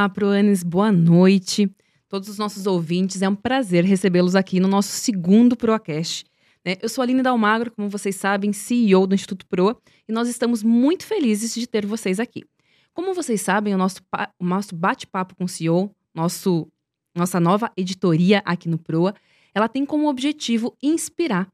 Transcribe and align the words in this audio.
Olá, 0.00 0.08
Proanes, 0.08 0.62
boa 0.62 0.90
noite. 0.90 1.70
Todos 2.08 2.30
os 2.30 2.38
nossos 2.38 2.66
ouvintes, 2.66 3.20
é 3.20 3.28
um 3.28 3.34
prazer 3.34 3.84
recebê-los 3.84 4.34
aqui 4.34 4.58
no 4.58 4.66
nosso 4.66 4.88
segundo 4.88 5.54
Proacast. 5.54 6.24
Né? 6.64 6.76
Eu 6.80 6.88
sou 6.88 7.02
a 7.02 7.04
Aline 7.04 7.22
Dalmagro, 7.22 7.70
como 7.70 7.90
vocês 7.90 8.16
sabem, 8.16 8.50
CEO 8.50 9.06
do 9.06 9.14
Instituto 9.14 9.44
Proa, 9.46 9.78
e 10.08 10.10
nós 10.10 10.26
estamos 10.26 10.62
muito 10.62 11.04
felizes 11.04 11.52
de 11.52 11.66
ter 11.66 11.84
vocês 11.84 12.18
aqui. 12.18 12.44
Como 12.94 13.12
vocês 13.12 13.42
sabem, 13.42 13.74
o 13.74 13.76
nosso, 13.76 14.00
o 14.38 14.44
nosso 14.46 14.74
bate-papo 14.74 15.36
com 15.36 15.44
o 15.44 15.48
CEO, 15.48 15.94
nosso, 16.14 16.66
nossa 17.14 17.38
nova 17.38 17.70
editoria 17.76 18.40
aqui 18.46 18.70
no 18.70 18.78
Proa, 18.78 19.14
ela 19.54 19.68
tem 19.68 19.84
como 19.84 20.08
objetivo 20.08 20.74
inspirar 20.82 21.46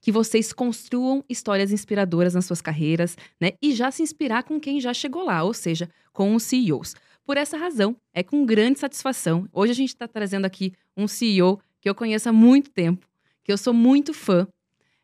que 0.00 0.10
vocês 0.10 0.52
construam 0.52 1.24
histórias 1.28 1.70
inspiradoras 1.70 2.34
nas 2.34 2.46
suas 2.46 2.60
carreiras, 2.60 3.16
né? 3.40 3.52
E 3.62 3.72
já 3.72 3.92
se 3.92 4.02
inspirar 4.02 4.42
com 4.42 4.58
quem 4.58 4.80
já 4.80 4.92
chegou 4.92 5.24
lá, 5.24 5.44
ou 5.44 5.54
seja, 5.54 5.88
com 6.12 6.34
os 6.34 6.42
CEOs. 6.42 6.96
Por 7.24 7.36
essa 7.36 7.56
razão, 7.56 7.96
é 8.12 8.22
com 8.22 8.44
grande 8.44 8.80
satisfação. 8.80 9.48
Hoje 9.52 9.72
a 9.72 9.74
gente 9.74 9.90
está 9.90 10.08
trazendo 10.08 10.44
aqui 10.44 10.72
um 10.96 11.06
CEO 11.06 11.60
que 11.80 11.88
eu 11.88 11.94
conheço 11.94 12.28
há 12.28 12.32
muito 12.32 12.70
tempo, 12.70 13.06
que 13.44 13.52
eu 13.52 13.58
sou 13.58 13.72
muito 13.72 14.12
fã, 14.12 14.46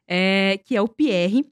é, 0.06 0.58
que 0.64 0.76
é 0.76 0.82
o 0.82 0.88
Pierre, 0.88 1.44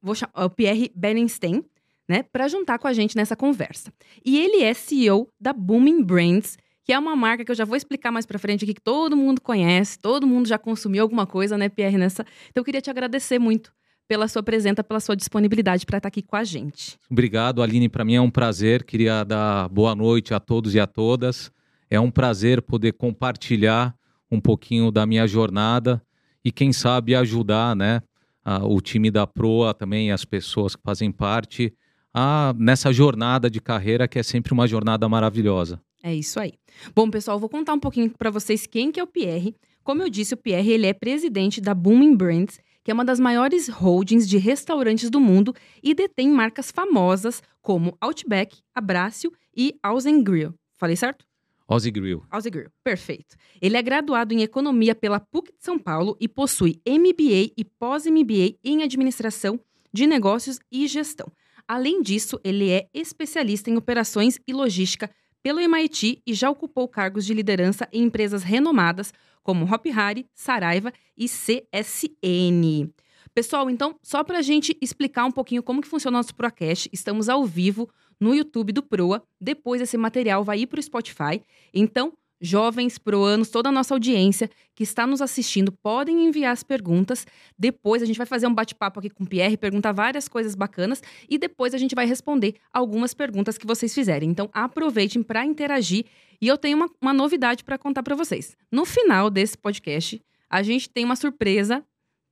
vou 0.00 0.14
chamar, 0.14 0.32
é 0.36 0.44
o 0.44 0.50
Pierre 0.50 0.90
Benenstein, 0.94 1.64
né, 2.08 2.22
para 2.22 2.48
juntar 2.48 2.78
com 2.78 2.88
a 2.88 2.92
gente 2.92 3.14
nessa 3.14 3.36
conversa. 3.36 3.92
E 4.24 4.38
ele 4.38 4.62
é 4.62 4.72
CEO 4.74 5.28
da 5.38 5.52
Booming 5.52 6.02
Brands, 6.02 6.56
que 6.84 6.92
é 6.92 6.98
uma 6.98 7.14
marca 7.14 7.44
que 7.44 7.50
eu 7.50 7.54
já 7.54 7.64
vou 7.64 7.76
explicar 7.76 8.10
mais 8.10 8.26
para 8.26 8.38
frente 8.38 8.64
aqui, 8.64 8.74
que 8.74 8.80
todo 8.80 9.16
mundo 9.16 9.40
conhece, 9.40 9.98
todo 9.98 10.26
mundo 10.26 10.48
já 10.48 10.58
consumiu 10.58 11.02
alguma 11.02 11.26
coisa, 11.26 11.56
né, 11.58 11.68
Pierre, 11.68 11.98
nessa. 11.98 12.22
Então 12.48 12.60
eu 12.62 12.64
queria 12.64 12.80
te 12.80 12.90
agradecer 12.90 13.38
muito 13.38 13.72
pela 14.12 14.28
sua 14.28 14.42
presença, 14.42 14.84
pela 14.84 15.00
sua 15.00 15.16
disponibilidade 15.16 15.86
para 15.86 15.96
estar 15.96 16.08
aqui 16.08 16.20
com 16.20 16.36
a 16.36 16.44
gente. 16.44 16.98
Obrigado, 17.10 17.62
Aline. 17.62 17.88
Para 17.88 18.04
mim 18.04 18.14
é 18.14 18.20
um 18.20 18.30
prazer. 18.30 18.84
Queria 18.84 19.24
dar 19.24 19.70
boa 19.70 19.94
noite 19.94 20.34
a 20.34 20.38
todos 20.38 20.74
e 20.74 20.80
a 20.80 20.86
todas. 20.86 21.50
É 21.88 21.98
um 21.98 22.10
prazer 22.10 22.60
poder 22.60 22.92
compartilhar 22.92 23.96
um 24.30 24.38
pouquinho 24.38 24.90
da 24.90 25.06
minha 25.06 25.26
jornada 25.26 26.02
e, 26.44 26.52
quem 26.52 26.74
sabe, 26.74 27.14
ajudar 27.14 27.74
né, 27.74 28.02
a, 28.44 28.62
o 28.66 28.82
time 28.82 29.10
da 29.10 29.26
Proa, 29.26 29.72
também 29.72 30.12
as 30.12 30.26
pessoas 30.26 30.76
que 30.76 30.82
fazem 30.82 31.10
parte, 31.10 31.72
a, 32.12 32.54
nessa 32.58 32.92
jornada 32.92 33.48
de 33.48 33.62
carreira 33.62 34.06
que 34.06 34.18
é 34.18 34.22
sempre 34.22 34.52
uma 34.52 34.66
jornada 34.66 35.08
maravilhosa. 35.08 35.80
É 36.02 36.14
isso 36.14 36.38
aí. 36.38 36.52
Bom, 36.94 37.08
pessoal, 37.08 37.40
vou 37.40 37.48
contar 37.48 37.72
um 37.72 37.80
pouquinho 37.80 38.10
para 38.10 38.28
vocês 38.28 38.66
quem 38.66 38.92
que 38.92 39.00
é 39.00 39.02
o 39.02 39.06
Pierre. 39.06 39.56
Como 39.82 40.02
eu 40.02 40.10
disse, 40.10 40.34
o 40.34 40.36
Pierre 40.36 40.70
ele 40.70 40.86
é 40.86 40.92
presidente 40.92 41.62
da 41.62 41.74
Booming 41.74 42.14
Brands, 42.14 42.60
que 42.82 42.90
é 42.90 42.94
uma 42.94 43.04
das 43.04 43.20
maiores 43.20 43.68
holdings 43.68 44.28
de 44.28 44.38
restaurantes 44.38 45.10
do 45.10 45.20
mundo 45.20 45.54
e 45.82 45.94
detém 45.94 46.28
marcas 46.28 46.70
famosas 46.70 47.42
como 47.60 47.96
Outback, 48.00 48.58
Abrácio 48.74 49.32
e 49.56 49.74
Ausen 49.82 50.22
Grill. 50.22 50.54
Falei 50.76 50.96
certo? 50.96 51.24
Aussie 51.68 51.90
Grill. 51.90 52.22
Aussie 52.30 52.50
Grill, 52.50 52.70
perfeito. 52.84 53.36
Ele 53.60 53.76
é 53.76 53.82
graduado 53.82 54.34
em 54.34 54.42
Economia 54.42 54.94
pela 54.94 55.20
PUC 55.20 55.52
de 55.52 55.64
São 55.64 55.78
Paulo 55.78 56.16
e 56.20 56.28
possui 56.28 56.80
MBA 56.86 57.52
e 57.56 57.64
pós-MBA 57.78 58.56
em 58.62 58.82
Administração 58.82 59.58
de 59.92 60.06
Negócios 60.06 60.58
e 60.70 60.86
Gestão. 60.86 61.32
Além 61.66 62.02
disso, 62.02 62.38
ele 62.44 62.68
é 62.68 62.88
especialista 62.92 63.70
em 63.70 63.76
operações 63.76 64.38
e 64.46 64.52
logística 64.52 65.10
pelo 65.42 65.60
MIT 65.60 66.22
e 66.26 66.34
já 66.34 66.48
ocupou 66.50 66.86
cargos 66.88 67.24
de 67.24 67.34
liderança 67.34 67.88
em 67.92 68.04
empresas 68.04 68.42
renomadas 68.42 69.12
como 69.42 69.64
Hop 69.64 69.86
Hari, 69.94 70.26
Saraiva 70.34 70.92
e 71.16 71.26
CSN. 71.26 72.90
Pessoal, 73.34 73.70
então, 73.70 73.98
só 74.02 74.22
para 74.22 74.38
a 74.38 74.42
gente 74.42 74.76
explicar 74.80 75.24
um 75.24 75.32
pouquinho 75.32 75.62
como 75.62 75.80
que 75.80 75.88
funciona 75.88 76.18
o 76.18 76.20
nosso 76.20 76.34
Procast, 76.34 76.88
estamos 76.92 77.28
ao 77.28 77.44
vivo 77.44 77.88
no 78.20 78.34
YouTube 78.34 78.72
do 78.72 78.82
Proa. 78.82 79.22
Depois 79.40 79.80
esse 79.80 79.96
material 79.96 80.44
vai 80.44 80.60
ir 80.60 80.66
para 80.66 80.78
o 80.78 80.82
Spotify. 80.82 81.42
Então, 81.72 82.12
jovens, 82.42 82.98
proanos, 82.98 83.48
toda 83.48 83.68
a 83.68 83.72
nossa 83.72 83.94
audiência 83.94 84.50
que 84.74 84.82
está 84.82 85.06
nos 85.06 85.22
assistindo 85.22 85.70
podem 85.70 86.26
enviar 86.26 86.52
as 86.52 86.64
perguntas. 86.64 87.24
Depois 87.56 88.02
a 88.02 88.04
gente 88.04 88.16
vai 88.16 88.26
fazer 88.26 88.48
um 88.48 88.54
bate-papo 88.54 88.98
aqui 88.98 89.08
com 89.08 89.22
o 89.22 89.26
Pierre, 89.26 89.56
perguntar 89.56 89.92
várias 89.92 90.26
coisas 90.26 90.56
bacanas 90.56 91.00
e 91.30 91.38
depois 91.38 91.72
a 91.72 91.78
gente 91.78 91.94
vai 91.94 92.04
responder 92.04 92.56
algumas 92.72 93.14
perguntas 93.14 93.56
que 93.56 93.66
vocês 93.66 93.94
fizerem. 93.94 94.28
Então 94.28 94.50
aproveitem 94.52 95.22
para 95.22 95.46
interagir 95.46 96.04
e 96.40 96.48
eu 96.48 96.58
tenho 96.58 96.76
uma, 96.76 96.90
uma 97.00 97.12
novidade 97.12 97.62
para 97.62 97.78
contar 97.78 98.02
para 98.02 98.16
vocês. 98.16 98.56
No 98.70 98.84
final 98.84 99.30
desse 99.30 99.56
podcast, 99.56 100.20
a 100.50 100.62
gente 100.62 100.90
tem 100.90 101.04
uma 101.04 101.16
surpresa. 101.16 101.84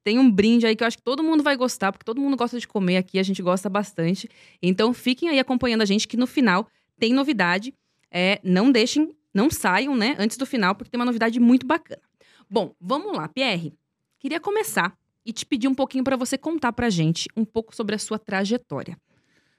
Tem 0.03 0.19
um 0.19 0.31
brinde 0.31 0.67
aí 0.67 0.75
que 0.75 0.83
eu 0.83 0.87
acho 0.89 0.97
que 0.97 1.05
todo 1.05 1.23
mundo 1.23 1.43
vai 1.43 1.55
gostar, 1.57 1.93
porque 1.93 2.05
todo 2.05 2.21
mundo 2.21 2.35
gosta 2.35 2.59
de 2.59 2.67
comer 2.67 2.97
aqui, 2.97 3.19
a 3.19 3.23
gente 3.23 3.43
gosta 3.43 3.69
bastante. 3.69 4.29
Então 4.63 4.95
fiquem 4.95 5.29
aí 5.29 5.39
acompanhando 5.39 5.83
a 5.83 5.85
gente 5.85 6.09
que 6.09 6.17
no 6.17 6.27
final 6.27 6.67
tem 6.99 7.13
novidade. 7.13 7.75
É, 8.11 8.41
não 8.43 8.73
deixem 8.73 9.15
não 9.33 9.51
saiam, 9.51 9.97
né, 9.97 10.17
antes 10.19 10.37
do 10.37 10.47
final, 10.47 10.75
porque 10.75 10.91
tem 10.91 10.99
uma 10.99 11.05
novidade 11.05 11.39
muito 11.39 11.67
bacana. 11.67 12.03
Bom, 12.49 12.75
vamos 12.81 13.17
lá, 13.17 13.29
Pierre. 13.29 13.73
Queria 14.19 14.41
começar 14.41 14.97
e 15.25 15.33
te 15.33 15.47
pedir 15.47 15.69
um 15.69 15.75
pouquinho 15.75 16.03
para 16.03 16.17
você 16.17 16.37
contar 16.37 16.73
para 16.73 16.91
gente 16.91 17.29
um 17.37 17.45
pouco 17.45 17.75
sobre 17.75 17.95
a 17.95 17.99
sua 17.99 18.19
trajetória. 18.19 18.99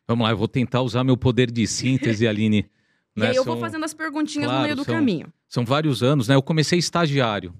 Vamos 0.08 0.26
lá, 0.26 0.32
eu 0.32 0.38
vou 0.38 0.48
tentar 0.48 0.82
usar 0.82 1.04
meu 1.04 1.16
poder 1.16 1.50
de 1.50 1.66
síntese, 1.66 2.28
Aline. 2.28 2.64
Né? 2.64 2.68
E 3.16 3.24
aí 3.24 3.36
eu 3.36 3.44
são... 3.44 3.54
vou 3.54 3.62
fazendo 3.62 3.84
as 3.84 3.94
perguntinhas 3.94 4.46
claro, 4.46 4.60
no 4.60 4.64
meio 4.64 4.76
do 4.76 4.86
são, 4.86 4.96
caminho. 4.96 5.34
São 5.48 5.66
vários 5.66 6.02
anos, 6.02 6.30
né? 6.30 6.36
Eu 6.36 6.42
comecei 6.42 6.80
estagiário. 6.80 7.54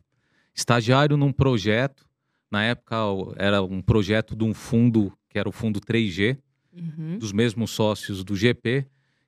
Estagiário 0.56 1.18
num 1.18 1.32
projeto. 1.32 2.06
Na 2.50 2.64
época 2.64 2.96
era 3.36 3.62
um 3.62 3.82
projeto 3.82 4.34
de 4.36 4.46
um 4.46 4.54
fundo, 4.54 5.12
que 5.30 5.38
era 5.38 5.48
o 5.48 5.52
fundo 5.52 5.80
3G, 5.82 6.38
uhum. 6.74 7.18
dos 7.18 7.34
mesmos 7.34 7.72
sócios 7.72 8.24
do 8.24 8.36
GP, 8.36 8.86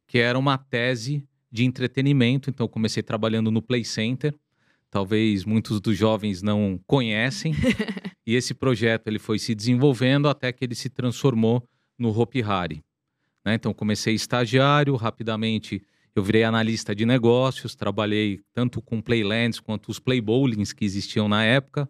que 0.08 0.18
era 0.18 0.40
uma 0.40 0.58
tese 0.58 1.28
de 1.54 1.64
entretenimento. 1.64 2.50
Então, 2.50 2.68
comecei 2.68 3.04
trabalhando 3.04 3.52
no 3.52 3.62
Play 3.62 3.86
Center. 3.86 4.34
Talvez 4.90 5.46
muitos 5.46 5.80
dos 5.80 5.96
jovens 5.96 6.42
não 6.42 6.80
conhecem. 6.88 7.54
e 8.26 8.34
esse 8.34 8.56
projeto 8.56 9.08
ele 9.08 9.20
foi 9.20 9.38
se 9.38 9.54
desenvolvendo 9.54 10.28
até 10.28 10.52
que 10.52 10.66
ele 10.66 10.74
se 10.74 10.90
transformou 10.90 11.64
no 11.96 12.10
Hopi 12.10 12.42
Hari. 12.42 12.84
Né? 13.46 13.54
Então, 13.54 13.72
comecei 13.72 14.16
estagiário, 14.16 14.96
rapidamente 14.96 15.84
eu 16.16 16.24
virei 16.24 16.44
analista 16.44 16.96
de 16.96 17.06
negócios, 17.06 17.76
trabalhei 17.76 18.42
tanto 18.52 18.82
com 18.82 19.00
Playlands 19.00 19.60
quanto 19.60 19.90
os 19.90 20.00
Play 20.00 20.22
Bowlings 20.22 20.74
que 20.74 20.86
existiam 20.86 21.28
na 21.28 21.44
época. 21.44 21.88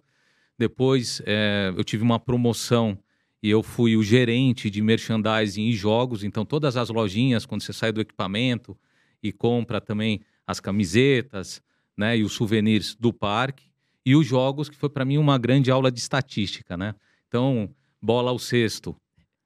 Depois, 0.57 1.21
é, 1.25 1.73
eu 1.75 1.83
tive 1.85 2.03
uma 2.03 2.19
promoção 2.19 2.97
e 3.41 3.49
eu 3.49 3.63
fui 3.63 3.95
o 3.95 4.03
gerente 4.03 4.69
de 4.69 4.81
merchandising 4.81 5.67
e 5.67 5.73
jogos. 5.73 6.23
Então, 6.23 6.45
todas 6.45 6.75
as 6.75 6.89
lojinhas, 6.89 7.45
quando 7.45 7.61
você 7.61 7.73
sai 7.73 7.91
do 7.91 8.01
equipamento, 8.01 8.77
e 9.23 9.31
compra 9.31 9.79
também 9.79 10.19
as 10.45 10.59
camisetas, 10.59 11.63
né, 11.97 12.17
e 12.17 12.23
os 12.23 12.33
souvenirs 12.33 12.95
do 12.95 13.13
parque 13.13 13.65
e 14.05 14.15
os 14.15 14.27
jogos 14.27 14.69
que 14.69 14.75
foi 14.75 14.89
para 14.89 15.05
mim 15.05 15.17
uma 15.17 15.37
grande 15.37 15.71
aula 15.71 15.89
de 15.91 15.99
estatística, 15.99 16.75
né? 16.75 16.93
Então, 17.27 17.69
bola 18.01 18.31
ao 18.31 18.37
cesto, 18.37 18.95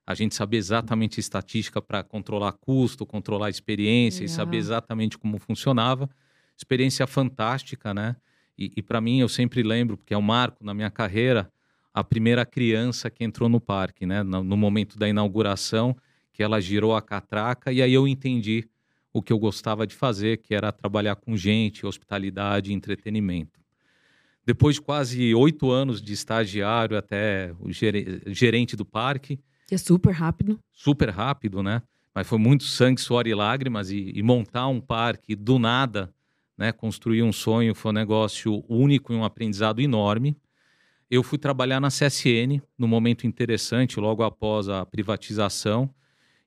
a 0.06 0.16
gente 0.16 0.34
saber 0.34 0.58
exatamente 0.58 1.20
estatística 1.20 1.82
para 1.82 2.02
controlar 2.02 2.54
custo, 2.54 3.06
controlar 3.06 3.50
experiência 3.50 4.22
Legal. 4.22 4.34
e 4.34 4.36
saber 4.36 4.58
exatamente 4.58 5.18
como 5.18 5.38
funcionava. 5.38 6.10
Experiência 6.58 7.06
fantástica, 7.06 7.94
né? 7.94 8.16
E, 8.58 8.72
e 8.78 8.82
para 8.82 9.00
mim 9.00 9.20
eu 9.20 9.30
sempre 9.30 9.62
lembro, 9.62 9.98
porque 9.98 10.14
é 10.14 10.18
um 10.18 10.22
marco 10.22 10.64
na 10.64 10.74
minha 10.74 10.90
carreira, 10.90 11.52
a 11.94 12.04
primeira 12.04 12.46
criança 12.46 13.10
que 13.12 13.24
entrou 13.24 13.48
no 13.48 13.60
parque, 13.60 14.06
né? 14.06 14.24
No, 14.24 14.44
no 14.44 14.58
momento 14.58 14.98
da 14.98 15.08
inauguração, 15.08 15.96
que 16.34 16.42
ela 16.42 16.60
girou 16.62 16.96
a 16.96 17.02
catraca 17.02 17.72
e 17.72 17.82
aí 17.82 17.94
eu 17.94 18.08
entendi 18.08 18.68
o 19.14 19.22
que 19.22 19.34
eu 19.34 19.40
gostava 19.40 19.88
de 19.88 19.96
fazer, 19.96 20.38
que 20.38 20.54
era 20.54 20.72
trabalhar 20.72 21.16
com 21.16 21.36
gente, 21.36 21.86
hospitalidade 21.86 22.74
entretenimento. 22.74 23.60
Depois 24.46 24.76
de 24.76 24.82
quase 24.82 25.36
oito 25.36 25.70
anos 25.70 26.02
de 26.02 26.14
estagiário 26.14 26.98
até 26.98 27.54
o 27.60 27.70
gerente 27.72 28.76
do 28.76 28.86
parque. 28.86 29.40
Que 29.68 29.76
é 29.76 29.78
super 29.78 30.12
rápido. 30.12 30.58
Super 30.72 31.10
rápido, 31.10 31.62
né? 31.62 31.82
Mas 32.16 32.26
foi 32.26 32.38
muito 32.38 32.64
sangue, 32.64 33.02
suor 33.02 33.28
e 33.28 33.36
lágrimas. 33.36 33.92
E, 33.92 34.12
e 34.16 34.24
montar 34.24 34.68
um 34.68 34.80
parque 34.80 35.36
do 35.36 35.60
nada, 35.60 36.14
né? 36.58 36.72
Construir 36.72 37.24
um 37.24 37.34
sonho 37.34 37.76
foi 37.76 37.92
um 37.92 37.94
negócio 37.94 38.64
único 38.70 39.12
e 39.12 39.18
um 39.18 39.26
aprendizado 39.26 39.82
enorme. 39.82 40.38
Eu 41.12 41.24
fui 41.24 41.38
trabalhar 41.38 41.80
na 41.80 41.90
CSN, 41.90 42.62
num 42.78 42.88
momento 42.88 43.28
interessante, 43.28 44.00
logo 44.00 44.24
após 44.24 44.70
a 44.70 44.86
privatização 44.86 45.94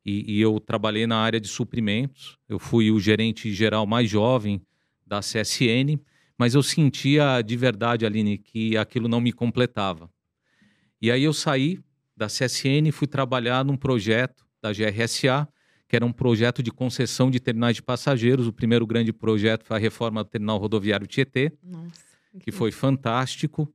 e, 0.04 0.36
e, 0.36 0.40
eu 0.40 0.58
trabalhei 0.58 1.06
na 1.06 1.18
área 1.18 1.40
de 1.40 1.48
suprimentos. 1.48 2.38
Eu 2.48 2.58
fui 2.58 2.90
o 2.90 2.98
gerente 2.98 3.52
geral 3.52 3.86
mais 3.86 4.08
jovem 4.08 4.62
da 5.06 5.20
CSN, 5.20 6.00
mas 6.38 6.54
eu 6.54 6.62
sentia 6.62 7.42
de 7.42 7.56
verdade, 7.56 8.06
Aline, 8.06 8.38
que 8.38 8.76
aquilo 8.76 9.08
não 9.08 9.20
me 9.20 9.32
completava. 9.32 10.10
E 11.00 11.10
aí 11.10 11.22
eu 11.22 11.32
saí 11.32 11.80
da 12.16 12.26
CSN 12.26 12.88
e 12.88 12.92
fui 12.92 13.06
trabalhar 13.06 13.64
num 13.64 13.76
projeto 13.76 14.46
da 14.60 14.72
GRSA, 14.72 15.48
que 15.88 15.96
era 15.96 16.04
um 16.04 16.12
projeto 16.12 16.62
de 16.62 16.70
concessão 16.70 17.30
de 17.30 17.40
terminais 17.40 17.76
de 17.76 17.82
passageiros. 17.82 18.46
O 18.46 18.52
primeiro 18.52 18.86
grande 18.86 19.12
projeto 19.12 19.64
foi 19.64 19.76
a 19.76 19.80
reforma 19.80 20.22
do 20.22 20.30
terminal 20.30 20.58
rodoviário 20.58 21.06
Tietê, 21.06 21.52
Nossa, 21.62 21.90
que 22.40 22.52
foi 22.52 22.70
fantástico. 22.70 23.72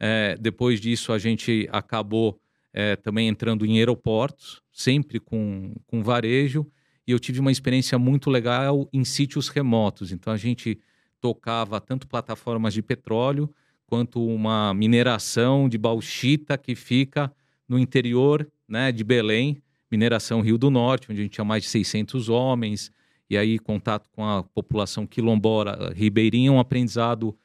É, 0.00 0.36
depois 0.40 0.80
disso, 0.80 1.12
a 1.12 1.18
gente 1.18 1.68
acabou 1.70 2.40
é, 2.78 2.94
também 2.94 3.26
entrando 3.26 3.66
em 3.66 3.78
aeroportos, 3.78 4.62
sempre 4.72 5.18
com, 5.18 5.74
com 5.88 6.00
varejo. 6.00 6.64
e 7.04 7.10
eu 7.10 7.18
tive 7.18 7.40
uma 7.40 7.50
experiência 7.50 7.98
muito 7.98 8.30
legal 8.30 8.88
em 8.92 9.04
sítios 9.04 9.48
remotos. 9.48 10.12
Então 10.12 10.32
a 10.32 10.36
gente 10.36 10.78
tocava 11.20 11.80
tanto 11.80 12.06
plataformas 12.06 12.72
de 12.72 12.80
petróleo 12.80 13.52
quanto 13.84 14.24
uma 14.24 14.72
mineração 14.74 15.68
de 15.68 15.76
bauxita 15.76 16.56
que 16.56 16.76
fica 16.76 17.32
no 17.68 17.80
interior 17.80 18.48
né, 18.68 18.92
de 18.92 19.02
Belém, 19.02 19.60
mineração 19.90 20.40
Rio 20.40 20.56
do 20.56 20.70
Norte, 20.70 21.10
onde 21.10 21.20
a 21.20 21.24
gente 21.24 21.32
tinha 21.32 21.44
mais 21.44 21.64
de 21.64 21.70
600 21.70 22.28
homens, 22.28 22.92
e 23.28 23.36
aí 23.36 23.58
contato 23.58 24.08
com 24.12 24.24
a 24.24 24.44
população 24.44 25.04
quilombora 25.04 25.92
ribeirinha, 25.96 26.52
um 26.52 26.60
aprendizado 26.60 27.36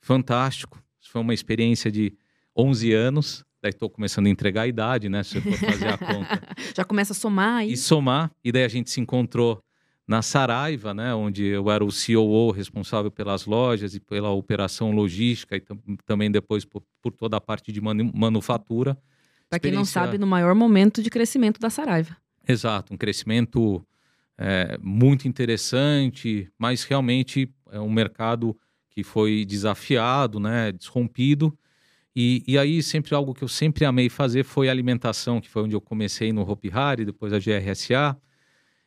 fantástico. 0.00 0.80
Foi 1.00 1.20
uma 1.20 1.34
experiência 1.34 1.90
de 1.90 2.12
11 2.56 2.92
anos, 2.92 3.44
daí 3.66 3.70
estou 3.70 3.90
começando 3.90 4.26
a 4.26 4.30
entregar 4.30 4.62
a 4.62 4.66
idade, 4.66 5.08
né? 5.08 5.22
Se 5.22 5.36
eu 5.36 5.42
for 5.42 5.58
fazer 5.58 5.88
a 5.88 5.98
conta. 5.98 6.42
Já 6.74 6.84
começa 6.84 7.12
a 7.12 7.16
somar 7.16 7.58
aí. 7.58 7.72
E 7.72 7.76
somar, 7.76 8.30
e 8.44 8.52
daí 8.52 8.64
a 8.64 8.68
gente 8.68 8.90
se 8.90 9.00
encontrou 9.00 9.60
na 10.06 10.22
Saraiva, 10.22 10.94
né, 10.94 11.12
onde 11.12 11.44
eu 11.44 11.68
era 11.68 11.84
o 11.84 11.88
COO 11.88 12.52
responsável 12.52 13.10
pelas 13.10 13.44
lojas 13.44 13.92
e 13.96 13.98
pela 13.98 14.30
operação 14.30 14.92
logística 14.92 15.56
e 15.56 15.62
também 16.06 16.30
depois 16.30 16.64
por, 16.64 16.80
por, 17.02 17.10
toda 17.10 17.36
a 17.36 17.40
parte 17.40 17.72
de 17.72 17.80
manu 17.80 18.12
manufatura. 18.14 18.96
Para 19.50 19.58
quem 19.58 19.72
não 19.72 19.84
sabe, 19.84 20.16
no 20.16 20.26
maior 20.26 20.54
momento 20.54 21.02
de 21.02 21.10
crescimento 21.10 21.58
da 21.58 21.70
Saraiva. 21.70 22.16
Exato, 22.48 22.94
um 22.94 22.96
crescimento 22.96 23.84
é, 24.38 24.78
muito 24.80 25.26
interessante, 25.26 26.48
mas 26.56 26.84
realmente 26.84 27.52
é 27.72 27.80
um 27.80 27.90
mercado 27.90 28.56
que 28.90 29.02
foi 29.02 29.44
desafiado, 29.44 30.38
né, 30.38 30.70
desrompido. 30.70 31.56
E, 32.18 32.42
e 32.48 32.56
aí 32.56 32.82
sempre 32.82 33.14
algo 33.14 33.34
que 33.34 33.44
eu 33.44 33.48
sempre 33.48 33.84
amei 33.84 34.08
fazer 34.08 34.42
foi 34.42 34.70
alimentação, 34.70 35.38
que 35.38 35.50
foi 35.50 35.64
onde 35.64 35.76
eu 35.76 35.80
comecei 35.82 36.32
no 36.32 36.50
Hopi 36.50 36.70
Hari, 36.72 37.04
depois 37.04 37.30
a 37.30 37.38
GRSA 37.38 38.16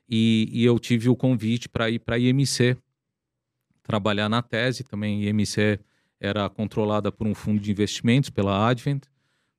e, 0.09 0.49
e 0.51 0.65
eu 0.65 0.79
tive 0.79 1.07
o 1.07 1.15
convite 1.15 1.69
para 1.69 1.91
ir 1.91 1.99
para 1.99 2.15
a 2.15 2.19
IMC, 2.19 2.75
trabalhar 3.83 4.27
na 4.27 4.41
tese 4.41 4.83
também. 4.83 5.23
IMC 5.23 5.79
era 6.19 6.49
controlada 6.49 7.11
por 7.11 7.27
um 7.27 7.35
fundo 7.35 7.61
de 7.61 7.71
investimentos, 7.71 8.31
pela 8.31 8.67
Advent. 8.67 9.03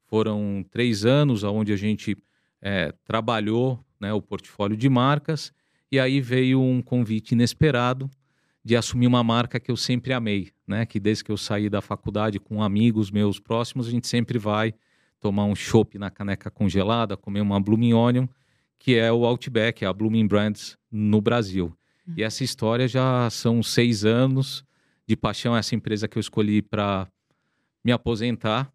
Foram 0.06 0.64
três 0.69 1.05
anos 1.05 1.44
onde 1.44 1.72
a 1.72 1.76
gente 1.76 2.17
é, 2.61 2.93
trabalhou 3.05 3.78
né, 4.00 4.12
o 4.12 4.20
portfólio 4.20 4.76
de 4.76 4.88
marcas 4.88 5.52
e 5.93 6.00
aí 6.00 6.20
veio 6.20 6.61
um 6.61 6.82
convite 6.82 7.32
inesperado 7.32 8.11
de 8.64 8.76
assumir 8.76 9.06
uma 9.06 9.22
marca 9.22 9.61
que 9.61 9.70
eu 9.70 9.76
sempre 9.76 10.12
amei, 10.12 10.50
né? 10.70 10.87
Que 10.87 10.99
desde 10.99 11.25
que 11.25 11.32
eu 11.32 11.37
saí 11.37 11.69
da 11.69 11.82
faculdade 11.82 12.38
com 12.38 12.62
amigos 12.62 13.11
meus 13.11 13.38
próximos, 13.38 13.87
a 13.87 13.90
gente 13.90 14.06
sempre 14.06 14.38
vai 14.38 14.72
tomar 15.20 15.44
um 15.44 15.55
chopp 15.55 15.99
na 15.99 16.11
caneca 16.11 16.50
congelada, 16.50 17.17
comer 17.17 17.43
uma 17.43 17.61
Blooming 17.61 17.93
Onion 17.93 18.26
que 18.81 18.96
é 18.96 19.12
o 19.12 19.26
Outback, 19.26 19.84
a 19.84 19.93
Blooming 19.93 20.26
Brands 20.26 20.76
no 20.90 21.20
Brasil. 21.20 21.67
Uhum. 22.08 22.14
E 22.17 22.22
essa 22.22 22.43
história 22.43 22.88
já 22.88 23.28
são 23.31 23.62
seis 23.62 24.06
anos 24.06 24.64
de 25.06 25.14
paixão, 25.14 25.55
essa 25.55 25.75
empresa 25.75 26.08
que 26.08 26.17
eu 26.17 26.20
escolhi 26.20 26.62
para 26.62 27.06
me 27.84 27.93
aposentar. 27.93 28.72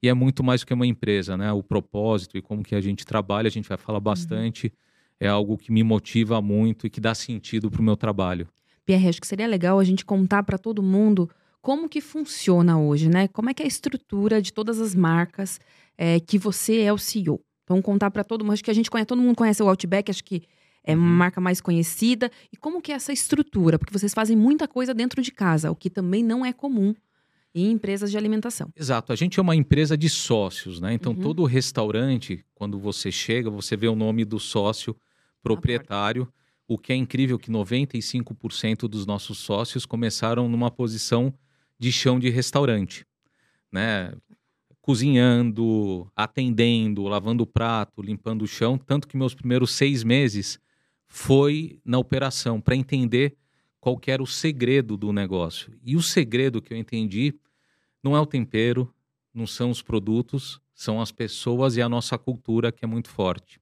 E 0.00 0.08
é 0.08 0.14
muito 0.14 0.44
mais 0.44 0.60
do 0.60 0.66
que 0.68 0.72
uma 0.72 0.86
empresa, 0.86 1.36
né? 1.36 1.52
O 1.52 1.60
propósito 1.60 2.38
e 2.38 2.40
como 2.40 2.62
que 2.62 2.76
a 2.76 2.80
gente 2.80 3.04
trabalha, 3.04 3.48
a 3.48 3.50
gente 3.50 3.68
vai 3.68 3.76
falar 3.76 3.98
bastante. 3.98 4.68
Uhum. 4.68 4.72
É 5.18 5.26
algo 5.26 5.58
que 5.58 5.72
me 5.72 5.82
motiva 5.82 6.40
muito 6.40 6.86
e 6.86 6.90
que 6.90 7.00
dá 7.00 7.12
sentido 7.12 7.68
para 7.68 7.80
o 7.80 7.84
meu 7.84 7.96
trabalho. 7.96 8.48
Pierre, 8.88 9.06
acho 9.06 9.20
que 9.20 9.26
seria 9.26 9.46
legal 9.46 9.78
a 9.78 9.84
gente 9.84 10.02
contar 10.02 10.42
para 10.44 10.56
todo 10.56 10.82
mundo 10.82 11.28
como 11.60 11.90
que 11.90 12.00
funciona 12.00 12.80
hoje, 12.80 13.10
né? 13.10 13.28
Como 13.28 13.50
é 13.50 13.52
que 13.52 13.62
é 13.62 13.66
a 13.66 13.68
estrutura 13.68 14.40
de 14.40 14.50
todas 14.50 14.80
as 14.80 14.94
marcas 14.94 15.60
é, 15.98 16.18
que 16.18 16.38
você 16.38 16.80
é 16.80 16.90
o 16.90 16.96
CEO? 16.96 17.38
Vamos 17.68 17.84
contar 17.84 18.10
para 18.10 18.24
todo 18.24 18.42
mundo. 18.42 18.54
Acho 18.54 18.64
que 18.64 18.70
a 18.70 18.74
gente 18.74 18.90
conhece, 18.90 19.06
todo 19.06 19.20
mundo 19.20 19.36
conhece 19.36 19.62
o 19.62 19.68
Outback, 19.68 20.10
acho 20.10 20.24
que 20.24 20.42
é 20.82 20.94
uma 20.94 21.06
uhum. 21.06 21.12
marca 21.16 21.38
mais 21.38 21.60
conhecida. 21.60 22.30
E 22.50 22.56
como 22.56 22.80
que 22.80 22.90
é 22.90 22.94
essa 22.94 23.12
estrutura? 23.12 23.78
Porque 23.78 23.92
vocês 23.92 24.14
fazem 24.14 24.34
muita 24.34 24.66
coisa 24.66 24.94
dentro 24.94 25.20
de 25.20 25.32
casa, 25.32 25.70
o 25.70 25.76
que 25.76 25.90
também 25.90 26.24
não 26.24 26.46
é 26.46 26.54
comum 26.54 26.94
em 27.54 27.70
empresas 27.70 28.10
de 28.10 28.16
alimentação. 28.16 28.72
Exato. 28.74 29.12
A 29.12 29.16
gente 29.16 29.38
é 29.38 29.42
uma 29.42 29.54
empresa 29.54 29.98
de 29.98 30.08
sócios, 30.08 30.80
né? 30.80 30.94
Então, 30.94 31.12
uhum. 31.12 31.20
todo 31.20 31.44
restaurante, 31.44 32.42
quando 32.54 32.78
você 32.78 33.12
chega, 33.12 33.50
você 33.50 33.76
vê 33.76 33.86
o 33.86 33.94
nome 33.94 34.24
do 34.24 34.40
sócio 34.40 34.96
proprietário. 35.42 36.26
O 36.68 36.78
que 36.78 36.92
é 36.92 36.96
incrível 36.96 37.38
que 37.38 37.50
95% 37.50 38.86
dos 38.86 39.06
nossos 39.06 39.38
sócios 39.38 39.84
começaram 39.84 40.48
numa 40.48 40.70
posição 40.70 41.34
de 41.78 41.90
chão 41.90 42.20
de 42.20 42.28
restaurante, 42.28 43.06
né? 43.72 44.12
cozinhando, 44.88 46.10
atendendo, 46.16 47.02
lavando 47.02 47.42
o 47.44 47.46
prato, 47.46 48.00
limpando 48.00 48.42
o 48.42 48.46
chão, 48.46 48.78
tanto 48.78 49.06
que 49.06 49.16
meus 49.18 49.34
primeiros 49.34 49.72
seis 49.72 50.02
meses 50.02 50.58
foi 51.06 51.78
na 51.84 51.98
operação 51.98 52.60
para 52.60 52.76
entender 52.76 53.36
qual 53.80 54.00
era 54.06 54.22
o 54.22 54.26
segredo 54.26 54.96
do 54.96 55.12
negócio. 55.12 55.78
E 55.82 55.96
o 55.96 56.02
segredo 56.02 56.62
que 56.62 56.72
eu 56.72 56.78
entendi 56.78 57.34
não 58.02 58.16
é 58.16 58.20
o 58.20 58.26
tempero, 58.26 58.92
não 59.32 59.46
são 59.46 59.70
os 59.70 59.82
produtos, 59.82 60.60
são 60.74 61.00
as 61.00 61.12
pessoas 61.12 61.76
e 61.76 61.82
a 61.82 61.88
nossa 61.88 62.16
cultura 62.16 62.72
que 62.72 62.84
é 62.84 62.88
muito 62.88 63.10
forte. 63.10 63.60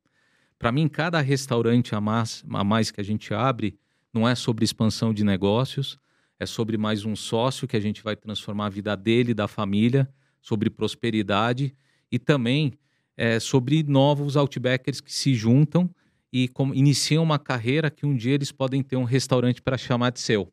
Para 0.59 0.73
mim, 0.73 0.89
cada 0.89 1.21
restaurante 1.21 1.95
a 1.95 2.01
mais, 2.01 2.45
a 2.49 2.65
mais 2.65 2.91
que 2.91 3.01
a 3.01 3.05
gente 3.05 3.35
abre 3.35 3.79
não 4.13 4.27
é 4.27 4.35
sobre 4.35 4.65
expansão 4.65 5.13
de 5.13 5.23
negócios, 5.23 5.99
é 6.39 6.47
sobre 6.47 6.79
mais 6.79 7.05
um 7.05 7.15
sócio 7.15 7.69
que 7.69 7.77
a 7.77 7.81
gente 7.81 8.03
vai 8.03 8.17
transformar 8.17 8.67
a 8.67 8.71
vida 8.71 8.97
dele, 8.97 9.35
da 9.35 9.47
família, 9.47 10.09
sobre 10.41 10.71
prosperidade 10.71 11.75
e 12.11 12.19
também 12.19 12.73
é, 13.17 13.41
sobre 13.41 13.83
novos 13.83 14.37
outbackers 14.37 15.01
que 15.01 15.13
se 15.13 15.35
juntam 15.35 15.91
e 16.33 16.49
com, 16.49 16.75
iniciam 16.75 17.23
uma 17.23 17.39
carreira 17.39 17.91
que 17.91 18.07
um 18.07 18.15
dia 18.15 18.35
eles 18.35 18.53
podem 18.53 18.83
ter 18.83 18.97
um 18.97 19.05
restaurante 19.05 19.61
para 19.61 19.77
chamar 19.77 20.11
de 20.11 20.21
seu. 20.21 20.53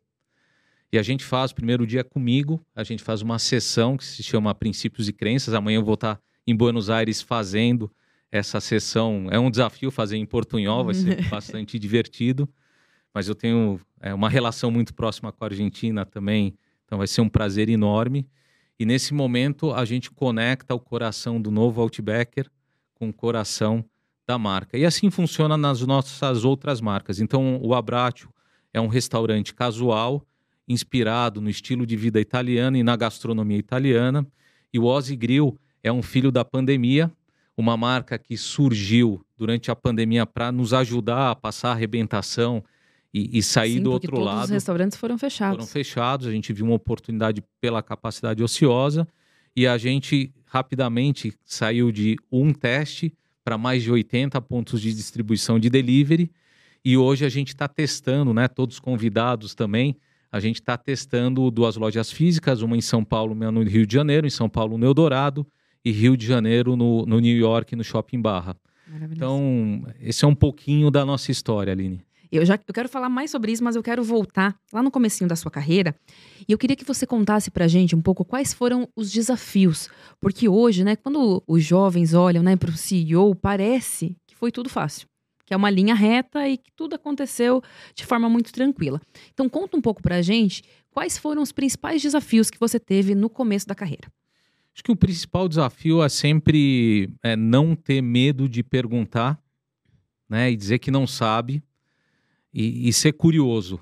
E 0.91 0.97
a 0.97 1.01
gente 1.01 1.23
faz, 1.23 1.51
o 1.51 1.55
primeiro 1.55 1.87
dia 1.87 2.03
comigo, 2.03 2.63
a 2.75 2.83
gente 2.83 3.01
faz 3.01 3.21
uma 3.21 3.39
sessão 3.39 3.97
que 3.97 4.05
se 4.05 4.21
chama 4.21 4.53
Princípios 4.53 5.07
e 5.07 5.13
Crenças. 5.13 5.53
Amanhã 5.53 5.77
eu 5.77 5.83
vou 5.83 5.95
estar 5.95 6.19
em 6.45 6.55
Buenos 6.55 6.89
Aires 6.89 7.21
fazendo 7.21 7.91
essa 8.33 8.59
sessão. 8.59 9.27
É 9.29 9.37
um 9.37 9.51
desafio 9.51 9.91
fazer 9.91 10.17
em 10.17 10.25
Portunhol, 10.25 10.83
vai 10.83 10.95
ser 10.95 11.29
bastante 11.29 11.77
divertido. 11.77 12.49
Mas 13.13 13.27
eu 13.27 13.35
tenho 13.35 13.79
é, 14.01 14.11
uma 14.11 14.27
relação 14.27 14.71
muito 14.71 14.91
próxima 14.91 15.31
com 15.31 15.43
a 15.43 15.47
Argentina 15.47 16.03
também, 16.03 16.57
então 16.83 16.97
vai 16.97 17.05
ser 17.05 17.21
um 17.21 17.29
prazer 17.29 17.69
enorme. 17.69 18.27
E 18.79 18.87
nesse 18.87 19.13
momento 19.13 19.71
a 19.71 19.85
gente 19.85 20.09
conecta 20.09 20.73
o 20.73 20.79
coração 20.79 21.39
do 21.39 21.51
novo 21.51 21.79
Outbacker 21.79 22.49
com 22.95 23.09
o 23.09 23.13
coração 23.13 23.85
da 24.25 24.39
marca. 24.39 24.79
E 24.79 24.83
assim 24.83 25.11
funciona 25.11 25.55
nas 25.55 25.81
nossas 25.81 26.43
outras 26.43 26.81
marcas. 26.81 27.19
Então 27.19 27.59
o 27.61 27.75
Abratio 27.75 28.33
é 28.73 28.81
um 28.81 28.87
restaurante 28.87 29.53
casual, 29.53 30.25
inspirado 30.67 31.39
no 31.39 31.51
estilo 31.51 31.85
de 31.85 31.95
vida 31.95 32.19
italiano 32.19 32.77
e 32.77 32.81
na 32.81 32.95
gastronomia 32.95 33.59
italiana. 33.59 34.25
E 34.73 34.79
o 34.79 34.85
Ozzy 34.85 35.15
Grill 35.15 35.55
é 35.83 35.91
um 35.91 36.01
filho 36.01 36.31
da 36.31 36.43
pandemia, 36.43 37.11
uma 37.55 37.77
marca 37.77 38.17
que 38.17 38.35
surgiu 38.35 39.23
durante 39.37 39.69
a 39.69 39.75
pandemia 39.75 40.25
para 40.25 40.51
nos 40.51 40.73
ajudar 40.73 41.31
a 41.31 41.35
passar 41.35 41.69
a 41.69 41.71
arrebentação 41.71 42.63
e, 43.13 43.37
e 43.37 43.43
sair 43.43 43.75
Sim, 43.75 43.83
do 43.83 43.91
outro 43.91 44.11
todos 44.11 44.25
lado. 44.25 44.43
Os 44.45 44.49
restaurantes 44.49 44.97
foram 44.97 45.17
fechados. 45.17 45.57
Foram 45.57 45.67
fechados, 45.67 46.27
a 46.27 46.31
gente 46.31 46.51
viu 46.51 46.65
uma 46.65 46.75
oportunidade 46.75 47.43
pela 47.61 47.83
capacidade 47.83 48.43
ociosa 48.43 49.07
e 49.55 49.67
a 49.67 49.77
gente 49.77 50.33
rapidamente 50.45 51.33
saiu 51.45 51.91
de 51.91 52.17
um 52.31 52.51
teste 52.51 53.13
para 53.43 53.57
mais 53.57 53.83
de 53.83 53.91
80 53.91 54.41
pontos 54.41 54.81
de 54.81 54.93
distribuição 54.93 55.59
de 55.59 55.69
delivery. 55.69 56.31
E 56.83 56.97
hoje 56.97 57.25
a 57.25 57.29
gente 57.29 57.49
está 57.49 57.67
testando, 57.67 58.33
né? 58.33 58.47
Todos 58.47 58.79
convidados 58.79 59.53
também. 59.53 59.95
A 60.31 60.39
gente 60.39 60.55
está 60.55 60.75
testando 60.75 61.49
duas 61.51 61.75
lojas 61.75 62.11
físicas, 62.11 62.61
uma 62.61 62.75
em 62.75 62.81
São 62.81 63.03
Paulo, 63.03 63.33
uma 63.33 63.51
no 63.51 63.61
Rio 63.63 63.85
de 63.85 63.93
Janeiro, 63.93 64.25
em 64.25 64.31
São 64.31 64.49
Paulo 64.49 64.77
no 64.77 64.85
Eldorado 64.85 65.45
e 65.83 65.91
Rio 65.91 66.15
de 66.15 66.25
Janeiro 66.25 66.75
no, 66.75 67.05
no 67.05 67.19
New 67.19 67.37
York, 67.37 67.75
no 67.75 67.83
Shopping 67.83 68.21
Barra. 68.21 68.55
Então, 69.11 69.85
esse 69.99 70.23
é 70.23 70.27
um 70.27 70.35
pouquinho 70.35 70.91
da 70.91 71.05
nossa 71.05 71.31
história, 71.31 71.73
Aline. 71.73 72.01
Eu 72.31 72.43
já 72.45 72.55
eu 72.67 72.73
quero 72.73 72.89
falar 72.89 73.09
mais 73.09 73.29
sobre 73.29 73.51
isso, 73.51 73.63
mas 73.63 73.75
eu 73.75 73.83
quero 73.83 74.03
voltar 74.03 74.55
lá 74.71 74.81
no 74.81 74.89
comecinho 74.89 75.27
da 75.27 75.35
sua 75.35 75.51
carreira. 75.51 75.95
E 76.47 76.51
eu 76.51 76.57
queria 76.57 76.75
que 76.75 76.83
você 76.83 77.05
contasse 77.05 77.51
pra 77.51 77.67
gente 77.67 77.95
um 77.95 78.01
pouco 78.01 78.25
quais 78.25 78.51
foram 78.53 78.87
os 78.95 79.11
desafios. 79.11 79.87
Porque 80.19 80.49
hoje, 80.49 80.83
né, 80.83 80.95
quando 80.95 81.43
os 81.47 81.63
jovens 81.63 82.15
olham, 82.15 82.41
né, 82.41 82.55
pro 82.55 82.75
CEO, 82.75 83.35
parece 83.35 84.15
que 84.25 84.35
foi 84.35 84.51
tudo 84.51 84.67
fácil. 84.67 85.07
Que 85.45 85.53
é 85.53 85.57
uma 85.57 85.69
linha 85.69 85.93
reta 85.93 86.47
e 86.47 86.57
que 86.57 86.71
tudo 86.75 86.95
aconteceu 86.95 87.61
de 87.93 88.03
forma 88.03 88.27
muito 88.27 88.51
tranquila. 88.51 88.99
Então 89.31 89.47
conta 89.47 89.77
um 89.77 89.81
pouco 89.81 90.01
pra 90.01 90.21
gente 90.23 90.63
quais 90.89 91.19
foram 91.19 91.41
os 91.41 91.51
principais 91.51 92.01
desafios 92.01 92.49
que 92.49 92.59
você 92.59 92.79
teve 92.79 93.13
no 93.13 93.29
começo 93.29 93.67
da 93.67 93.75
carreira. 93.75 94.07
Acho 94.73 94.83
que 94.83 94.91
o 94.91 94.95
principal 94.95 95.47
desafio 95.47 96.01
é 96.01 96.09
sempre 96.09 97.13
é, 97.21 97.35
não 97.35 97.75
ter 97.75 98.01
medo 98.01 98.49
de 98.49 98.63
perguntar, 98.63 99.39
né, 100.27 100.49
e 100.51 100.55
dizer 100.55 100.79
que 100.79 100.89
não 100.89 101.05
sabe 101.05 101.61
e, 102.53 102.87
e 102.87 102.93
ser 102.93 103.13
curioso. 103.13 103.79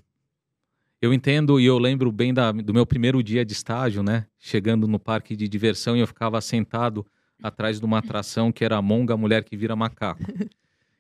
Eu 1.01 1.13
entendo 1.13 1.60
e 1.60 1.65
eu 1.65 1.79
lembro 1.79 2.12
bem 2.12 2.33
da, 2.33 2.51
do 2.51 2.74
meu 2.74 2.86
primeiro 2.86 3.24
dia 3.24 3.43
de 3.43 3.53
estágio, 3.53 4.03
né? 4.03 4.27
Chegando 4.38 4.88
no 4.88 5.00
parque 5.00 5.36
de 5.36 5.48
diversão 5.48 5.98
e 5.98 6.00
eu 6.00 6.05
ficava 6.05 6.39
sentado 6.41 7.03
atrás 7.41 7.79
de 7.79 7.86
uma 7.86 7.98
atração 7.98 8.51
que 8.51 8.63
era 8.63 8.77
a 8.77 8.81
Monga, 8.83 9.15
a 9.15 9.17
mulher 9.17 9.43
que 9.43 9.57
vira 9.57 9.75
macaco. 9.75 10.21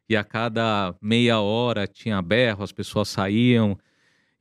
e 0.09 0.15
a 0.15 0.23
cada 0.23 0.95
meia 0.99 1.39
hora 1.39 1.85
tinha 1.85 2.19
berro, 2.19 2.63
as 2.63 2.71
pessoas 2.71 3.09
saíam. 3.09 3.77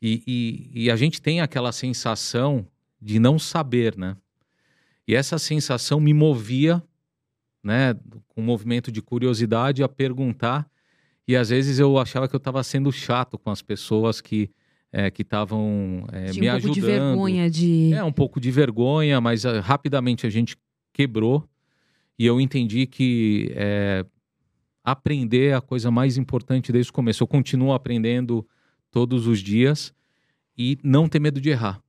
E, 0.00 0.22
e, 0.26 0.84
e, 0.84 0.90
a 0.90 0.96
gente 0.96 1.20
tem 1.20 1.42
aquela 1.42 1.72
sensação 1.72 2.66
de 2.98 3.18
não 3.18 3.38
saber, 3.38 3.98
né? 3.98 4.16
E 5.10 5.14
essa 5.16 5.40
sensação 5.40 5.98
me 5.98 6.14
movia, 6.14 6.80
né, 7.64 7.94
com 8.28 8.40
um 8.40 8.44
movimento 8.44 8.92
de 8.92 9.02
curiosidade, 9.02 9.82
a 9.82 9.88
perguntar. 9.88 10.70
E 11.26 11.34
às 11.34 11.48
vezes 11.48 11.80
eu 11.80 11.98
achava 11.98 12.28
que 12.28 12.36
eu 12.36 12.38
estava 12.38 12.62
sendo 12.62 12.92
chato 12.92 13.36
com 13.36 13.50
as 13.50 13.60
pessoas 13.60 14.20
que 14.20 14.52
é, 14.92 15.10
que 15.10 15.22
estavam 15.22 16.06
é, 16.12 16.32
me 16.32 16.48
um 16.48 16.52
ajudando. 16.52 16.60
Um 16.60 16.62
pouco 16.62 16.74
de 16.74 16.80
vergonha 16.80 17.50
de. 17.50 17.92
É, 17.92 18.04
um 18.04 18.12
pouco 18.12 18.40
de 18.40 18.52
vergonha, 18.52 19.20
mas 19.20 19.44
uh, 19.44 19.58
rapidamente 19.60 20.28
a 20.28 20.30
gente 20.30 20.56
quebrou 20.92 21.44
e 22.16 22.24
eu 22.24 22.40
entendi 22.40 22.86
que 22.86 23.52
é, 23.56 24.06
aprender 24.84 25.48
é 25.48 25.54
a 25.54 25.60
coisa 25.60 25.90
mais 25.90 26.18
importante 26.18 26.70
desde 26.70 26.90
o 26.90 26.94
começo. 26.94 27.20
Eu 27.20 27.26
continuo 27.26 27.72
aprendendo 27.72 28.46
todos 28.92 29.26
os 29.26 29.40
dias 29.40 29.92
e 30.56 30.78
não 30.84 31.08
ter 31.08 31.18
medo 31.18 31.40
de 31.40 31.50
errar. 31.50 31.82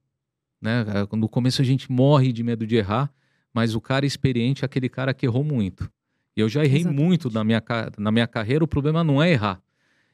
Né? 0.62 0.86
É, 0.88 1.16
no 1.16 1.28
começo 1.28 1.62
a 1.62 1.66
gente 1.66 1.92
morre 1.92 2.32
de 2.32 2.44
medo 2.44 2.68
de 2.68 2.76
errar, 2.76 3.12
mas 3.54 3.76
o 3.76 3.82
cara 3.82 4.06
experiente 4.06 4.64
é 4.64 4.66
aquele 4.66 4.88
cara 4.88 5.14
que 5.14 5.26
errou 5.26 5.44
muito. 5.44 5.90
Eu 6.36 6.48
já 6.48 6.64
errei 6.64 6.82
Exatamente. 6.82 7.04
muito 7.04 7.30
na 7.32 7.44
minha, 7.44 7.62
na 7.98 8.12
minha 8.12 8.28
carreira, 8.28 8.64
o 8.64 8.68
problema 8.68 9.04
não 9.04 9.22
é 9.22 9.32
errar. 9.32 9.62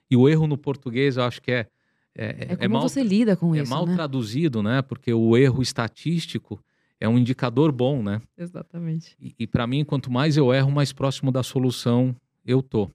E 0.10 0.16
o 0.16 0.28
erro 0.28 0.48
no 0.48 0.58
português 0.58 1.18
eu 1.18 1.24
acho 1.24 1.42
que 1.42 1.52
é. 1.52 1.68
É, 2.16 2.26
é, 2.26 2.30
é 2.30 2.56
como 2.56 2.64
é 2.64 2.68
mal, 2.68 2.82
você 2.82 3.04
lida 3.04 3.36
com 3.36 3.54
é 3.54 3.62
isso. 3.62 3.72
É 3.72 3.76
mal 3.76 3.86
né? 3.86 3.94
traduzido, 3.94 4.64
né? 4.64 4.82
Porque 4.82 5.14
o 5.14 5.38
erro 5.38 5.62
estatístico 5.62 6.60
é 7.00 7.08
um 7.08 7.20
indicador 7.20 7.72
bom, 7.72 8.02
né? 8.02 8.20
Exatamente. 8.36 9.16
E, 9.20 9.36
e 9.38 9.46
para 9.46 9.68
mim, 9.68 9.86
quanto 9.86 10.12
mais 10.12 10.36
eu 10.36 10.52
erro, 10.52 10.72
mais 10.72 10.92
próximo 10.92 11.32
da 11.32 11.44
solução 11.44 12.16
eu 12.44 12.64
tô. 12.64 12.90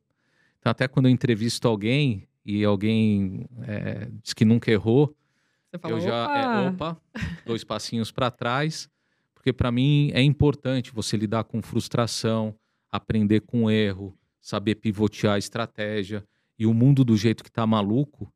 Então, 0.59 0.71
até 0.71 0.89
quando 0.89 1.07
eu 1.07 1.13
entrevisto 1.13 1.69
alguém 1.69 2.27
e 2.45 2.65
alguém 2.65 3.47
é, 3.63 4.09
diz 4.23 4.33
que 4.33 4.45
nunca 4.45 4.71
errou, 4.73 5.15
fala, 5.79 5.95
eu 5.95 6.01
já 6.01 6.25
opa, 6.25 6.39
é, 6.39 6.69
opa 6.69 7.01
dois 7.47 7.65
passinhos 7.65 8.11
para 8.11 8.31
trás, 8.31 8.89
porque 9.35 9.53
para 9.53 9.73
mim 9.73 10.11
é 10.15 10.23
importante 10.23 10.93
você 10.93 11.17
lidar 11.17 11.45
com 11.45 11.63
frustração, 11.63 12.55
aprender 12.91 13.41
com 13.41 13.71
erro, 13.71 14.17
saber 14.41 14.75
pivotear 14.75 15.35
a 15.35 15.39
estratégia. 15.39 16.25
E 16.59 16.67
o 16.67 16.75
mundo 16.75 17.05
do 17.05 17.17
jeito 17.17 17.43
que 17.43 17.49
está 17.49 17.67
maluco, 17.67 18.31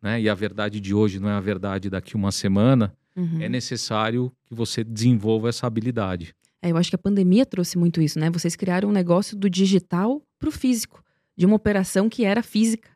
né? 0.00 0.20
E 0.20 0.28
a 0.28 0.34
verdade 0.34 0.80
de 0.80 0.94
hoje 0.94 1.18
não 1.18 1.28
é 1.28 1.32
a 1.32 1.40
verdade 1.40 1.90
daqui 1.90 2.14
uma 2.14 2.30
semana. 2.30 2.96
Uhum. 3.16 3.40
É 3.40 3.48
necessário 3.48 4.32
que 4.44 4.54
você 4.54 4.84
desenvolva 4.84 5.48
essa 5.48 5.66
habilidade. 5.66 6.34
É, 6.62 6.70
eu 6.70 6.76
acho 6.76 6.90
que 6.90 6.96
a 6.96 6.98
pandemia 6.98 7.44
trouxe 7.44 7.76
muito 7.76 8.00
isso, 8.00 8.18
né? 8.18 8.30
Vocês 8.30 8.54
criaram 8.54 8.88
um 8.90 8.92
negócio 8.92 9.36
do 9.36 9.48
digital 9.50 10.22
para 10.38 10.48
o 10.48 10.52
físico, 10.52 11.02
de 11.36 11.44
uma 11.44 11.56
operação 11.56 12.08
que 12.08 12.24
era 12.24 12.42
física, 12.42 12.90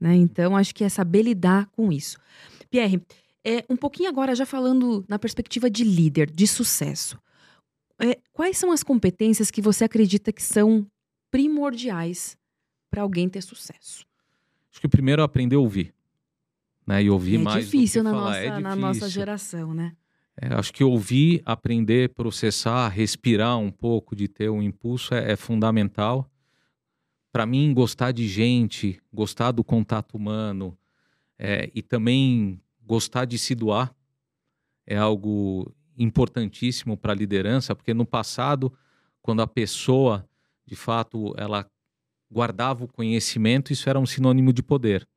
né? 0.00 0.14
Então 0.14 0.56
acho 0.56 0.74
que 0.74 0.84
é 0.84 0.88
saber 0.88 1.22
lidar 1.22 1.66
com 1.72 1.90
isso. 1.90 2.18
Pierre, 2.70 3.02
é, 3.44 3.64
um 3.68 3.76
pouquinho 3.76 4.08
agora 4.08 4.34
já 4.34 4.46
falando 4.46 5.04
na 5.08 5.18
perspectiva 5.18 5.68
de 5.68 5.84
líder, 5.84 6.30
de 6.30 6.46
sucesso. 6.46 7.18
É, 7.98 8.18
quais 8.32 8.56
são 8.56 8.72
as 8.72 8.82
competências 8.82 9.50
que 9.50 9.60
você 9.60 9.84
acredita 9.84 10.32
que 10.32 10.42
são 10.42 10.86
primordiais 11.30 12.36
para 12.90 13.02
alguém 13.02 13.28
ter 13.28 13.42
sucesso? 13.42 14.06
Acho 14.70 14.80
que 14.80 14.88
primeiro 14.88 15.22
é 15.22 15.24
aprender 15.24 15.56
a 15.56 15.60
ouvir. 15.60 15.94
Né? 16.86 17.04
E 17.04 17.10
ouvir 17.10 17.36
é 17.36 17.38
mais 17.38 17.64
difícil 17.64 18.02
do 18.02 18.08
que 18.08 18.12
na 18.12 18.18
falar. 18.18 18.30
Nossa, 18.30 18.38
é 18.38 18.48
difícil. 18.48 18.62
na 18.62 18.76
nossa 18.76 19.08
geração, 19.08 19.74
né? 19.74 19.96
É, 20.40 20.54
acho 20.54 20.72
que 20.72 20.82
ouvir, 20.82 21.42
aprender, 21.44 22.08
processar, 22.10 22.88
respirar 22.88 23.58
um 23.58 23.70
pouco, 23.70 24.16
de 24.16 24.28
ter 24.28 24.48
um 24.48 24.62
impulso 24.62 25.14
é, 25.14 25.32
é 25.32 25.36
fundamental. 25.36 26.28
Para 27.30 27.44
mim, 27.44 27.72
gostar 27.74 28.12
de 28.12 28.26
gente, 28.26 29.00
gostar 29.12 29.52
do 29.52 29.62
contato 29.62 30.16
humano 30.16 30.76
é, 31.38 31.70
e 31.74 31.82
também 31.82 32.60
gostar 32.92 33.24
de 33.24 33.38
se 33.38 33.54
doar 33.54 33.90
é 34.86 34.98
algo 34.98 35.74
importantíssimo 35.96 36.94
para 36.94 37.14
a 37.14 37.16
liderança, 37.16 37.74
porque 37.74 37.94
no 37.94 38.04
passado, 38.04 38.70
quando 39.22 39.40
a 39.40 39.46
pessoa, 39.46 40.28
de 40.66 40.76
fato, 40.76 41.32
ela 41.38 41.66
guardava 42.30 42.84
o 42.84 42.88
conhecimento, 42.88 43.72
isso 43.72 43.88
era 43.88 43.98
um 43.98 44.04
sinônimo 44.04 44.52
de 44.52 44.62
poder. 44.62 45.08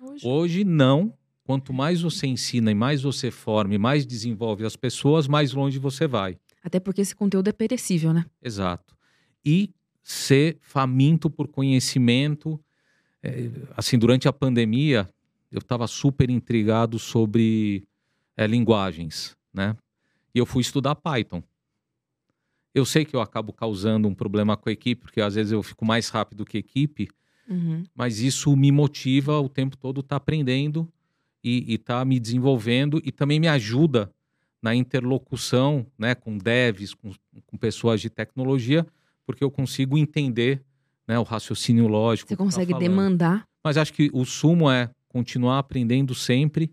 Hoje, 0.00 0.26
Hoje 0.26 0.64
não. 0.64 1.12
Quanto 1.42 1.72
mais 1.72 2.00
você 2.00 2.28
ensina 2.28 2.70
e 2.70 2.74
mais 2.74 3.02
você 3.02 3.32
forma 3.32 3.74
e 3.74 3.78
mais 3.78 4.06
desenvolve 4.06 4.64
as 4.64 4.76
pessoas, 4.76 5.26
mais 5.26 5.52
longe 5.52 5.80
você 5.80 6.06
vai. 6.06 6.38
Até 6.62 6.78
porque 6.78 7.00
esse 7.00 7.14
conteúdo 7.14 7.48
é 7.48 7.52
perecível, 7.52 8.12
né? 8.12 8.24
Exato. 8.40 8.96
E 9.44 9.74
ser 10.02 10.58
faminto 10.60 11.28
por 11.28 11.48
conhecimento. 11.48 12.60
É, 13.20 13.50
assim, 13.76 13.98
durante 13.98 14.28
a 14.28 14.32
pandemia, 14.32 15.08
eu 15.50 15.58
estava 15.58 15.86
super 15.86 16.30
intrigado 16.30 16.98
sobre 16.98 17.84
é, 18.36 18.46
linguagens, 18.46 19.36
né? 19.52 19.76
E 20.34 20.38
eu 20.38 20.46
fui 20.46 20.60
estudar 20.60 20.94
Python. 20.94 21.42
Eu 22.74 22.84
sei 22.84 23.04
que 23.04 23.16
eu 23.16 23.22
acabo 23.22 23.52
causando 23.52 24.06
um 24.06 24.14
problema 24.14 24.56
com 24.56 24.68
a 24.68 24.72
equipe, 24.72 25.02
porque 25.02 25.20
às 25.20 25.34
vezes 25.34 25.52
eu 25.52 25.62
fico 25.62 25.84
mais 25.84 26.10
rápido 26.10 26.44
que 26.44 26.58
a 26.58 26.60
equipe, 26.60 27.08
uhum. 27.48 27.84
mas 27.94 28.20
isso 28.20 28.54
me 28.54 28.70
motiva 28.70 29.40
o 29.40 29.48
tempo 29.48 29.76
todo 29.78 30.00
estar 30.00 30.10
tá 30.10 30.16
aprendendo 30.16 30.86
e 31.42 31.74
estar 31.74 32.00
tá 32.00 32.04
me 32.04 32.20
desenvolvendo 32.20 33.00
e 33.02 33.10
também 33.10 33.40
me 33.40 33.48
ajuda 33.48 34.12
na 34.60 34.74
interlocução 34.74 35.86
né, 35.98 36.14
com 36.14 36.36
devs, 36.36 36.92
com, 36.92 37.12
com 37.46 37.56
pessoas 37.56 38.00
de 38.00 38.10
tecnologia, 38.10 38.86
porque 39.24 39.42
eu 39.42 39.50
consigo 39.50 39.96
entender 39.96 40.62
né, 41.06 41.18
o 41.18 41.22
raciocínio 41.22 41.86
lógico. 41.86 42.28
Você 42.28 42.36
tá 42.36 42.44
consegue 42.44 42.72
tá 42.72 42.78
demandar. 42.78 43.46
Mas 43.64 43.76
acho 43.76 43.92
que 43.92 44.10
o 44.12 44.24
sumo 44.24 44.70
é 44.70 44.90
continuar 45.16 45.58
aprendendo 45.58 46.14
sempre 46.14 46.70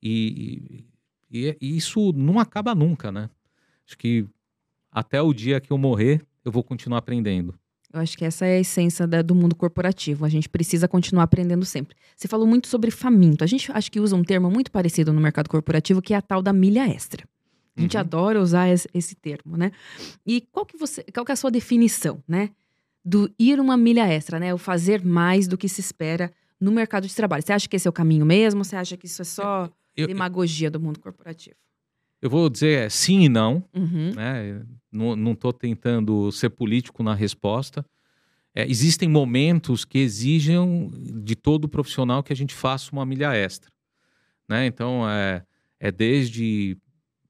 e, 0.00 0.84
e, 1.28 1.56
e 1.60 1.76
isso 1.76 2.12
não 2.12 2.38
acaba 2.38 2.72
nunca, 2.72 3.10
né? 3.10 3.28
Acho 3.84 3.98
que 3.98 4.24
até 4.92 5.20
o 5.20 5.34
dia 5.34 5.60
que 5.60 5.72
eu 5.72 5.78
morrer, 5.78 6.24
eu 6.44 6.52
vou 6.52 6.62
continuar 6.62 6.98
aprendendo. 6.98 7.52
Eu 7.92 7.98
acho 7.98 8.16
que 8.16 8.24
essa 8.24 8.46
é 8.46 8.58
a 8.58 8.60
essência 8.60 9.08
da, 9.08 9.22
do 9.22 9.34
mundo 9.34 9.56
corporativo. 9.56 10.24
A 10.24 10.28
gente 10.28 10.48
precisa 10.48 10.86
continuar 10.86 11.24
aprendendo 11.24 11.64
sempre. 11.64 11.96
Você 12.16 12.28
falou 12.28 12.46
muito 12.46 12.68
sobre 12.68 12.92
faminto. 12.92 13.42
A 13.42 13.46
gente 13.48 13.72
acho 13.72 13.90
que 13.90 13.98
usa 13.98 14.14
um 14.14 14.22
termo 14.22 14.48
muito 14.48 14.70
parecido 14.70 15.12
no 15.12 15.20
mercado 15.20 15.48
corporativo, 15.48 16.00
que 16.00 16.14
é 16.14 16.16
a 16.16 16.22
tal 16.22 16.40
da 16.40 16.52
milha 16.52 16.88
extra. 16.88 17.26
A 17.76 17.80
gente 17.80 17.96
uhum. 17.96 18.00
adora 18.00 18.40
usar 18.40 18.68
esse, 18.68 18.88
esse, 18.94 19.16
termo, 19.16 19.56
né? 19.56 19.72
E 20.24 20.42
qual 20.52 20.64
que, 20.64 20.76
você, 20.76 21.02
qual 21.12 21.26
que 21.26 21.32
é 21.32 21.34
a 21.34 21.36
sua 21.36 21.50
definição, 21.50 22.22
né? 22.28 22.50
Do 23.04 23.28
ir 23.36 23.58
uma 23.58 23.76
milha 23.76 24.06
extra, 24.06 24.38
né? 24.38 24.54
O 24.54 24.58
fazer 24.58 25.04
mais 25.04 25.48
do 25.48 25.58
que 25.58 25.68
se 25.68 25.80
espera 25.80 26.32
no 26.60 26.70
mercado 26.70 27.06
de 27.06 27.14
trabalho. 27.14 27.42
Você 27.42 27.52
acha 27.52 27.68
que 27.68 27.76
esse 27.76 27.88
é 27.88 27.90
o 27.90 27.92
caminho 27.92 28.26
mesmo? 28.26 28.64
Você 28.64 28.76
acha 28.76 28.96
que 28.96 29.06
isso 29.06 29.22
é 29.22 29.24
só 29.24 29.70
eu, 29.96 30.06
demagogia 30.06 30.70
do 30.70 30.78
mundo 30.78 31.00
corporativo? 31.00 31.56
Eu 32.20 32.28
vou 32.28 32.50
dizer 32.50 32.86
é, 32.86 32.88
sim 32.88 33.22
e 33.22 33.28
não. 33.28 33.64
Uhum. 33.74 34.12
Né? 34.14 34.62
Não 34.92 35.32
estou 35.32 35.52
tentando 35.52 36.30
ser 36.32 36.50
político 36.50 37.02
na 37.02 37.14
resposta. 37.14 37.84
É, 38.54 38.68
existem 38.68 39.08
momentos 39.08 39.84
que 39.84 39.98
exigem 39.98 40.90
de 41.22 41.36
todo 41.36 41.68
profissional 41.68 42.22
que 42.22 42.32
a 42.32 42.36
gente 42.36 42.52
faça 42.52 42.90
uma 42.92 43.06
milha 43.06 43.34
extra. 43.34 43.70
Né? 44.48 44.66
Então, 44.66 45.08
é, 45.08 45.44
é 45.78 45.90
desde 45.90 46.76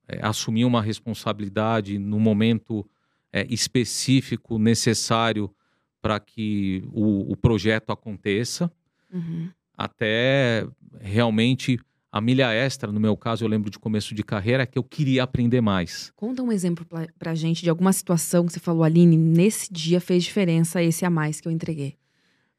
é, 0.08 0.18
assumir 0.22 0.64
uma 0.64 0.82
responsabilidade 0.82 1.98
no 1.98 2.18
momento 2.18 2.88
é, 3.32 3.46
específico 3.48 4.58
necessário 4.58 5.54
para 6.00 6.18
que 6.18 6.82
o, 6.92 7.32
o, 7.32 7.36
projeto 7.36 7.90
aconteça, 7.90 8.72
uhum. 9.12 9.48
até 9.76 10.66
realmente 11.00 11.78
a 12.12 12.20
milha 12.20 12.52
extra, 12.52 12.90
no 12.90 12.98
meu 12.98 13.16
caso, 13.16 13.44
eu 13.44 13.48
lembro 13.48 13.70
de 13.70 13.78
começo 13.78 14.14
de 14.14 14.22
carreira, 14.24 14.64
é 14.64 14.66
que 14.66 14.78
eu 14.78 14.82
queria 14.82 15.22
aprender 15.22 15.60
mais. 15.60 16.12
Conta 16.16 16.42
um 16.42 16.50
exemplo 16.50 16.84
pra, 16.84 17.06
pra 17.18 17.34
gente 17.34 17.62
de 17.62 17.70
alguma 17.70 17.92
situação 17.92 18.46
que 18.46 18.52
você 18.52 18.58
falou, 18.58 18.82
Aline, 18.82 19.16
nesse 19.16 19.72
dia 19.72 20.00
fez 20.00 20.24
diferença 20.24 20.82
esse 20.82 21.04
a 21.04 21.10
mais 21.10 21.40
que 21.40 21.46
eu 21.46 21.52
entreguei. 21.52 21.96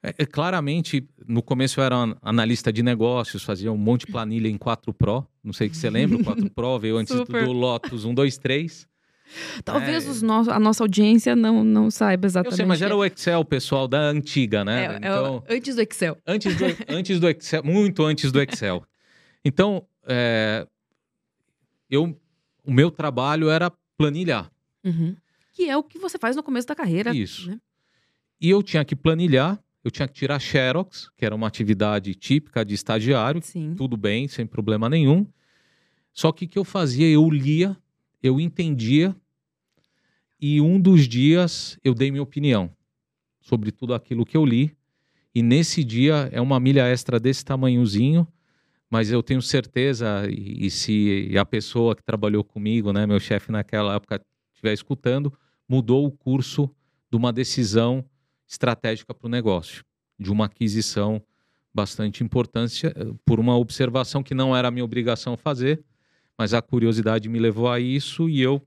É, 0.04 0.16
é, 0.18 0.26
claramente, 0.26 1.08
no 1.28 1.44
começo 1.44 1.80
eu 1.80 1.84
era 1.84 2.18
analista 2.22 2.74
de 2.74 2.82
negócios, 2.82 3.44
fazia 3.44 3.72
um 3.72 3.78
monte 3.78 4.06
de 4.06 4.12
planilha 4.12 4.48
em 4.48 4.58
4 4.58 4.94
Pro. 4.94 5.28
Não 5.44 5.54
sei 5.54 5.70
se 5.70 5.76
você 5.76 5.90
lembra, 5.90 6.18
o 6.18 6.24
4 6.24 6.50
Pro 6.56 6.80
veio 6.80 6.98
antes 6.98 7.14
do 7.14 7.52
Lotus 7.52 8.06
1, 8.06 8.14
2, 8.14 8.38
3. 8.38 8.88
Talvez 9.64 10.22
é... 10.22 10.26
no... 10.26 10.52
a 10.52 10.60
nossa 10.60 10.84
audiência 10.84 11.36
não, 11.36 11.64
não 11.64 11.90
saiba 11.90 12.26
exatamente. 12.26 12.54
Eu 12.54 12.58
sei, 12.58 12.66
mas 12.66 12.82
era 12.82 12.96
o 12.96 13.04
Excel, 13.06 13.44
pessoal, 13.46 13.88
da 13.88 14.00
antiga, 14.00 14.64
né? 14.64 14.86
É, 14.86 14.98
então, 14.98 15.26
é 15.26 15.30
o... 15.30 15.44
antes 15.56 15.76
do 15.76 15.82
Excel. 15.82 16.18
Antes 16.26 16.56
do, 16.56 16.66
antes 16.90 17.20
do 17.20 17.30
Excel, 17.30 17.64
muito 17.64 18.04
antes 18.04 18.32
do 18.32 18.42
Excel. 18.42 18.84
Então, 19.44 19.86
é, 20.08 20.68
eu, 21.90 22.18
o 22.64 22.72
meu 22.72 22.92
trabalho 22.92 23.50
era 23.50 23.72
planilhar. 23.98 24.52
Uhum. 24.84 25.16
Que 25.54 25.70
é 25.70 25.78
o 25.78 25.84
que 25.84 26.00
você 26.00 26.18
faz 26.18 26.36
no 26.36 26.44
começo 26.44 26.68
da 26.68 26.76
carreira. 26.76 27.16
Isso. 27.16 27.50
Né? 27.50 27.60
E 28.40 28.50
eu 28.50 28.64
tinha 28.64 28.84
que 28.84 28.96
planilhar, 28.96 29.60
eu 29.84 29.92
tinha 29.92 30.08
que 30.08 30.14
tirar 30.14 30.40
xerox, 30.40 31.10
que 31.18 31.26
era 31.26 31.36
uma 31.36 31.48
atividade 31.48 32.16
típica 32.16 32.64
de 32.64 32.74
estagiário. 32.74 33.42
Sim. 33.44 33.76
Tudo 33.76 33.98
bem, 33.98 34.28
sem 34.28 34.46
problema 34.46 34.90
nenhum. 34.90 35.28
Só 36.14 36.32
que 36.32 36.46
o 36.46 36.48
que 36.48 36.58
eu 36.58 36.64
fazia? 36.64 37.08
Eu 37.08 37.30
lia, 37.30 37.78
eu 38.22 38.40
entendia, 38.40 39.16
e 40.42 40.60
um 40.60 40.80
dos 40.80 41.08
dias 41.08 41.78
eu 41.84 41.94
dei 41.94 42.10
minha 42.10 42.24
opinião 42.24 42.72
sobre 43.40 43.72
tudo 43.72 43.94
aquilo 43.94 44.26
que 44.26 44.36
eu 44.36 44.44
li. 44.44 44.76
E 45.34 45.42
nesse 45.42 45.84
dia 45.84 46.30
é 46.32 46.42
uma 46.42 46.60
milha 46.60 46.88
extra 46.88 47.20
desse 47.20 47.46
tamanhozinho, 47.46 48.28
mas 48.90 49.12
eu 49.12 49.24
tenho 49.24 49.42
certeza, 49.42 50.28
e, 50.30 50.66
e 50.66 50.70
se 50.70 51.32
a 51.38 51.46
pessoa 51.46 51.96
que 51.96 52.04
trabalhou 52.04 52.44
comigo, 52.44 52.92
né, 52.92 53.06
meu 53.06 53.20
chefe 53.20 53.52
naquela 53.52 53.96
época, 53.96 54.22
estiver 54.52 54.74
escutando, 54.74 55.32
mudou 55.70 56.06
o 56.06 56.12
curso 56.12 56.70
de 57.10 57.16
uma 57.16 57.32
decisão 57.32 58.04
estratégica 58.48 59.14
para 59.14 59.28
o 59.28 59.30
negócio, 59.30 59.86
de 60.20 60.30
uma 60.30 60.46
aquisição 60.46 61.22
bastante 61.74 62.22
importante, 62.22 62.88
eh, 62.88 62.94
por 63.26 63.40
uma 63.40 63.56
observação 63.58 64.22
que 64.22 64.34
não 64.34 64.56
era 64.56 64.70
minha 64.70 64.84
obrigação 64.84 65.38
fazer, 65.38 65.82
mas 66.38 66.54
a 66.54 66.62
curiosidade 66.62 67.30
me 67.30 67.40
levou 67.40 67.70
a 67.70 67.80
isso 67.80 68.28
e 68.28 68.42
eu 68.42 68.62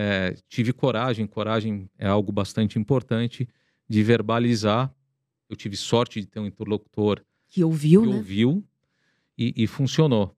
é, 0.00 0.36
tive 0.48 0.72
coragem. 0.72 1.26
Coragem 1.26 1.90
é 1.98 2.06
algo 2.06 2.30
bastante 2.30 2.78
importante 2.78 3.48
de 3.88 4.00
verbalizar. 4.04 4.94
Eu 5.50 5.56
tive 5.56 5.76
sorte 5.76 6.20
de 6.20 6.26
ter 6.28 6.38
um 6.38 6.46
interlocutor 6.46 7.20
que 7.48 7.64
ouviu, 7.64 8.02
que 8.02 8.08
né? 8.08 8.14
ouviu 8.14 8.64
e, 9.36 9.52
e 9.56 9.66
funcionou. 9.66 10.36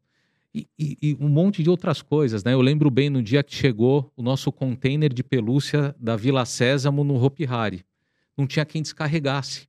E, 0.55 0.67
e, 0.79 0.97
e, 1.03 1.17
um 1.21 1.29
monte 1.29 1.63
de 1.63 1.69
outras 1.69 2.01
coisas, 2.01 2.43
né? 2.43 2.55
Eu 2.55 2.63
lembro 2.63 2.91
bem 2.91 3.11
no 3.11 3.23
dia 3.23 3.43
que 3.43 3.55
chegou 3.55 4.11
o 4.17 4.23
nosso 4.23 4.51
container 4.51 5.13
de 5.13 5.23
pelúcia 5.23 5.95
da 5.99 6.17
Vila 6.17 6.47
Sésamo 6.47 7.05
no 7.05 7.23
Hopi 7.23 7.45
Hari. 7.45 7.85
Não 8.39 8.47
tinha 8.47 8.65
quem 8.65 8.81
descarregasse. 8.81 9.69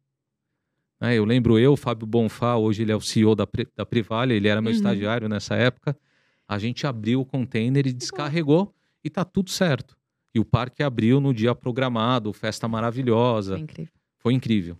Né? 1.01 1.17
Eu 1.17 1.25
lembro 1.25 1.59
eu, 1.59 1.75
Fábio 1.75 2.07
Bonfá, 2.07 2.55
hoje 2.55 2.83
ele 2.83 2.93
é 2.93 2.95
o 2.95 3.01
CEO 3.01 3.35
da, 3.35 3.45
da 3.75 3.85
Privalha, 3.85 4.33
ele 4.33 4.47
era 4.47 4.61
meu 4.61 4.71
uhum. 4.71 4.77
estagiário 4.77 5.27
nessa 5.27 5.55
época. 5.55 5.97
A 6.47 6.57
gente 6.57 6.87
abriu 6.87 7.19
o 7.19 7.25
container 7.25 7.85
e 7.85 7.91
descarregou 7.91 8.73
e 9.03 9.09
tá 9.09 9.23
tudo 9.23 9.49
certo. 9.49 9.97
E 10.33 10.39
o 10.39 10.45
parque 10.45 10.81
abriu 10.81 11.19
no 11.19 11.33
dia 11.33 11.53
programado, 11.53 12.31
festa 12.31 12.67
maravilhosa. 12.67 13.55
Foi 13.55 13.61
incrível. 13.61 13.93
Foi 14.17 14.33
incrível. 14.33 14.77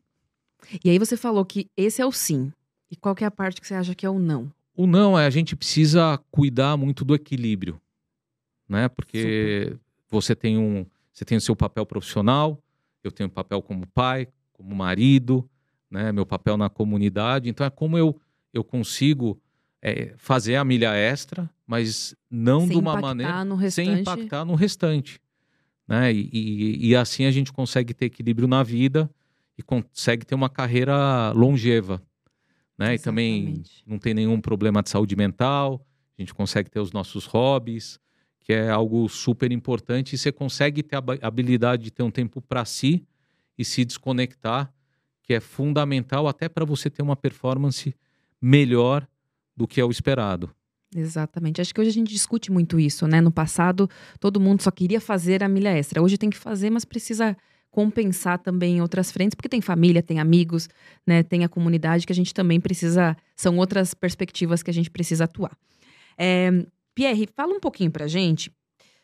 E 0.83 0.89
aí 0.89 0.97
você 0.97 1.17
falou 1.17 1.43
que 1.43 1.67
esse 1.75 2.01
é 2.01 2.05
o 2.05 2.11
sim. 2.11 2.51
E 2.89 2.95
qual 2.95 3.15
é 3.19 3.25
a 3.25 3.31
parte 3.31 3.59
que 3.59 3.67
você 3.67 3.73
acha 3.73 3.95
que 3.95 4.05
é 4.05 4.09
o 4.09 4.19
não? 4.19 4.51
O 4.75 4.85
não 4.85 5.17
é 5.17 5.25
a 5.25 5.29
gente 5.29 5.55
precisa 5.55 6.17
cuidar 6.29 6.77
muito 6.77 7.03
do 7.03 7.15
equilíbrio, 7.15 7.79
né? 8.67 8.87
Porque 8.87 9.63
Super. 9.63 9.79
você 10.09 10.35
tem 10.35 10.57
um, 10.57 10.85
você 11.11 11.25
tem 11.25 11.37
o 11.37 11.41
seu 11.41 11.55
papel 11.55 11.85
profissional, 11.85 12.61
eu 13.03 13.11
tenho 13.11 13.27
o 13.27 13.31
papel 13.31 13.61
como 13.61 13.85
pai, 13.87 14.27
como 14.53 14.73
marido, 14.75 15.49
né? 15.89 16.11
Meu 16.11 16.25
papel 16.25 16.55
na 16.57 16.69
comunidade. 16.69 17.49
Então 17.49 17.65
é 17.65 17.69
como 17.69 17.97
eu 17.97 18.19
eu 18.53 18.63
consigo 18.63 19.39
é, 19.81 20.13
fazer 20.17 20.55
a 20.55 20.63
milha 20.63 20.93
extra, 20.93 21.49
mas 21.71 22.13
não 22.29 22.61
sem 22.61 22.69
de 22.69 22.77
uma 22.77 22.99
maneira 22.99 23.31
sem 23.69 24.01
impactar 24.01 24.43
no 24.43 24.55
restante, 24.55 25.21
né? 25.87 26.11
E, 26.11 26.29
e, 26.33 26.89
e 26.89 26.95
assim 26.95 27.25
a 27.25 27.31
gente 27.31 27.53
consegue 27.53 27.93
ter 27.93 28.05
equilíbrio 28.05 28.47
na 28.47 28.61
vida 28.61 29.09
e 29.57 29.63
consegue 29.63 30.25
ter 30.25 30.35
uma 30.35 30.49
carreira 30.49 31.31
longeva 31.31 32.01
né? 32.81 32.95
E 32.95 32.99
também 32.99 33.61
não 33.85 33.99
tem 33.99 34.11
nenhum 34.11 34.41
problema 34.41 34.81
de 34.81 34.89
saúde 34.89 35.15
mental, 35.15 35.85
a 36.17 36.21
gente 36.21 36.33
consegue 36.33 36.67
ter 36.67 36.79
os 36.79 36.91
nossos 36.91 37.27
hobbies, 37.27 37.99
que 38.39 38.51
é 38.51 38.71
algo 38.71 39.07
super 39.07 39.51
importante, 39.51 40.15
e 40.15 40.17
você 40.17 40.31
consegue 40.31 40.81
ter 40.81 40.95
a 40.95 41.03
habilidade 41.21 41.83
de 41.83 41.91
ter 41.91 42.01
um 42.01 42.09
tempo 42.09 42.41
para 42.41 42.65
si 42.65 43.05
e 43.55 43.63
se 43.63 43.85
desconectar, 43.85 44.73
que 45.21 45.31
é 45.31 45.39
fundamental 45.39 46.27
até 46.27 46.49
para 46.49 46.65
você 46.65 46.89
ter 46.89 47.03
uma 47.03 47.15
performance 47.15 47.95
melhor 48.41 49.07
do 49.55 49.67
que 49.67 49.79
é 49.79 49.85
o 49.85 49.91
esperado. 49.91 50.49
Exatamente. 50.95 51.61
Acho 51.61 51.73
que 51.73 51.79
hoje 51.79 51.89
a 51.89 51.93
gente 51.93 52.09
discute 52.11 52.51
muito 52.51 52.79
isso, 52.79 53.07
né? 53.07 53.21
No 53.21 53.31
passado, 53.31 53.89
todo 54.19 54.39
mundo 54.39 54.61
só 54.61 54.69
queria 54.71 54.99
fazer 54.99 55.41
a 55.43 55.47
milha 55.47 55.69
extra. 55.69 56.01
Hoje 56.01 56.17
tem 56.17 56.29
que 56.29 56.37
fazer, 56.37 56.69
mas 56.69 56.83
precisa 56.83 57.35
compensar 57.69 58.37
também 58.37 58.77
em 58.77 58.81
outras 58.81 59.09
frentes, 59.09 59.33
porque 59.33 59.47
tem 59.47 59.61
família, 59.61 60.03
tem 60.03 60.19
amigos, 60.19 60.67
né, 61.07 61.23
tem 61.23 61.45
a 61.45 61.49
comunidade 61.49 62.05
que 62.05 62.11
a 62.11 62.15
gente 62.15 62.33
também 62.33 62.59
precisa. 62.59 63.15
São 63.35 63.57
outras 63.57 63.93
perspectivas 63.93 64.61
que 64.61 64.69
a 64.69 64.73
gente 64.73 64.91
precisa 64.91 65.23
atuar. 65.23 65.57
É, 66.17 66.51
Pierre, 66.93 67.29
fala 67.33 67.53
um 67.53 67.59
pouquinho 67.61 67.89
pra 67.89 68.07
gente 68.07 68.51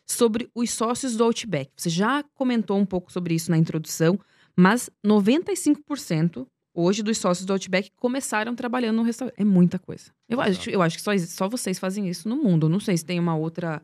sobre 0.04 0.50
os 0.54 0.70
sócios 0.70 1.16
do 1.16 1.24
Outback. 1.24 1.70
Você 1.74 1.88
já 1.88 2.22
comentou 2.34 2.78
um 2.78 2.84
pouco 2.84 3.10
sobre 3.10 3.34
isso 3.34 3.50
na 3.50 3.56
introdução, 3.56 4.18
mas 4.54 4.90
95% 5.04 6.46
hoje 6.78 7.02
dos 7.02 7.18
sócios 7.18 7.44
do 7.44 7.52
Outback 7.52 7.90
começaram 7.96 8.54
trabalhando 8.54 8.96
no 8.96 9.02
restaurante. 9.02 9.34
É 9.36 9.44
muita 9.44 9.78
coisa. 9.78 10.12
Eu 10.28 10.40
acho, 10.40 10.70
eu 10.70 10.80
acho 10.80 10.96
que 10.96 11.02
só, 11.02 11.16
só 11.18 11.48
vocês 11.48 11.78
fazem 11.78 12.08
isso 12.08 12.28
no 12.28 12.36
mundo. 12.36 12.68
Não 12.68 12.78
sei 12.78 12.96
se 12.96 13.04
tem 13.04 13.18
uma 13.18 13.36
outra 13.36 13.82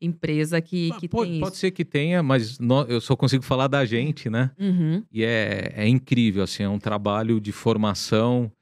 empresa 0.00 0.60
que, 0.60 0.92
que 1.00 1.08
pode, 1.08 1.30
tem 1.30 1.40
Pode 1.40 1.52
isso. 1.52 1.60
ser 1.60 1.70
que 1.72 1.84
tenha, 1.84 2.22
mas 2.22 2.58
eu 2.88 3.00
só 3.00 3.16
consigo 3.16 3.42
falar 3.42 3.66
da 3.66 3.84
gente, 3.84 4.30
né? 4.30 4.52
Uhum. 4.58 5.02
E 5.10 5.24
é, 5.24 5.72
é 5.74 5.88
incrível, 5.88 6.44
assim, 6.44 6.62
é 6.62 6.68
um 6.68 6.78
trabalho 6.78 7.40
de 7.40 7.50
formação. 7.50 8.52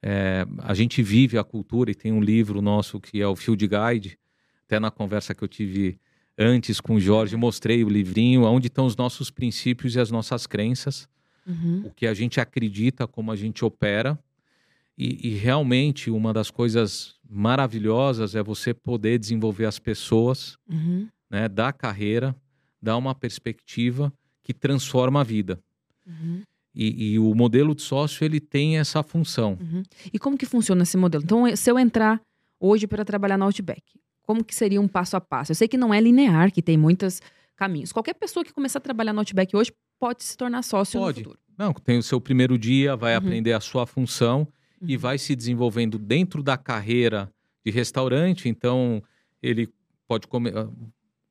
É, 0.00 0.46
a 0.58 0.72
gente 0.72 1.02
vive 1.02 1.36
a 1.36 1.44
cultura 1.44 1.90
e 1.90 1.94
tem 1.94 2.12
um 2.12 2.20
livro 2.20 2.62
nosso 2.62 2.98
que 3.00 3.20
é 3.20 3.26
o 3.26 3.36
Field 3.36 3.66
Guide. 3.66 4.18
Até 4.66 4.80
na 4.80 4.90
conversa 4.90 5.34
que 5.34 5.42
eu 5.42 5.48
tive 5.48 5.98
antes 6.38 6.80
com 6.80 6.94
o 6.94 7.00
Jorge, 7.00 7.36
mostrei 7.36 7.84
o 7.84 7.88
livrinho, 7.88 8.44
onde 8.44 8.68
estão 8.68 8.86
os 8.86 8.96
nossos 8.96 9.30
princípios 9.30 9.96
e 9.96 10.00
as 10.00 10.10
nossas 10.10 10.46
crenças, 10.46 11.08
uhum. 11.46 11.84
o 11.86 11.90
que 11.90 12.06
a 12.06 12.14
gente 12.14 12.40
acredita, 12.40 13.06
como 13.06 13.30
a 13.30 13.36
gente 13.36 13.64
opera. 13.64 14.18
E, 14.96 15.28
e, 15.28 15.34
realmente 15.34 16.08
uma 16.08 16.32
das 16.32 16.50
coisas 16.50 17.16
maravilhosas 17.28 18.36
é 18.36 18.42
você 18.42 18.72
poder 18.72 19.18
desenvolver 19.18 19.66
as 19.66 19.78
pessoas, 19.78 20.56
uhum. 20.70 21.08
né, 21.28 21.48
da 21.48 21.72
carreira, 21.72 22.34
dar 22.80 22.96
uma 22.96 23.12
perspectiva 23.12 24.12
que 24.42 24.54
transforma 24.54 25.20
a 25.20 25.24
vida. 25.24 25.58
Uhum. 26.06 26.42
E, 26.72 27.12
e, 27.12 27.18
o 27.18 27.34
modelo 27.34 27.74
de 27.74 27.82
sócio 27.82 28.24
ele 28.24 28.40
tem 28.40 28.78
essa 28.78 29.02
função. 29.02 29.58
Uhum. 29.60 29.82
E 30.12 30.18
como 30.18 30.36
que 30.38 30.46
funciona 30.46 30.82
esse 30.82 30.96
modelo? 30.96 31.24
Então, 31.24 31.56
se 31.56 31.70
eu 31.70 31.78
entrar 31.78 32.20
hoje 32.60 32.86
para 32.86 33.04
trabalhar 33.04 33.38
no 33.38 33.44
Outback, 33.44 33.82
como 34.22 34.44
que 34.44 34.54
seria 34.54 34.80
um 34.80 34.88
passo 34.88 35.16
a 35.16 35.20
passo? 35.20 35.52
Eu 35.52 35.56
sei 35.56 35.68
que 35.68 35.76
não 35.76 35.92
é 35.92 36.00
linear, 36.00 36.52
que 36.52 36.62
tem 36.62 36.76
muitos 36.76 37.20
caminhos. 37.56 37.92
Qualquer 37.92 38.14
pessoa 38.14 38.44
que 38.44 38.52
começar 38.52 38.78
a 38.78 38.82
trabalhar 38.82 39.12
no 39.12 39.20
Outback 39.20 39.56
hoje 39.56 39.72
pode 40.04 40.22
se 40.22 40.36
tornar 40.36 40.62
sócio 40.62 41.00
pode. 41.00 41.20
no 41.20 41.30
futuro. 41.30 41.42
Não, 41.56 41.72
tem 41.72 41.96
o 41.96 42.02
seu 42.02 42.20
primeiro 42.20 42.58
dia, 42.58 42.94
vai 42.94 43.12
uhum. 43.12 43.18
aprender 43.18 43.54
a 43.54 43.60
sua 43.60 43.86
função 43.86 44.40
uhum. 44.82 44.88
e 44.90 44.98
vai 44.98 45.16
se 45.16 45.34
desenvolvendo 45.34 45.98
dentro 45.98 46.42
da 46.42 46.58
carreira 46.58 47.32
de 47.64 47.72
restaurante. 47.72 48.46
Então, 48.46 49.02
ele 49.42 49.66
pode 50.06 50.26
comer. 50.26 50.54
Ah, 50.54 50.68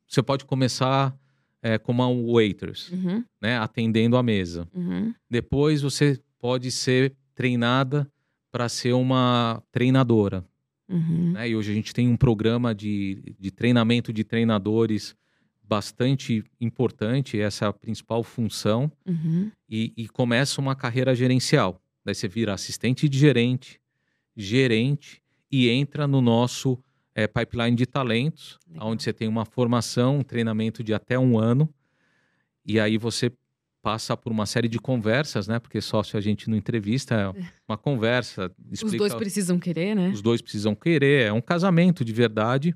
você 0.08 0.24
pode 0.24 0.46
começar 0.46 1.16
é, 1.62 1.78
como 1.78 2.04
um 2.08 2.34
waiters, 2.34 2.90
uhum. 2.90 3.24
né, 3.40 3.60
atendendo 3.60 4.18
a 4.18 4.24
mesa. 4.24 4.68
Uhum. 4.74 5.14
Depois 5.30 5.84
você 5.84 6.20
pode 6.40 6.72
ser 6.72 7.16
treinada 7.36 8.12
para 8.52 8.68
ser 8.68 8.94
uma 8.94 9.62
treinadora. 9.72 10.44
Uhum. 10.90 11.34
Né? 11.34 11.50
E 11.50 11.56
hoje 11.56 11.72
a 11.72 11.76
gente 11.76 11.94
tem 11.94 12.08
um 12.08 12.18
programa 12.18 12.74
de, 12.74 13.36
de 13.40 13.52
treinamento 13.52 14.12
de 14.12 14.24
treinadores 14.24 15.16
bastante 15.64 16.44
importante, 16.60 17.40
essa 17.40 17.66
é 17.66 17.68
a 17.68 17.74
principal 17.74 18.24
função, 18.24 18.92
uhum. 19.06 19.50
e, 19.70 19.94
e, 19.96 20.08
começa 20.08 20.60
uma 20.60 20.76
carreira 20.76 21.16
gerencial. 21.16 21.82
Daí 22.04 22.14
você 22.14 22.28
vira 22.28 22.54
assistente 22.54 23.08
de 23.08 23.18
gerente, 23.18 23.80
gerente 24.36 25.22
e 25.52 25.70
entra 25.70 26.06
no 26.06 26.22
nosso 26.22 26.78
é, 27.16 27.28
pipeline 27.28 27.76
de 27.76 27.86
talentos, 27.86 28.60
Legal. 28.68 28.90
onde 28.90 29.04
você 29.04 29.14
tem 29.14 29.28
uma 29.28 29.46
formação, 29.46 30.20
um 30.20 30.24
treinamento 30.24 30.84
de 30.84 30.94
até 30.94 31.18
um 31.18 31.40
ano. 31.40 31.74
E 32.66 32.80
aí 32.80 32.98
você 32.98 33.32
passa 33.82 34.16
por 34.16 34.32
uma 34.32 34.46
série 34.46 34.68
de 34.68 34.80
conversas, 34.80 35.48
né? 35.48 35.60
Porque 35.60 35.82
sócio 35.82 36.18
a 36.18 36.22
gente 36.22 36.50
não 36.50 36.58
entrevista, 36.58 37.16
é 37.16 37.28
uma 37.68 37.78
conversa. 37.78 38.52
Explica... 38.72 38.96
Os 38.96 38.98
dois 38.98 39.14
precisam 39.14 39.60
querer, 39.60 39.96
né? 39.96 40.10
Os 40.10 40.22
dois 40.22 40.42
precisam 40.42 40.74
querer, 40.74 41.28
é 41.28 41.34
um 41.34 41.42
casamento 41.42 42.04
de 42.04 42.14
verdade. 42.14 42.76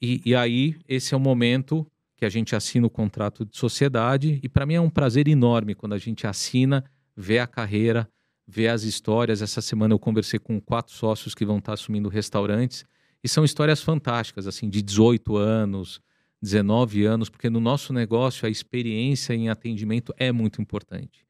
E, 0.00 0.20
e 0.24 0.34
aí, 0.34 0.76
esse 0.88 1.12
é 1.12 1.16
o 1.16 1.20
momento 1.20 1.86
que 2.20 2.26
a 2.26 2.28
gente 2.28 2.54
assina 2.54 2.86
o 2.86 2.90
contrato 2.90 3.46
de 3.46 3.56
sociedade. 3.56 4.38
E 4.42 4.48
para 4.48 4.66
mim 4.66 4.74
é 4.74 4.80
um 4.80 4.90
prazer 4.90 5.26
enorme 5.26 5.74
quando 5.74 5.94
a 5.94 5.98
gente 5.98 6.26
assina, 6.26 6.84
vê 7.16 7.38
a 7.38 7.46
carreira, 7.46 8.06
ver 8.46 8.68
as 8.68 8.82
histórias. 8.82 9.40
Essa 9.40 9.62
semana 9.62 9.94
eu 9.94 9.98
conversei 9.98 10.38
com 10.38 10.60
quatro 10.60 10.92
sócios 10.92 11.34
que 11.34 11.46
vão 11.46 11.56
estar 11.56 11.72
assumindo 11.72 12.10
restaurantes 12.10 12.84
e 13.24 13.28
são 13.28 13.42
histórias 13.42 13.82
fantásticas, 13.82 14.46
assim, 14.46 14.68
de 14.68 14.82
18 14.82 15.34
anos, 15.38 16.02
19 16.42 17.06
anos, 17.06 17.30
porque 17.30 17.48
no 17.48 17.58
nosso 17.58 17.90
negócio 17.90 18.46
a 18.46 18.50
experiência 18.50 19.32
em 19.32 19.48
atendimento 19.48 20.12
é 20.18 20.30
muito 20.30 20.60
importante. 20.60 21.26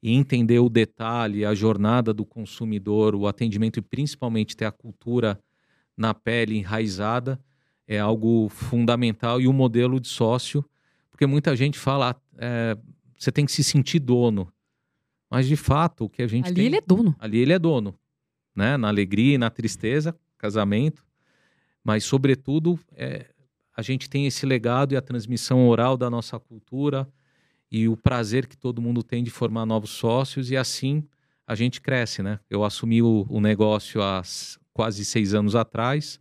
E 0.00 0.12
entender 0.12 0.60
o 0.60 0.68
detalhe, 0.68 1.44
a 1.44 1.56
jornada 1.56 2.14
do 2.14 2.24
consumidor, 2.24 3.16
o 3.16 3.26
atendimento 3.26 3.80
e 3.80 3.82
principalmente 3.82 4.56
ter 4.56 4.66
a 4.66 4.72
cultura 4.72 5.40
na 5.96 6.14
pele 6.14 6.56
enraizada 6.56 7.36
é 7.90 7.98
algo 7.98 8.48
fundamental 8.48 9.40
e 9.40 9.48
o 9.48 9.52
modelo 9.52 9.98
de 9.98 10.06
sócio, 10.06 10.64
porque 11.10 11.26
muita 11.26 11.56
gente 11.56 11.76
fala, 11.76 12.14
é, 12.38 12.78
você 13.18 13.32
tem 13.32 13.44
que 13.44 13.50
se 13.50 13.64
sentir 13.64 13.98
dono. 13.98 14.48
Mas 15.28 15.48
de 15.48 15.56
fato, 15.56 16.04
o 16.04 16.08
que 16.08 16.22
a 16.22 16.28
gente 16.28 16.46
ali 16.46 16.54
tem. 16.54 16.66
ele 16.66 16.76
é 16.76 16.80
dono. 16.80 17.16
Ali 17.18 17.38
ele 17.38 17.52
é 17.52 17.58
dono. 17.58 17.98
Né? 18.54 18.76
Na 18.76 18.86
alegria 18.86 19.34
e 19.34 19.38
na 19.38 19.50
tristeza, 19.50 20.16
casamento. 20.38 21.04
Mas, 21.82 22.04
sobretudo, 22.04 22.78
é, 22.92 23.26
a 23.76 23.82
gente 23.82 24.08
tem 24.08 24.24
esse 24.24 24.46
legado 24.46 24.92
e 24.92 24.96
a 24.96 25.02
transmissão 25.02 25.66
oral 25.66 25.96
da 25.96 26.08
nossa 26.08 26.38
cultura 26.38 27.08
e 27.72 27.88
o 27.88 27.96
prazer 27.96 28.46
que 28.46 28.56
todo 28.56 28.80
mundo 28.80 29.02
tem 29.02 29.24
de 29.24 29.32
formar 29.32 29.66
novos 29.66 29.90
sócios. 29.90 30.48
E 30.48 30.56
assim 30.56 31.02
a 31.44 31.56
gente 31.56 31.80
cresce, 31.80 32.22
né? 32.22 32.38
Eu 32.48 32.62
assumi 32.62 33.02
o, 33.02 33.26
o 33.28 33.40
negócio 33.40 34.00
há 34.00 34.22
quase 34.72 35.04
seis 35.04 35.34
anos 35.34 35.56
atrás. 35.56 36.20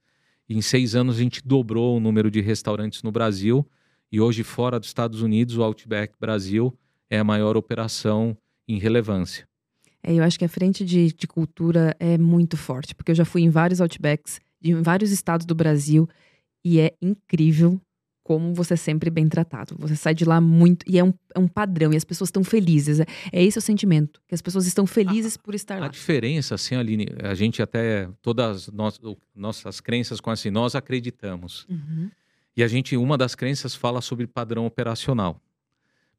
Em 0.50 0.64
seis 0.64 0.96
anos 0.96 1.18
a 1.18 1.20
gente 1.20 1.46
dobrou 1.46 1.96
o 1.96 2.00
número 2.00 2.32
de 2.32 2.42
restaurantes 2.42 3.04
no 3.04 3.12
Brasil. 3.12 3.64
E 4.12 4.20
hoje, 4.20 4.42
fora 4.42 4.80
dos 4.80 4.90
Estados 4.90 5.22
Unidos, 5.22 5.56
o 5.56 5.62
Outback 5.62 6.16
Brasil 6.20 6.76
é 7.08 7.20
a 7.20 7.24
maior 7.24 7.56
operação 7.56 8.36
em 8.68 8.80
relevância. 8.80 9.48
É, 10.02 10.14
eu 10.14 10.24
acho 10.24 10.40
que 10.40 10.46
a 10.46 10.50
frente 10.50 10.84
de, 10.84 11.14
de 11.14 11.28
cultura 11.28 11.96
é 12.00 12.18
muito 12.18 12.58
forte, 12.58 12.96
porque 12.96 13.12
eu 13.12 13.16
já 13.16 13.26
fui 13.26 13.44
em 13.44 13.50
vários 13.50 13.80
Outbacks, 13.80 14.40
em 14.64 14.82
vários 14.82 15.12
estados 15.12 15.46
do 15.46 15.54
Brasil, 15.54 16.10
e 16.66 16.80
é 16.80 16.94
incrível 17.00 17.80
como 18.30 18.54
você 18.54 18.76
é 18.76 18.78
sempre 18.78 19.10
bem 19.10 19.28
tratado. 19.28 19.76
Você 19.80 19.96
sai 19.96 20.14
de 20.14 20.24
lá 20.24 20.40
muito. 20.40 20.86
E 20.88 21.00
é 21.00 21.04
um, 21.04 21.12
é 21.34 21.40
um 21.40 21.48
padrão, 21.48 21.92
e 21.92 21.98
as 21.98 22.04
pessoas 22.04 22.28
estão 22.28 22.44
felizes. 22.44 23.00
É, 23.00 23.06
é 23.34 23.44
esse 23.44 23.58
o 23.58 23.62
sentimento, 23.62 24.22
que 24.28 24.36
as 24.36 24.42
pessoas 24.42 24.68
estão 24.68 24.86
felizes 24.86 25.36
a, 25.36 25.40
por 25.42 25.56
estar 25.56 25.80
lá. 25.80 25.88
A 25.88 25.90
diferença, 25.90 26.54
assim, 26.54 26.76
Aline, 26.76 27.08
a 27.24 27.34
gente 27.34 27.60
até. 27.60 28.08
Todas 28.22 28.68
nós, 28.68 29.00
nossas 29.36 29.82
crenças 29.82 30.22
com 30.22 30.30
assim, 30.30 30.52
nós 30.52 30.76
acreditamos. 30.76 31.66
Uhum. 31.68 32.12
E 32.56 32.62
a 32.62 32.68
gente, 32.68 32.96
uma 32.96 33.18
das 33.18 33.34
crenças 33.34 33.74
fala 33.74 34.00
sobre 34.00 34.28
padrão 34.28 34.68
operacional. 34.68 35.42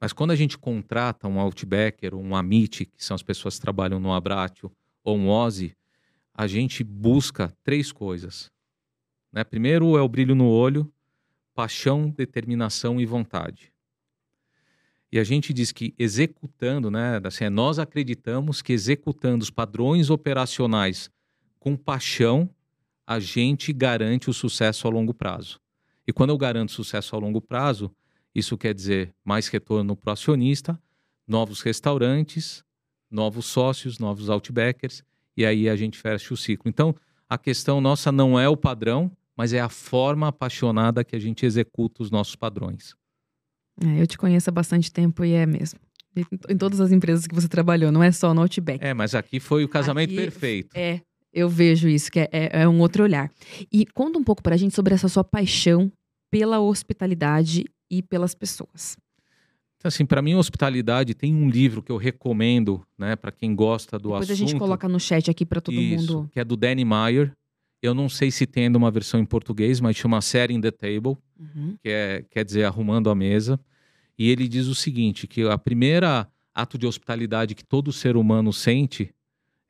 Mas 0.01 0.13
quando 0.13 0.33
a 0.33 0.37
gente 0.37 0.59
contrata 0.59 1.29
um 1.29 1.39
Outbacker, 1.39 2.13
um 2.17 2.35
Amit, 2.35 2.87
que 2.87 3.05
são 3.05 3.15
as 3.15 3.23
pessoas 3.23 3.55
que 3.55 3.61
trabalham 3.61 4.01
no 4.01 4.13
Abratio, 4.13 4.73
ou 5.05 5.17
um 5.17 5.29
Ozzy, 5.29 5.77
a 6.35 6.49
gente 6.49 6.83
busca 6.83 7.53
três 7.63 7.93
coisas. 7.93 8.51
Né? 9.33 9.45
Primeiro 9.45 9.97
é 9.97 10.03
o 10.03 10.09
brilho 10.09 10.35
no 10.35 10.49
olho, 10.49 10.93
paixão, 11.61 12.09
determinação 12.09 12.99
e 12.99 13.05
vontade. 13.05 13.71
E 15.13 15.19
a 15.19 15.25
gente 15.25 15.53
diz 15.53 15.73
que 15.73 15.95
executando, 15.99 16.91
né, 16.91 17.21
assim, 17.23 17.45
é, 17.45 17.51
nós 17.51 17.79
acreditamos 17.79 18.63
que 18.63 18.73
executando 18.73 19.43
os 19.43 19.51
padrões 19.51 20.09
operacionais 20.09 21.11
com 21.59 21.77
paixão, 21.77 22.49
a 23.07 23.21
gente 23.21 23.75
garante 23.75 24.31
o 24.31 24.33
sucesso 24.33 24.89
a 24.89 24.91
longo 24.91 25.13
prazo. 25.13 25.61
E 26.07 26.15
quando 26.15 26.31
eu 26.31 26.39
garanto 26.39 26.73
sucesso 26.73 27.15
a 27.15 27.19
longo 27.19 27.43
prazo, 27.43 27.95
isso 28.35 28.57
quer 28.57 28.73
dizer 28.73 29.15
mais 29.23 29.47
retorno 29.49 29.95
para 29.95 30.09
o 30.09 30.13
acionista, 30.15 30.81
novos 31.29 31.61
restaurantes, 31.61 32.65
novos 33.11 33.45
sócios, 33.45 33.99
novos 33.99 34.31
outbackers, 34.31 35.05
e 35.37 35.45
aí 35.45 35.69
a 35.69 35.77
gente 35.77 35.99
fecha 35.99 36.33
o 36.33 36.39
ciclo. 36.39 36.71
Então, 36.71 36.97
a 37.29 37.37
questão 37.37 37.83
nossa 37.83 38.11
não 38.11 38.41
é 38.41 38.49
o 38.49 38.57
padrão, 38.57 39.15
mas 39.41 39.55
é 39.55 39.61
a 39.61 39.71
forma 39.71 40.29
apaixonada 40.29 41.03
que 41.03 41.17
a 41.17 41.19
gente 41.19 41.47
executa 41.47 42.03
os 42.03 42.11
nossos 42.11 42.37
padrões. 42.37 42.95
É, 43.83 44.03
eu 44.03 44.07
te 44.07 44.19
conheço 44.19 44.51
há 44.51 44.53
bastante 44.53 44.93
tempo 44.93 45.25
e 45.25 45.33
é 45.33 45.47
mesmo. 45.47 45.81
Em 46.47 46.59
todas 46.59 46.79
as 46.79 46.93
empresas 46.93 47.27
que 47.27 47.35
você 47.35 47.49
trabalhou, 47.49 47.91
não 47.91 48.03
é 48.03 48.13
só 48.13 48.35
no 48.35 48.43
Outback. 48.43 48.85
É, 48.85 48.93
mas 48.93 49.15
aqui 49.15 49.41
foi 49.41 49.65
o 49.65 49.69
casamento 49.69 50.11
aqui, 50.11 50.17
perfeito. 50.17 50.77
É, 50.77 51.01
eu 51.33 51.49
vejo 51.49 51.89
isso, 51.89 52.13
que 52.13 52.21
é, 52.21 52.29
é, 52.31 52.63
é, 52.65 52.69
um 52.69 52.81
outro 52.81 53.03
olhar. 53.03 53.31
E 53.73 53.87
conta 53.87 54.19
um 54.19 54.23
pouco 54.23 54.43
pra 54.43 54.59
gente 54.59 54.75
sobre 54.75 54.93
essa 54.93 55.09
sua 55.09 55.25
paixão 55.25 55.91
pela 56.31 56.61
hospitalidade 56.61 57.65
e 57.91 58.03
pelas 58.03 58.35
pessoas. 58.35 58.99
Então, 59.79 59.89
assim, 59.89 60.05
para 60.05 60.21
mim, 60.21 60.35
hospitalidade 60.35 61.15
tem 61.15 61.35
um 61.35 61.49
livro 61.49 61.83
que 61.83 61.91
eu 61.91 61.97
recomendo, 61.97 62.87
né, 62.99 63.17
para 63.17 63.33
quem 63.33 63.55
gosta 63.55 63.99
do 63.99 64.11
Depois 64.11 64.25
assunto. 64.25 64.37
Depois 64.37 64.51
a 64.51 64.53
gente 64.53 64.59
coloca 64.59 64.87
no 64.87 65.01
chat 65.01 65.31
aqui 65.31 65.47
para 65.47 65.63
todo 65.63 65.81
Isso, 65.81 66.19
mundo. 66.19 66.31
Que 66.31 66.41
é 66.41 66.45
do 66.45 66.59
Danny 66.59 66.85
Meyer, 66.85 67.33
eu 67.83 67.95
não 67.95 68.09
sei 68.09 68.31
se 68.31 68.47
tendo 68.47 68.77
uma 68.77 68.91
versão 68.91 69.19
em 69.21 69.25
português, 69.25 69.81
mas 69.81 69.97
chama 69.97 70.21
Setting 70.21 70.61
the 70.61 70.71
Table, 70.71 71.17
uhum. 71.39 71.77
que 71.83 71.89
é, 71.89 72.25
quer 72.31 72.45
dizer 72.45 72.65
arrumando 72.65 73.09
a 73.09 73.15
mesa. 73.15 73.59
E 74.19 74.29
ele 74.29 74.47
diz 74.47 74.67
o 74.67 74.75
seguinte, 74.75 75.27
que 75.27 75.43
a 75.49 75.57
primeira 75.57 76.29
ato 76.55 76.77
de 76.77 76.87
hospitalidade 76.87 77.55
que 77.55 77.65
todo 77.65 77.93
ser 77.93 78.17
humano 78.17 78.53
sente 78.53 79.15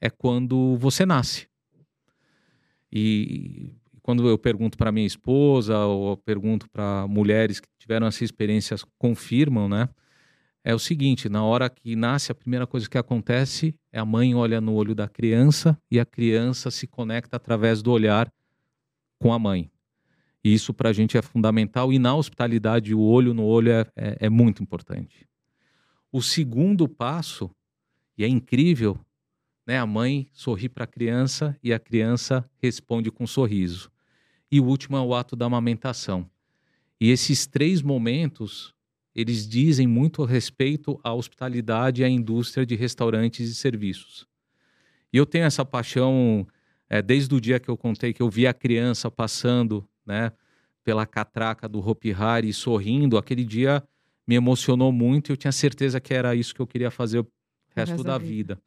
é 0.00 0.10
quando 0.10 0.76
você 0.76 1.06
nasce. 1.06 1.46
E 2.90 3.72
quando 4.02 4.28
eu 4.28 4.36
pergunto 4.36 4.76
para 4.76 4.90
minha 4.90 5.06
esposa 5.06 5.78
ou 5.78 6.16
pergunto 6.16 6.68
para 6.68 7.06
mulheres 7.06 7.60
que 7.60 7.68
tiveram 7.78 8.06
essa 8.06 8.24
experiência, 8.24 8.76
confirmam, 8.98 9.68
né? 9.68 9.88
É 10.64 10.74
o 10.74 10.78
seguinte: 10.78 11.28
na 11.28 11.44
hora 11.44 11.68
que 11.68 11.96
nasce, 11.96 12.32
a 12.32 12.34
primeira 12.34 12.66
coisa 12.66 12.88
que 12.88 12.98
acontece 12.98 13.74
é 13.92 13.98
a 13.98 14.04
mãe 14.04 14.34
olha 14.34 14.60
no 14.60 14.74
olho 14.74 14.94
da 14.94 15.08
criança 15.08 15.78
e 15.90 15.98
a 15.98 16.04
criança 16.04 16.70
se 16.70 16.86
conecta 16.86 17.36
através 17.36 17.82
do 17.82 17.90
olhar 17.90 18.32
com 19.18 19.32
a 19.32 19.38
mãe. 19.38 19.70
E 20.42 20.54
isso 20.54 20.72
para 20.72 20.88
a 20.88 20.92
gente 20.92 21.18
é 21.18 21.22
fundamental. 21.22 21.92
E 21.92 21.98
na 21.98 22.14
hospitalidade, 22.14 22.94
o 22.94 23.00
olho 23.00 23.34
no 23.34 23.44
olho 23.44 23.72
é, 23.72 23.86
é, 23.94 24.16
é 24.20 24.30
muito 24.30 24.62
importante. 24.62 25.28
O 26.10 26.22
segundo 26.22 26.88
passo, 26.88 27.50
e 28.16 28.24
é 28.24 28.28
incrível, 28.28 28.98
né? 29.66 29.78
a 29.78 29.86
mãe 29.86 30.28
sorri 30.32 30.68
para 30.68 30.84
a 30.84 30.86
criança 30.86 31.56
e 31.62 31.72
a 31.72 31.78
criança 31.78 32.48
responde 32.58 33.10
com 33.10 33.24
um 33.24 33.26
sorriso. 33.26 33.90
E 34.50 34.58
o 34.58 34.64
último 34.64 34.96
é 34.96 35.00
o 35.00 35.14
ato 35.14 35.36
da 35.36 35.46
amamentação. 35.46 36.28
E 37.00 37.10
esses 37.10 37.46
três 37.46 37.82
momentos 37.82 38.74
eles 39.20 39.48
dizem 39.48 39.86
muito 39.86 40.22
a 40.22 40.26
respeito 40.26 40.98
à 41.02 41.12
hospitalidade 41.12 42.02
e 42.02 42.04
à 42.04 42.08
indústria 42.08 42.64
de 42.64 42.74
restaurantes 42.74 43.50
e 43.50 43.54
serviços. 43.54 44.26
E 45.12 45.16
eu 45.16 45.26
tenho 45.26 45.44
essa 45.44 45.64
paixão 45.64 46.46
é, 46.88 47.02
desde 47.02 47.34
o 47.34 47.40
dia 47.40 47.60
que 47.60 47.68
eu 47.68 47.76
contei 47.76 48.12
que 48.12 48.22
eu 48.22 48.30
vi 48.30 48.46
a 48.46 48.54
criança 48.54 49.10
passando, 49.10 49.86
né, 50.04 50.32
pela 50.82 51.06
catraca 51.06 51.68
do 51.68 51.78
Hopi 51.86 52.12
Hari 52.12 52.52
sorrindo, 52.52 53.18
aquele 53.18 53.44
dia 53.44 53.82
me 54.26 54.34
emocionou 54.34 54.92
muito 54.92 55.30
e 55.30 55.32
eu 55.32 55.36
tinha 55.36 55.52
certeza 55.52 56.00
que 56.00 56.14
era 56.14 56.34
isso 56.34 56.54
que 56.54 56.60
eu 56.60 56.66
queria 56.66 56.90
fazer 56.90 57.20
o 57.20 57.26
resto 57.74 58.02
da 58.02 58.16
vida. 58.16 58.54
vida. 58.54 58.62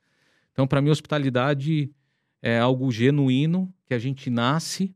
Então, 0.51 0.67
para 0.67 0.81
mim, 0.81 0.89
hospitalidade 0.89 1.91
é 2.41 2.59
algo 2.59 2.91
genuíno 2.91 3.73
que 3.85 3.93
a 3.93 3.99
gente 3.99 4.29
nasce 4.29 4.93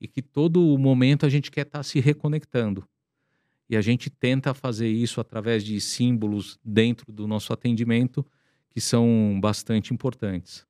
e 0.00 0.08
que 0.08 0.20
todo 0.20 0.76
momento 0.78 1.24
a 1.24 1.28
gente 1.28 1.50
quer 1.50 1.62
estar 1.62 1.78
tá 1.78 1.82
se 1.82 2.00
reconectando. 2.00 2.86
E 3.70 3.76
a 3.76 3.80
gente 3.80 4.10
tenta 4.10 4.52
fazer 4.52 4.88
isso 4.88 5.20
através 5.20 5.62
de 5.62 5.80
símbolos 5.80 6.58
dentro 6.64 7.12
do 7.12 7.28
nosso 7.28 7.52
atendimento 7.52 8.26
que 8.68 8.80
são 8.80 9.38
bastante 9.40 9.94
importantes. 9.94 10.66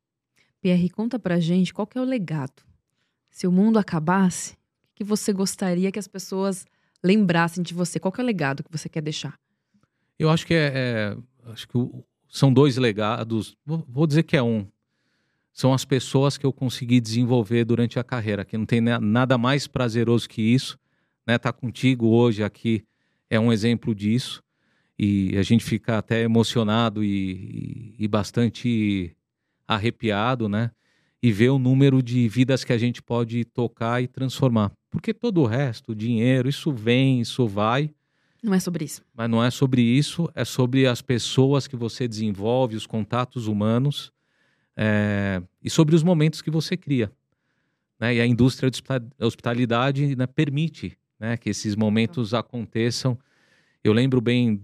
Pierre, 0.60 0.90
conta 0.90 1.18
pra 1.18 1.40
gente 1.40 1.72
qual 1.72 1.88
é 1.94 2.00
o 2.00 2.04
legado. 2.04 2.62
Se 3.30 3.46
o 3.46 3.52
mundo 3.52 3.78
acabasse, 3.78 4.52
o 4.52 4.56
que 4.96 5.02
você 5.02 5.32
gostaria 5.32 5.90
que 5.90 5.98
as 5.98 6.06
pessoas 6.06 6.66
lembrassem 7.02 7.62
de 7.62 7.72
você? 7.72 7.98
Qual 7.98 8.12
é 8.18 8.20
o 8.20 8.24
legado 8.24 8.62
que 8.62 8.70
você 8.70 8.86
quer 8.86 9.00
deixar? 9.00 9.40
Eu 10.18 10.28
acho 10.28 10.46
que 10.46 10.52
é, 10.52 10.70
é 10.74 11.16
acho 11.50 11.66
que 11.66 11.78
são 12.28 12.52
dois 12.52 12.76
legados. 12.76 13.56
Vou, 13.64 13.82
vou 13.88 14.06
dizer 14.06 14.24
que 14.24 14.36
é 14.36 14.42
um. 14.42 14.66
São 15.54 15.72
as 15.72 15.86
pessoas 15.86 16.36
que 16.36 16.44
eu 16.44 16.52
consegui 16.52 17.00
desenvolver 17.00 17.64
durante 17.64 17.98
a 17.98 18.04
carreira, 18.04 18.44
que 18.44 18.58
não 18.58 18.66
tem 18.66 18.82
nada 18.82 19.38
mais 19.38 19.66
prazeroso 19.66 20.28
que 20.28 20.42
isso, 20.42 20.78
né? 21.26 21.38
Tá 21.38 21.50
contigo 21.50 22.06
hoje 22.08 22.44
aqui 22.44 22.84
é 23.31 23.38
um 23.38 23.53
exemplo 23.53 23.95
disso. 23.95 24.43
E 24.99 25.35
a 25.38 25.43
gente 25.43 25.64
fica 25.64 25.97
até 25.97 26.21
emocionado 26.23 27.03
e, 27.03 27.95
e, 27.99 28.05
e 28.05 28.09
bastante 28.09 29.16
arrepiado, 29.66 30.49
né? 30.49 30.71
E 31.23 31.33
ver 31.33 31.51
o 31.51 31.59
número 31.59 32.03
de 32.03 32.29
vidas 32.29 32.64
que 32.64 32.73
a 32.73 32.79
gente 32.79 33.01
pode 33.01 33.45
tocar 33.45 34.03
e 34.03 34.09
transformar. 34.09 34.73
Porque 34.90 35.14
todo 35.14 35.40
o 35.40 35.47
resto, 35.47 35.95
dinheiro, 35.95 36.49
isso 36.49 36.73
vem, 36.73 37.21
isso 37.21 37.47
vai. 37.47 37.90
Não 38.43 38.53
é 38.53 38.61
sobre 38.61 38.85
isso. 38.85 39.03
Mas 39.14 39.31
não 39.31 39.43
é 39.43 39.51
sobre 39.51 39.81
isso, 39.81 40.29
é 40.35 40.45
sobre 40.45 40.87
as 40.87 41.01
pessoas 41.01 41.66
que 41.66 41.77
você 41.77 42.09
desenvolve, 42.09 42.77
os 42.77 42.87
contatos 42.87 43.47
humanos 43.47 44.12
é, 44.77 45.43
e 45.62 45.71
sobre 45.71 45.95
os 45.95 46.03
momentos 46.03 46.43
que 46.43 46.51
você 46.51 46.77
cria. 46.77 47.12
Né? 47.99 48.16
E 48.16 48.21
a 48.21 48.27
indústria 48.27 48.71
de 48.71 48.83
hospitalidade 49.19 50.16
né, 50.16 50.27
permite 50.27 50.99
né, 51.20 51.37
que 51.37 51.50
esses 51.50 51.76
momentos 51.76 52.33
aconteçam. 52.33 53.18
Eu 53.85 53.92
lembro 53.92 54.20
bem, 54.20 54.62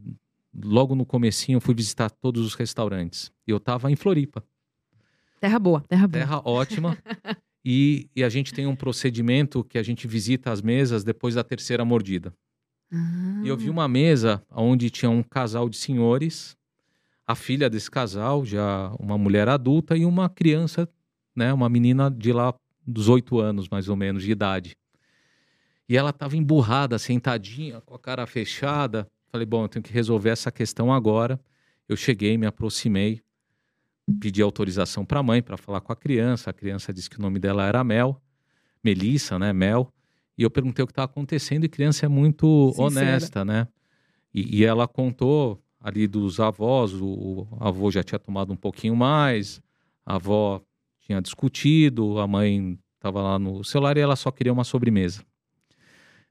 logo 0.65 0.95
no 0.95 1.05
comecinho 1.05 1.57
eu 1.57 1.61
fui 1.61 1.75
visitar 1.75 2.11
todos 2.11 2.45
os 2.45 2.55
restaurantes. 2.55 3.31
E 3.47 3.51
eu 3.51 3.59
estava 3.59 3.91
em 3.93 3.97
Floripa. 3.97 4.43
Terra 5.39 5.59
boa, 5.59 5.83
terra 5.83 6.09
boa. 6.09 6.25
Terra 6.25 6.43
ótima. 6.45 6.97
e, 7.63 8.09
e, 8.17 8.25
a 8.25 8.29
gente 8.31 8.55
tem 8.55 8.67
um 8.67 8.75
procedimento 8.75 9.63
que 9.63 9.77
a 9.77 9.83
gente 9.83 10.09
visita 10.09 10.51
as 10.51 10.63
mesas 10.63 11.05
depois 11.05 11.35
da 11.35 11.45
terceira 11.45 11.85
mordida. 11.85 12.33
Ah. 12.91 13.43
E 13.45 13.49
eu 13.49 13.57
vi 13.57 13.69
uma 13.69 13.87
mesa 13.87 14.43
onde 14.51 14.89
tinha 14.89 15.11
um 15.11 15.23
casal 15.23 15.69
de 15.69 15.77
senhores, 15.77 16.57
a 17.27 17.35
filha 17.35 17.69
desse 17.69 17.91
casal, 17.91 18.45
já 18.45 18.91
uma 18.99 19.19
mulher 19.19 19.49
adulta, 19.49 19.97
e 19.97 20.07
uma 20.07 20.29
criança, 20.29 20.89
né, 21.35 21.53
uma 21.53 21.69
menina 21.69 22.11
de 22.11 22.33
lá 22.33 22.55
dos 22.87 23.09
oito 23.09 23.41
anos, 23.41 23.69
mais 23.69 23.89
ou 23.89 23.97
menos, 23.97 24.23
de 24.23 24.31
idade. 24.31 24.77
E 25.89 25.97
ela 25.97 26.11
estava 26.11 26.37
emburrada, 26.37 26.99
sentadinha, 26.99 27.81
com 27.81 27.95
a 27.95 27.99
cara 27.99 28.27
fechada. 28.27 29.09
Falei, 29.31 29.47
bom, 29.47 29.65
eu 29.65 29.69
tenho 29.69 29.83
que 29.83 29.93
resolver 29.93 30.31
essa 30.31 30.51
questão 30.51 30.93
agora. 30.93 31.41
Eu 31.89 31.97
cheguei, 31.97 32.37
me 32.37 32.47
aproximei, 32.47 33.23
pedi 34.21 34.43
autorização 34.43 35.05
para 35.05 35.21
a 35.21 35.23
mãe 35.23 35.43
para 35.43 35.57
falar 35.57 35.81
com 35.81 35.93
a 35.93 35.97
criança. 35.97 36.51
A 36.51 36.53
criança 36.53 36.93
disse 36.93 37.09
que 37.09 37.19
o 37.19 37.23
nome 37.23 37.39
dela 37.39 37.65
era 37.65 37.85
Mel, 37.85 38.21
Melissa, 38.83 39.39
né, 39.39 39.53
Mel. 39.53 39.93
E 40.37 40.43
eu 40.43 40.51
perguntei 40.51 40.83
o 40.83 40.87
que 40.87 40.93
estava 40.93 41.07
acontecendo 41.07 41.65
e 41.65 41.67
a 41.67 41.71
criança 41.71 42.05
é 42.05 42.09
muito 42.09 42.73
Sincera. 42.73 42.87
honesta, 42.87 43.45
né? 43.45 43.69
E, 44.35 44.59
e, 44.59 44.65
ela 44.65 44.87
contou 44.87 45.63
ali 45.81 46.07
dos 46.07 46.41
avós, 46.41 46.93
o, 46.93 47.07
o 47.07 47.49
avô 47.59 47.91
já 47.91 48.03
tinha 48.03 48.19
tomado 48.19 48.53
um 48.53 48.57
pouquinho 48.57 48.95
mais, 48.95 49.63
A 50.05 50.17
avó 50.17 50.61
tinha 51.01 51.23
discutido, 51.23 52.19
a 52.19 52.27
mãe 52.27 52.79
estava 52.97 53.23
lá 53.23 53.39
no 53.39 53.65
celular 53.65 53.97
e 53.97 54.01
ela 54.01 54.17
só 54.17 54.31
queria 54.31 54.53
uma 54.53 54.65
sobremesa. 54.65 55.25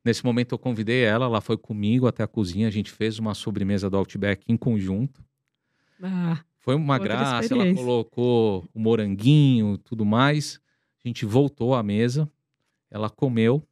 Nesse 0.06 0.24
momento 0.24 0.54
eu 0.54 0.60
convidei 0.60 1.04
ela, 1.04 1.26
ela 1.26 1.42
foi 1.42 1.58
comigo 1.58 2.06
até 2.06 2.22
a 2.22 2.28
cozinha, 2.28 2.68
a 2.68 2.72
gente 2.72 2.92
fez 2.92 3.18
uma 3.18 3.34
sobremesa 3.34 3.90
do 3.90 3.98
Outback 3.98 4.46
em 4.48 4.56
conjunto. 4.56 5.26
Ah, 6.02 6.44
foi 6.60 6.76
uma 6.76 7.00
graça, 7.00 7.52
ela 7.54 7.74
colocou 7.74 8.64
o 8.74 8.80
moranguinho, 8.80 9.80
tudo 9.80 10.06
mais. 10.06 10.60
A 11.04 11.08
gente 11.08 11.26
voltou 11.26 11.74
à 11.74 11.82
mesa, 11.82 12.32
ela 12.92 13.10
comeu 13.10 13.64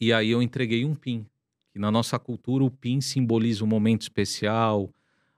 e 0.00 0.12
aí 0.12 0.30
eu 0.30 0.42
entreguei 0.42 0.84
um 0.84 0.94
pin. 0.94 1.26
Que 1.70 1.78
na 1.78 1.90
nossa 1.90 2.18
cultura 2.18 2.62
o 2.64 2.70
pin 2.70 3.00
simboliza 3.00 3.64
um 3.64 3.66
momento 3.66 4.02
especial, 4.02 4.90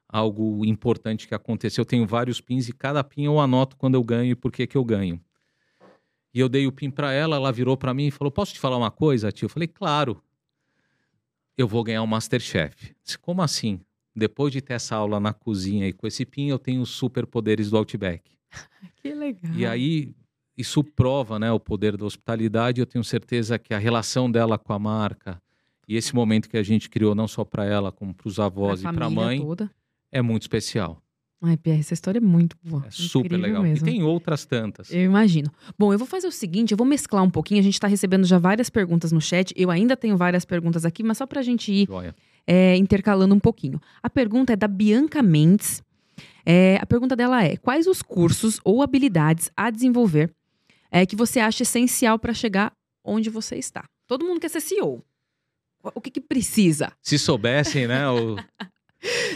algo 0.09 0.65
importante 0.65 1.27
que 1.27 1.35
aconteceu. 1.35 1.83
Eu 1.83 1.87
tenho 1.87 2.07
vários 2.07 2.41
pins 2.41 2.69
e 2.69 2.73
cada 2.73 3.03
pin 3.03 3.25
eu 3.25 3.41
anoto 3.41 3.77
quando 3.77 3.95
eu 3.95 4.05
ganho 4.05 4.33
e 4.33 4.35
por 4.35 4.53
que 4.53 4.67
que 4.67 4.77
eu 4.77 4.85
ganho. 4.85 5.21
E 6.33 6.41
eu 6.41 6.49
dei 6.49 6.67
o 6.67 6.73
PIN 6.73 6.91
para 6.91 7.13
ela, 7.13 7.37
ela 7.37 7.53
virou 7.53 7.77
para 7.77 7.95
mim 7.95 8.07
e 8.07 8.11
falou: 8.11 8.31
Posso 8.31 8.53
te 8.53 8.61
falar 8.61 8.77
uma 8.77 8.91
coisa, 8.91 9.33
tio? 9.33 9.47
Eu 9.47 9.51
falei: 9.51 9.69
Claro, 9.69 10.23
eu 11.57 11.67
vou 11.67 11.83
ganhar 11.83 12.03
o 12.03 12.05
um 12.05 12.09
Masterchef. 12.09 12.95
Disse, 13.03 13.19
Como 13.19 13.43
assim? 13.43 13.81
Depois 14.15 14.53
de 14.53 14.61
ter 14.61 14.75
essa 14.75 14.97
aula 14.97 15.21
na 15.21 15.33
cozinha 15.33 15.87
e 15.87 15.93
com 15.93 16.07
esse 16.07 16.27
PIN, 16.27 16.49
eu 16.49 16.59
tenho 16.59 16.83
os 16.83 16.91
superpoderes 16.91 17.71
do 17.71 17.77
Outback. 17.77 18.33
que 18.97 19.15
legal. 19.15 19.55
E 19.55 19.65
aí, 19.65 20.15
isso 20.57 20.83
prova 20.83 21.39
né, 21.39 21.53
o 21.53 21.61
poder 21.61 21.97
da 21.97 22.05
hospitalidade. 22.05 22.81
Eu 22.81 22.87
tenho 22.87 23.05
certeza 23.05 23.59
que 23.59 23.73
a 23.73 23.79
relação 23.79 24.31
dela 24.31 24.59
com 24.59 24.73
a 24.73 24.79
marca 24.79 25.41
e 25.89 25.97
esse 25.97 26.15
momento 26.15 26.51
que 26.51 26.59
a 26.59 26.63
gente 26.63 26.91
criou, 26.91 27.15
não 27.15 27.27
só 27.27 27.45
para 27.45 27.65
ela, 27.65 27.91
como 27.91 28.13
para 28.13 28.29
os 28.29 28.39
avós 28.39 28.83
pra 28.83 28.91
e 28.91 28.95
para 28.95 29.07
a 29.07 29.11
mãe, 29.11 29.41
toda. 29.41 29.71
é 30.13 30.21
muito 30.21 30.43
especial. 30.43 31.03
Ai, 31.41 31.57
Pierre, 31.57 31.81
essa 31.81 31.95
história 31.95 32.19
é 32.19 32.21
muito 32.21 32.57
boa. 32.65 32.85
É 32.87 32.91
super 32.91 33.37
legal. 33.37 33.63
Mesmo. 33.63 33.87
E 33.87 33.91
tem 33.91 34.03
outras 34.03 34.45
tantas. 34.45 34.91
Eu 34.91 35.03
imagino. 35.03 35.53
Bom, 35.79 35.93
eu 35.93 35.99
vou 35.99 36.07
fazer 36.07 36.27
o 36.27 36.33
seguinte: 36.33 36.73
eu 36.73 36.77
vou 36.77 36.87
mesclar 36.87 37.23
um 37.23 37.31
pouquinho. 37.31 37.61
A 37.61 37.63
gente 37.63 37.75
está 37.75 37.87
recebendo 37.87 38.25
já 38.25 38.39
várias 38.39 38.69
perguntas 38.69 39.13
no 39.13 39.21
chat. 39.21 39.53
Eu 39.57 39.71
ainda 39.71 39.97
tenho 39.97 40.17
várias 40.17 40.45
perguntas 40.45 40.85
aqui, 40.85 41.03
mas 41.05 41.19
só 41.19 41.27
para 41.27 41.39
a 41.41 41.43
gente 41.43 41.71
ir 41.71 41.89
é, 42.47 42.77
intercalando 42.77 43.35
um 43.35 43.39
pouquinho. 43.41 43.81
A 44.03 44.11
pergunta 44.11 44.53
é 44.53 44.57
da 44.57 44.67
Bianca 44.67 45.23
Mendes. 45.23 45.81
É, 46.45 46.79
a 46.81 46.87
pergunta 46.87 47.15
dela 47.15 47.45
é: 47.45 47.57
quais 47.57 47.87
os 47.87 48.03
cursos 48.03 48.61
ou 48.65 48.83
habilidades 48.83 49.49
a 49.57 49.71
desenvolver 49.71 50.33
é, 50.91 51.07
que 51.07 51.15
você 51.15 51.39
acha 51.39 51.63
essencial 51.63 52.19
para 52.19 52.35
chegar 52.35 52.73
onde 53.05 53.31
você 53.31 53.57
está? 53.57 53.85
Todo 54.09 54.27
mundo 54.27 54.41
quer 54.41 54.51
ser 54.51 54.61
CEO. 54.61 55.05
O 55.95 56.01
que, 56.01 56.11
que 56.11 56.21
precisa? 56.21 56.91
Se 57.01 57.17
soubessem, 57.17 57.87
né? 57.87 58.09
O... 58.11 58.35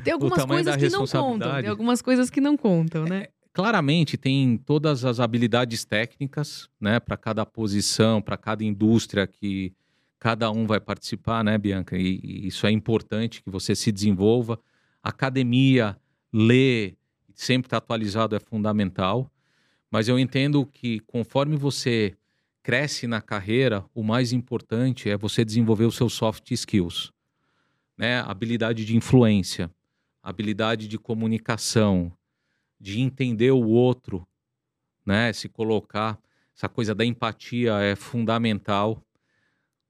tem 0.03 0.12
algumas 0.12 0.44
coisas 0.44 0.77
que 0.77 0.88
não 0.88 1.07
contam. 1.07 1.61
Tem 1.61 1.70
algumas 1.70 2.03
coisas 2.03 2.31
que 2.31 2.40
não 2.40 2.57
contam, 2.57 3.05
né? 3.05 3.22
É, 3.25 3.31
claramente 3.53 4.16
tem 4.16 4.57
todas 4.57 5.05
as 5.05 5.20
habilidades 5.20 5.85
técnicas, 5.85 6.68
né, 6.81 6.98
para 6.98 7.16
cada 7.16 7.46
posição, 7.46 8.20
para 8.20 8.37
cada 8.37 8.64
indústria 8.64 9.27
que 9.27 9.72
cada 10.18 10.51
um 10.51 10.66
vai 10.66 10.81
participar, 10.81 11.44
né, 11.44 11.59
Bianca? 11.59 11.96
E, 11.96 12.20
e, 12.22 12.46
isso 12.46 12.66
é 12.66 12.70
importante 12.70 13.42
que 13.42 13.51
você 13.51 13.75
se 13.75 13.90
desenvolva. 13.90 14.59
Academia, 15.03 15.96
ler, 16.33 16.96
sempre 17.35 17.66
estar 17.66 17.81
tá 17.81 17.85
atualizado 17.85 18.37
é 18.37 18.40
fundamental. 18.40 19.31
Mas 19.90 20.09
eu 20.09 20.18
entendo 20.18 20.64
que 20.64 21.01
conforme 21.01 21.57
você 21.57 22.16
cresce 22.62 23.07
na 23.07 23.20
carreira, 23.20 23.85
o 23.94 24.03
mais 24.03 24.33
importante 24.33 25.11
é 25.11 25.16
você 25.16 25.44
desenvolver 25.44 25.85
os 25.85 25.96
seus 25.96 26.14
soft 26.14 26.51
skills 26.53 27.12
né, 27.96 28.20
habilidade 28.20 28.85
de 28.85 28.96
influência, 28.96 29.70
habilidade 30.22 30.88
de 30.88 30.98
comunicação, 30.98 32.12
de 32.81 33.00
entender 33.00 33.50
o 33.50 33.68
outro, 33.68 34.26
né, 35.05 35.33
se 35.33 35.48
colocar, 35.48 36.18
essa 36.57 36.68
coisa 36.68 36.94
da 36.94 37.05
empatia 37.05 37.74
é 37.78 37.96
fundamental. 37.96 39.02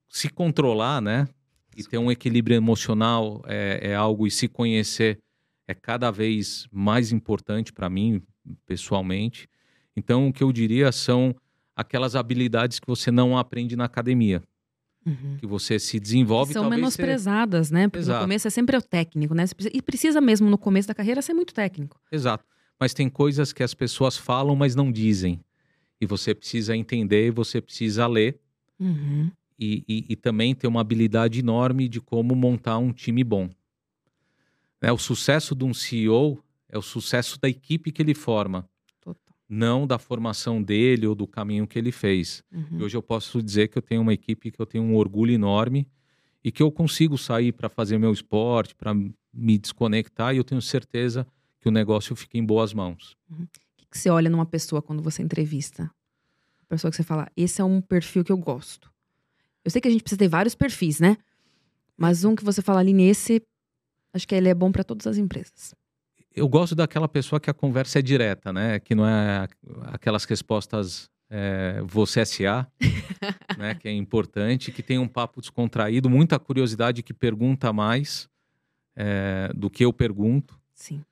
Se 0.07 0.29
controlar, 0.29 1.01
né, 1.01 1.27
e 1.75 1.83
ter 1.83 1.97
um 1.97 2.11
equilíbrio 2.11 2.55
emocional 2.55 3.41
é, 3.45 3.91
é 3.91 3.95
algo 3.95 4.27
e 4.27 4.31
se 4.31 4.47
conhecer 4.47 5.19
é 5.67 5.73
cada 5.73 6.11
vez 6.11 6.67
mais 6.71 7.11
importante 7.11 7.71
para 7.71 7.89
mim, 7.89 8.21
pessoalmente. 8.65 9.47
Então, 9.95 10.27
o 10.27 10.33
que 10.33 10.43
eu 10.43 10.51
diria 10.51 10.91
são 10.91 11.35
aquelas 11.75 12.15
habilidades 12.15 12.79
que 12.79 12.87
você 12.87 13.09
não 13.09 13.37
aprende 13.37 13.75
na 13.75 13.85
academia. 13.85 14.43
Uhum. 15.05 15.37
Que 15.37 15.45
você 15.45 15.77
se 15.79 15.99
desenvolve. 15.99 16.53
São 16.53 16.69
menosprezadas, 16.69 17.67
ser... 17.67 17.73
né? 17.73 17.87
Porque 17.87 17.99
Exato. 17.99 18.19
no 18.19 18.23
começo 18.23 18.47
é 18.47 18.51
sempre 18.51 18.77
o 18.77 18.81
técnico, 18.81 19.33
né? 19.33 19.45
E 19.73 19.81
precisa 19.81 20.21
mesmo 20.21 20.49
no 20.49 20.57
começo 20.57 20.87
da 20.87 20.93
carreira 20.93 21.21
ser 21.21 21.33
muito 21.33 21.53
técnico. 21.53 21.99
Exato. 22.11 22.45
Mas 22.79 22.93
tem 22.93 23.09
coisas 23.09 23.51
que 23.53 23.63
as 23.63 23.73
pessoas 23.73 24.17
falam, 24.17 24.55
mas 24.55 24.75
não 24.75 24.91
dizem. 24.91 25.43
E 25.99 26.05
você 26.05 26.33
precisa 26.33 26.75
entender, 26.75 27.31
você 27.31 27.61
precisa 27.61 28.07
ler. 28.07 28.39
Uhum. 28.79 29.29
E, 29.59 29.83
e, 29.87 30.05
e, 30.09 30.15
também 30.15 30.55
ter 30.55 30.67
uma 30.67 30.81
habilidade 30.81 31.39
enorme 31.39 31.87
de 31.87 32.01
como 32.01 32.35
montar 32.35 32.77
um 32.79 32.91
time 32.91 33.23
bom. 33.23 33.49
Né? 34.81 34.91
O 34.91 34.97
sucesso 34.97 35.55
de 35.55 35.63
um 35.63 35.73
CEO 35.73 36.43
é 36.67 36.77
o 36.77 36.81
sucesso 36.81 37.39
da 37.39 37.47
equipe 37.47 37.91
que 37.91 38.01
ele 38.01 38.13
forma 38.13 38.67
não 39.53 39.85
da 39.85 39.99
formação 39.99 40.61
dele 40.61 41.05
ou 41.05 41.13
do 41.13 41.27
caminho 41.27 41.67
que 41.67 41.77
ele 41.77 41.91
fez. 41.91 42.43
Uhum. 42.51 42.79
E 42.79 42.83
hoje 42.83 42.97
eu 42.97 43.03
posso 43.03 43.41
dizer 43.41 43.67
que 43.67 43.77
eu 43.77 43.81
tenho 43.81 44.01
uma 44.01 44.13
equipe 44.13 44.51
que 44.51 44.59
eu 44.59 44.65
tenho 44.65 44.83
um 44.83 44.95
orgulho 44.95 45.31
enorme 45.31 45.87
e 46.43 46.51
que 46.51 46.61
eu 46.61 46.71
consigo 46.71 47.17
sair 47.17 47.51
para 47.51 47.69
fazer 47.69 47.97
meu 47.97 48.11
esporte, 48.11 48.75
para 48.75 48.93
me 48.93 49.57
desconectar 49.57 50.33
e 50.33 50.37
eu 50.37 50.43
tenho 50.43 50.61
certeza 50.61 51.25
que 51.59 51.69
o 51.69 51.71
negócio 51.71 52.15
fica 52.15 52.37
em 52.37 52.43
boas 52.43 52.73
mãos. 52.73 53.15
Uhum. 53.29 53.43
O 53.43 53.47
que, 53.77 53.85
que 53.89 53.97
você 53.97 54.09
olha 54.09 54.29
numa 54.29 54.45
pessoa 54.45 54.81
quando 54.81 55.01
você 55.01 55.21
entrevista? 55.21 55.89
A 56.63 56.65
pessoa 56.67 56.89
que 56.89 56.97
você 56.97 57.03
fala, 57.03 57.29
esse 57.37 57.61
é 57.61 57.63
um 57.63 57.79
perfil 57.79 58.23
que 58.23 58.31
eu 58.31 58.37
gosto. 58.37 58.91
Eu 59.63 59.71
sei 59.71 59.79
que 59.79 59.87
a 59.87 59.91
gente 59.91 60.01
precisa 60.01 60.19
ter 60.19 60.27
vários 60.27 60.55
perfis, 60.55 60.99
né? 60.99 61.15
Mas 61.95 62.25
um 62.25 62.35
que 62.35 62.43
você 62.43 62.61
fala 62.61 62.79
ali 62.79 62.91
nesse, 62.91 63.41
acho 64.11 64.27
que 64.27 64.33
ele 64.33 64.49
é 64.49 64.53
bom 64.53 64.71
para 64.71 64.83
todas 64.83 65.05
as 65.05 65.17
empresas 65.17 65.73
eu 66.35 66.47
gosto 66.47 66.75
daquela 66.75 67.07
pessoa 67.07 67.39
que 67.39 67.49
a 67.49 67.53
conversa 67.53 67.99
é 67.99 68.01
direta, 68.01 68.51
né? 68.51 68.79
Que 68.79 68.95
não 68.95 69.07
é 69.07 69.47
aquelas 69.85 70.25
respostas 70.25 71.09
é, 71.29 71.81
você 71.85 72.25
SA, 72.25 72.67
né? 73.57 73.75
Que 73.75 73.87
é 73.87 73.93
importante, 73.93 74.71
que 74.71 74.83
tem 74.83 74.97
um 74.97 75.07
papo 75.07 75.41
descontraído, 75.41 76.09
muita 76.09 76.39
curiosidade, 76.39 77.03
que 77.03 77.13
pergunta 77.13 77.71
mais 77.71 78.29
é, 78.95 79.51
do 79.55 79.69
que 79.69 79.85
eu 79.85 79.93
pergunto. 79.93 80.59
Sim. 80.73 81.03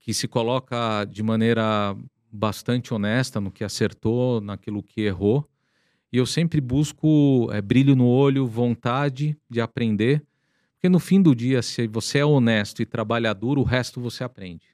Que 0.00 0.12
se 0.14 0.26
coloca 0.26 1.04
de 1.04 1.22
maneira 1.22 1.96
bastante 2.30 2.94
honesta 2.94 3.40
no 3.40 3.50
que 3.50 3.62
acertou, 3.62 4.40
naquilo 4.40 4.82
que 4.82 5.02
errou. 5.02 5.48
E 6.12 6.16
eu 6.16 6.26
sempre 6.26 6.60
busco 6.60 7.48
é, 7.52 7.60
brilho 7.60 7.96
no 7.96 8.06
olho, 8.06 8.46
vontade 8.46 9.36
de 9.48 9.60
aprender 9.60 10.24
porque 10.82 10.88
no 10.88 10.98
fim 10.98 11.22
do 11.22 11.32
dia, 11.32 11.62
se 11.62 11.86
você 11.86 12.18
é 12.18 12.24
honesto 12.24 12.82
e 12.82 12.84
trabalhador, 12.84 13.56
o 13.56 13.62
resto 13.62 14.00
você 14.00 14.24
aprende. 14.24 14.66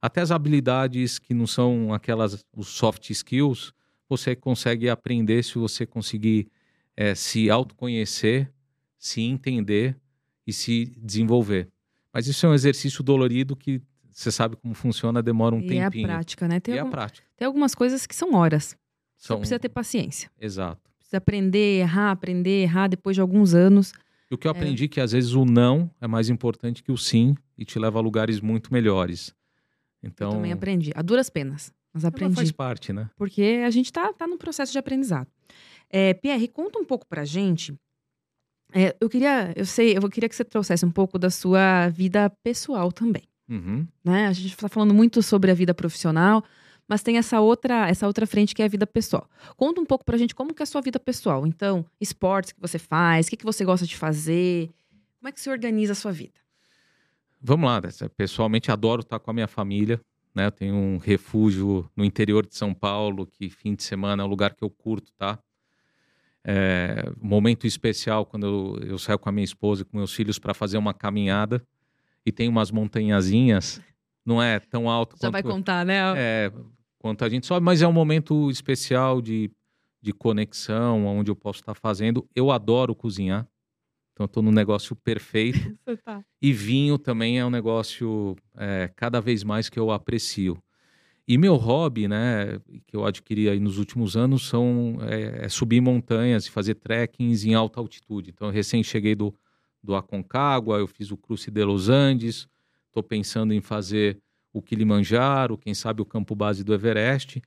Até 0.00 0.22
as 0.22 0.30
habilidades 0.30 1.18
que 1.18 1.34
não 1.34 1.46
são 1.46 1.92
aquelas, 1.92 2.46
os 2.56 2.68
soft 2.68 3.10
skills, 3.10 3.74
você 4.08 4.34
consegue 4.34 4.88
aprender 4.88 5.44
se 5.44 5.58
você 5.58 5.84
conseguir 5.84 6.48
é, 6.96 7.14
se 7.14 7.50
autoconhecer, 7.50 8.50
se 8.98 9.20
entender 9.20 10.00
e 10.46 10.52
se 10.54 10.86
desenvolver. 10.96 11.68
Mas 12.10 12.26
isso 12.26 12.46
é 12.46 12.48
um 12.48 12.54
exercício 12.54 13.04
dolorido 13.04 13.54
que 13.54 13.82
você 14.10 14.32
sabe 14.32 14.56
como 14.56 14.72
funciona, 14.72 15.22
demora 15.22 15.54
um 15.54 15.60
e 15.60 15.68
tempinho. 15.68 16.06
É 16.06 16.10
a 16.10 16.14
prática, 16.14 16.48
né? 16.48 16.58
Tem 16.58 16.74
e 16.74 16.78
algum, 16.78 16.88
é 16.88 16.88
a 16.88 16.90
prática. 16.90 17.28
Tem 17.36 17.44
algumas 17.44 17.74
coisas 17.74 18.06
que 18.06 18.16
são 18.16 18.32
horas. 18.32 18.74
São... 19.18 19.36
Você 19.36 19.40
precisa 19.40 19.58
ter 19.58 19.68
paciência. 19.68 20.30
Exato. 20.40 20.90
Precisa 20.96 21.18
aprender, 21.18 21.80
errar, 21.80 22.12
aprender, 22.12 22.62
errar 22.62 22.88
depois 22.88 23.14
de 23.14 23.20
alguns 23.20 23.52
anos. 23.52 23.92
E 24.30 24.34
o 24.34 24.38
que 24.38 24.46
eu 24.46 24.52
é. 24.52 24.56
aprendi 24.56 24.84
é 24.84 24.88
que 24.88 25.00
às 25.00 25.12
vezes 25.12 25.32
o 25.32 25.44
não 25.44 25.90
é 26.00 26.06
mais 26.06 26.28
importante 26.28 26.82
que 26.82 26.92
o 26.92 26.96
sim 26.96 27.34
e 27.56 27.64
te 27.64 27.78
leva 27.78 27.98
a 27.98 28.02
lugares 28.02 28.40
muito 28.40 28.72
melhores. 28.72 29.34
Então, 30.02 30.28
eu 30.28 30.36
também 30.36 30.52
aprendi, 30.52 30.92
a 30.94 31.02
duras 31.02 31.30
penas, 31.30 31.72
mas 31.92 32.04
aprendi. 32.04 32.34
faz 32.34 32.52
parte, 32.52 32.92
né? 32.92 33.08
Porque 33.16 33.62
a 33.64 33.70
gente 33.70 33.92
tá, 33.92 34.12
tá 34.12 34.26
no 34.26 34.36
processo 34.36 34.72
de 34.72 34.78
aprendizado. 34.78 35.28
É, 35.88 36.14
Pierre, 36.14 36.48
conta 36.48 36.78
um 36.78 36.84
pouco 36.84 37.06
pra 37.06 37.24
gente. 37.24 37.74
É, 38.72 38.94
eu 39.00 39.08
queria, 39.08 39.52
eu 39.56 39.64
sei, 39.64 39.96
eu 39.96 40.08
queria 40.08 40.28
que 40.28 40.34
você 40.34 40.44
trouxesse 40.44 40.84
um 40.84 40.90
pouco 40.90 41.18
da 41.18 41.30
sua 41.30 41.88
vida 41.88 42.28
pessoal 42.42 42.90
também. 42.90 43.22
Uhum. 43.48 43.86
Né? 44.04 44.26
A 44.26 44.32
gente 44.32 44.48
está 44.48 44.68
falando 44.68 44.92
muito 44.92 45.22
sobre 45.22 45.50
a 45.50 45.54
vida 45.54 45.72
profissional, 45.72 46.44
mas 46.88 47.02
tem 47.02 47.18
essa 47.18 47.40
outra, 47.40 47.88
essa 47.88 48.06
outra 48.06 48.26
frente 48.26 48.54
que 48.54 48.62
é 48.62 48.64
a 48.64 48.68
vida 48.68 48.86
pessoal. 48.86 49.28
Conta 49.56 49.80
um 49.80 49.84
pouco 49.84 50.04
pra 50.04 50.16
gente 50.16 50.34
como 50.34 50.54
que 50.54 50.62
é 50.62 50.64
a 50.64 50.66
sua 50.66 50.80
vida 50.80 51.00
pessoal. 51.00 51.46
Então, 51.46 51.84
esportes 52.00 52.52
que 52.52 52.60
você 52.60 52.78
faz, 52.78 53.26
o 53.26 53.30
que, 53.30 53.36
que 53.36 53.44
você 53.44 53.64
gosta 53.64 53.86
de 53.86 53.96
fazer, 53.96 54.70
como 55.18 55.28
é 55.28 55.32
que 55.32 55.40
você 55.40 55.50
organiza 55.50 55.92
a 55.92 55.96
sua 55.96 56.12
vida? 56.12 56.34
Vamos 57.40 57.68
lá, 57.68 57.80
pessoalmente 58.16 58.70
adoro 58.70 59.02
estar 59.02 59.18
com 59.18 59.30
a 59.30 59.34
minha 59.34 59.48
família, 59.48 60.00
né? 60.34 60.46
Eu 60.46 60.52
tenho 60.52 60.74
um 60.74 60.98
refúgio 60.98 61.88
no 61.94 62.04
interior 62.04 62.46
de 62.46 62.56
São 62.56 62.72
Paulo, 62.72 63.26
que 63.26 63.50
fim 63.50 63.74
de 63.74 63.82
semana 63.82 64.22
é 64.22 64.26
um 64.26 64.28
lugar 64.28 64.54
que 64.54 64.64
eu 64.64 64.70
curto, 64.70 65.12
tá? 65.16 65.38
É 66.44 67.10
momento 67.20 67.66
especial 67.66 68.24
quando 68.24 68.46
eu, 68.46 68.88
eu 68.90 68.98
saio 68.98 69.18
com 69.18 69.28
a 69.28 69.32
minha 69.32 69.44
esposa 69.44 69.82
e 69.82 69.84
com 69.84 69.96
meus 69.96 70.12
filhos 70.12 70.38
para 70.38 70.54
fazer 70.54 70.78
uma 70.78 70.94
caminhada 70.94 71.60
e 72.24 72.30
tem 72.30 72.48
umas 72.48 72.70
montanhazinhas 72.70 73.80
não 74.26 74.42
é 74.42 74.58
tão 74.58 74.90
alto 74.90 75.14
Já 75.14 75.28
quanto, 75.28 75.32
vai 75.32 75.42
contar, 75.42 75.86
né? 75.86 76.00
é, 76.16 76.52
quanto 77.06 77.24
a 77.24 77.28
gente 77.28 77.46
sobe, 77.46 77.64
mas 77.64 77.82
é 77.82 77.86
um 77.86 77.92
momento 77.92 78.50
especial 78.50 79.22
de, 79.22 79.48
de 80.02 80.12
conexão, 80.12 81.06
onde 81.06 81.30
eu 81.30 81.36
posso 81.36 81.60
estar 81.60 81.74
fazendo. 81.74 82.28
Eu 82.34 82.50
adoro 82.50 82.96
cozinhar, 82.96 83.46
então 84.12 84.26
estou 84.26 84.42
no 84.42 84.50
negócio 84.50 84.96
perfeito. 84.96 85.76
Tá. 86.04 86.24
E 86.42 86.52
vinho 86.52 86.98
também 86.98 87.38
é 87.38 87.46
um 87.46 87.50
negócio 87.50 88.36
é, 88.56 88.90
cada 88.94 89.20
vez 89.20 89.42
mais 89.44 89.68
que 89.68 89.78
eu 89.78 89.90
aprecio. 89.90 90.60
E 91.26 91.38
meu 91.38 91.54
hobby, 91.54 92.06
né, 92.06 92.60
que 92.86 92.96
eu 92.96 93.04
adquiri 93.04 93.48
aí 93.48 93.58
nos 93.58 93.78
últimos 93.78 94.16
anos, 94.16 94.48
são 94.48 94.98
é, 95.02 95.46
é 95.46 95.48
subir 95.48 95.80
montanhas 95.80 96.46
e 96.46 96.50
fazer 96.50 96.74
trekkings 96.74 97.48
em 97.48 97.54
alta 97.54 97.80
altitude. 97.80 98.30
Então, 98.30 98.50
recém 98.50 98.82
cheguei 98.82 99.14
do, 99.14 99.34
do 99.82 99.94
Aconcagua, 99.94 100.78
eu 100.78 100.86
fiz 100.86 101.10
o 101.10 101.16
Cruce 101.16 101.50
de 101.50 101.64
Los 101.64 101.88
Andes, 101.88 102.48
estou 102.88 103.02
pensando 103.02 103.52
em 103.52 103.60
fazer 103.60 104.20
o 104.56 104.62
Kilimanjaro, 104.62 105.58
quem 105.58 105.74
sabe 105.74 106.00
o 106.00 106.06
campo 106.06 106.34
base 106.34 106.64
do 106.64 106.72
Everest. 106.72 107.42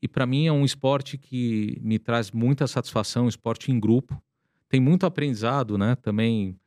E 0.00 0.08
para 0.08 0.24
mim 0.24 0.46
é 0.46 0.52
um 0.52 0.64
esporte 0.64 1.18
que 1.18 1.78
me 1.82 1.98
traz 1.98 2.30
muita 2.30 2.66
satisfação, 2.66 3.26
um 3.26 3.28
esporte 3.28 3.70
em 3.70 3.78
grupo. 3.78 4.20
Tem 4.66 4.80
muito 4.80 5.04
aprendizado, 5.04 5.76
né? 5.76 5.94
Também 5.96 6.58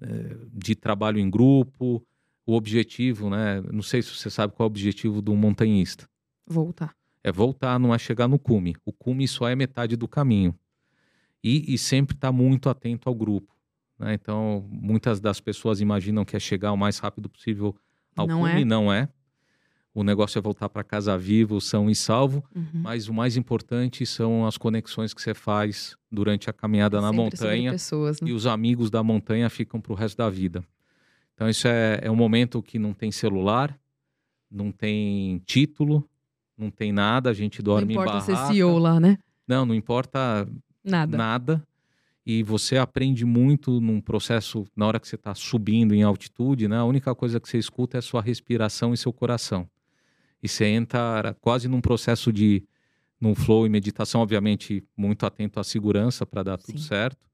é, 0.00 0.36
de 0.52 0.76
trabalho 0.76 1.18
em 1.18 1.28
grupo, 1.28 2.00
o 2.46 2.54
objetivo, 2.54 3.28
né? 3.28 3.60
Não 3.72 3.82
sei 3.82 4.02
se 4.02 4.10
você 4.10 4.30
sabe 4.30 4.52
qual 4.54 4.66
é 4.66 4.68
o 4.68 4.70
objetivo 4.70 5.20
de 5.20 5.30
um 5.32 5.36
montanhista. 5.36 6.08
Voltar. 6.46 6.94
É 7.24 7.32
voltar, 7.32 7.76
não 7.80 7.92
é 7.92 7.98
chegar 7.98 8.28
no 8.28 8.38
cume. 8.38 8.76
O 8.84 8.92
cume 8.92 9.26
só 9.26 9.48
é 9.48 9.56
metade 9.56 9.96
do 9.96 10.06
caminho. 10.06 10.54
E, 11.42 11.74
e 11.74 11.76
sempre 11.76 12.14
estar 12.14 12.28
tá 12.28 12.32
muito 12.32 12.68
atento 12.68 13.08
ao 13.08 13.14
grupo. 13.16 13.52
Né? 13.98 14.14
Então, 14.14 14.64
muitas 14.70 15.20
das 15.20 15.40
pessoas 15.40 15.80
imaginam 15.80 16.24
que 16.24 16.36
é 16.36 16.40
chegar 16.40 16.70
o 16.70 16.76
mais 16.76 16.98
rápido 16.98 17.28
possível 17.28 17.76
ao 18.16 18.28
Não 18.28 18.42
cume, 18.42 18.62
é. 18.62 18.64
não 18.64 18.92
é. 18.92 19.08
O 19.92 20.04
negócio 20.04 20.38
é 20.38 20.42
voltar 20.42 20.68
para 20.68 20.84
casa 20.84 21.18
vivo, 21.18 21.60
são 21.60 21.90
e 21.90 21.94
salvo, 21.96 22.44
Uhum. 22.54 22.64
mas 22.74 23.08
o 23.08 23.12
mais 23.14 23.36
importante 23.36 24.06
são 24.06 24.46
as 24.46 24.56
conexões 24.56 25.12
que 25.12 25.20
você 25.20 25.34
faz 25.34 25.96
durante 26.10 26.48
a 26.48 26.52
caminhada 26.52 27.00
na 27.00 27.08
Sempre 27.08 27.36
sobre 27.36 27.46
montanha 27.56 27.70
pessoas, 27.72 28.20
né? 28.20 28.28
e 28.28 28.32
os 28.32 28.46
amigos 28.46 28.88
da 28.88 29.02
montanha 29.02 29.50
ficam 29.50 29.80
para 29.80 29.92
o 29.92 29.96
resto 29.96 30.16
da 30.18 30.30
vida. 30.30 30.62
Então, 31.34 31.48
isso 31.48 31.66
é, 31.66 31.98
é 32.02 32.10
um 32.10 32.14
momento 32.16 32.62
que 32.62 32.78
não 32.78 32.92
tem 32.92 33.10
celular, 33.10 33.76
não 34.50 34.70
tem 34.70 35.38
título, 35.44 36.08
não 36.56 36.70
tem 36.70 36.92
nada, 36.92 37.30
a 37.30 37.32
gente 37.34 37.58
Não 37.60 37.64
dorme 37.64 37.94
importa 37.94 38.18
em 38.18 38.20
ser 38.20 38.32
barraca. 38.32 38.52
CEO 38.52 38.78
lá, 38.78 39.00
né? 39.00 39.18
Não, 39.48 39.66
não 39.66 39.74
importa 39.74 40.46
Nada. 40.84 41.16
nada. 41.16 41.66
E 42.24 42.42
você 42.44 42.76
aprende 42.76 43.24
muito 43.24 43.80
num 43.80 44.00
processo, 44.00 44.64
na 44.76 44.86
hora 44.86 45.00
que 45.00 45.08
você 45.08 45.16
está 45.16 45.34
subindo 45.34 45.94
em 45.94 46.02
altitude, 46.02 46.68
né? 46.68 46.76
A 46.76 46.84
única 46.84 47.12
coisa 47.14 47.40
que 47.40 47.48
você 47.48 47.58
escuta 47.58 47.96
é 47.96 47.98
a 47.98 48.02
sua 48.02 48.20
respiração 48.22 48.92
e 48.94 48.96
seu 48.96 49.12
coração. 49.12 49.68
E 50.42 50.48
você 50.48 50.66
entra 50.66 51.36
quase 51.40 51.68
num 51.68 51.80
processo 51.80 52.32
de, 52.32 52.62
num 53.20 53.34
flow 53.34 53.66
e 53.66 53.68
meditação, 53.68 54.20
obviamente 54.20 54.82
muito 54.96 55.26
atento 55.26 55.60
à 55.60 55.64
segurança 55.64 56.24
para 56.24 56.42
dar 56.42 56.58
tudo 56.58 56.78
Sim. 56.78 56.86
certo. 56.86 57.28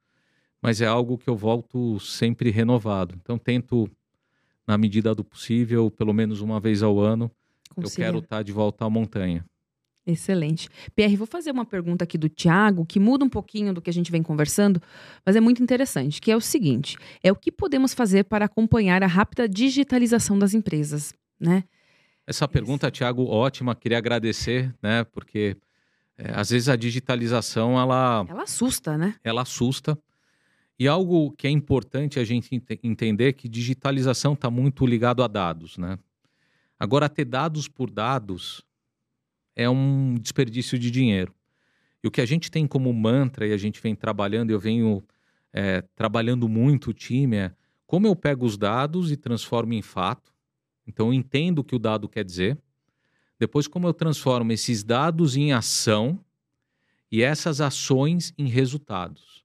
Mas 0.61 0.81
é 0.81 0.87
algo 0.87 1.19
que 1.19 1.29
eu 1.29 1.37
volto 1.37 2.01
sempre 2.01 2.51
renovado. 2.51 3.14
Então 3.21 3.38
tento, 3.38 3.88
na 4.66 4.77
medida 4.77 5.14
do 5.14 5.23
possível, 5.23 5.90
pelo 5.90 6.12
menos 6.12 6.40
uma 6.40 6.59
vez 6.59 6.83
ao 6.83 6.99
ano, 6.99 7.31
eu 7.77 7.83
Conciliar. 7.83 8.09
quero 8.09 8.25
estar 8.25 8.42
de 8.42 8.53
volta 8.53 8.85
à 8.85 8.90
montanha. 8.90 9.45
Excelente. 10.07 10.69
Pierre, 10.95 11.16
vou 11.16 11.27
fazer 11.27 11.51
uma 11.51 11.64
pergunta 11.64 12.05
aqui 12.05 12.16
do 12.16 12.29
Tiago, 12.29 12.87
que 12.87 13.01
muda 13.01 13.25
um 13.25 13.29
pouquinho 13.29 13.75
do 13.75 13.83
que 13.83 13.90
a 13.90 13.92
gente 13.92 14.12
vem 14.12 14.23
conversando, 14.23 14.81
mas 15.25 15.35
é 15.35 15.40
muito 15.40 15.61
interessante, 15.61 16.21
que 16.21 16.31
é 16.31 16.37
o 16.37 16.40
seguinte: 16.40 16.97
é 17.23 17.33
o 17.33 17.37
que 17.37 17.51
podemos 17.51 17.92
fazer 17.92 18.25
para 18.25 18.45
acompanhar 18.45 19.03
a 19.03 19.09
rápida 19.09 19.49
digitalização 19.49 20.38
das 20.38 20.55
empresas, 20.55 21.12
né? 21.40 21.64
Essa 22.27 22.49
pergunta, 22.49 22.91
Thiago, 22.91 23.25
ótima. 23.27 23.75
Queria 23.75 23.99
agradecer, 23.99 24.75
né? 24.83 25.05
Porque 25.05 25.57
é, 26.19 26.33
às 26.35 26.51
vezes 26.51 26.69
a 26.69 26.77
digitalização 26.77 27.79
ela, 27.79 28.25
Ela 28.29 28.43
assusta, 28.43 28.99
né? 28.99 29.15
ela 29.23 29.43
assusta. 29.43 29.99
E 30.79 30.87
algo 30.89 31.31
que 31.33 31.47
é 31.47 31.51
importante 31.51 32.19
a 32.19 32.25
gente 32.25 32.55
ente- 32.55 32.79
entender 32.83 33.29
é 33.29 33.33
que 33.33 33.49
digitalização 33.49 34.35
está 34.35 34.51
muito 34.51 34.85
ligado 34.85 35.23
a 35.23 35.27
dados, 35.29 35.79
né? 35.79 35.99
Agora, 36.79 37.09
ter 37.09 37.25
dados 37.25 37.69
por 37.69 37.91
dados 37.91 38.62
é 39.55 39.71
um 39.71 40.15
desperdício 40.21 40.79
de 40.79 40.91
dinheiro. 40.91 41.35
E 42.05 42.09
o 42.09 42.11
que 42.11 42.21
a 42.21 42.27
gente 42.27 42.51
tem 42.51 42.67
como 42.67 42.93
mantra, 42.93 43.47
e 43.47 43.53
a 43.55 43.57
gente 43.57 43.81
vem 43.81 43.95
trabalhando, 43.95 44.51
eu 44.51 44.61
venho 44.61 45.03
é, 45.53 45.81
trabalhando 45.95 46.47
muito 46.47 46.91
o 46.91 46.93
time, 46.93 47.37
é 47.37 47.53
como 47.87 48.07
eu 48.07 48.15
pego 48.15 48.45
os 48.45 48.59
dados 48.59 49.11
e 49.11 49.17
transformo 49.17 49.73
em 49.73 49.81
fato. 49.81 50.35
Então, 50.87 51.09
eu 51.09 51.14
entendo 51.14 51.61
o 51.61 51.64
que 51.64 51.75
o 51.75 51.79
dado 51.79 52.09
quer 52.09 52.25
dizer. 52.25 52.59
Depois, 53.38 53.66
como 53.66 53.87
eu 53.87 53.92
transformo 53.92 54.53
esses 54.53 54.83
dados 54.83 55.37
em 55.37 55.53
ação 55.53 56.25
e 57.11 57.22
essas 57.22 57.61
ações 57.61 58.33
em 58.38 58.46
resultados. 58.49 59.44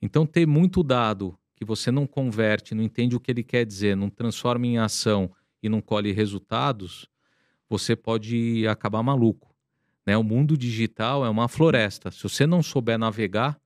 Então, 0.00 0.26
ter 0.26 0.46
muito 0.46 0.82
dado 0.82 1.38
que 1.56 1.64
você 1.64 1.90
não 1.90 2.06
converte, 2.06 2.74
não 2.74 2.82
entende 2.82 3.14
o 3.14 3.20
que 3.20 3.30
ele 3.30 3.42
quer 3.42 3.66
dizer, 3.66 3.96
não 3.96 4.08
transforma 4.08 4.66
em 4.66 4.78
ação 4.78 5.30
e 5.62 5.68
não 5.68 5.80
colhe 5.80 6.10
resultados, 6.10 7.06
você 7.68 7.94
pode 7.94 8.66
acabar 8.66 9.02
maluco. 9.02 9.54
Né? 10.06 10.16
O 10.16 10.24
mundo 10.24 10.56
digital 10.56 11.24
é 11.24 11.28
uma 11.28 11.48
floresta. 11.48 12.10
Se 12.10 12.22
você 12.22 12.46
não 12.46 12.62
souber 12.62 12.98
navegar, 12.98 13.60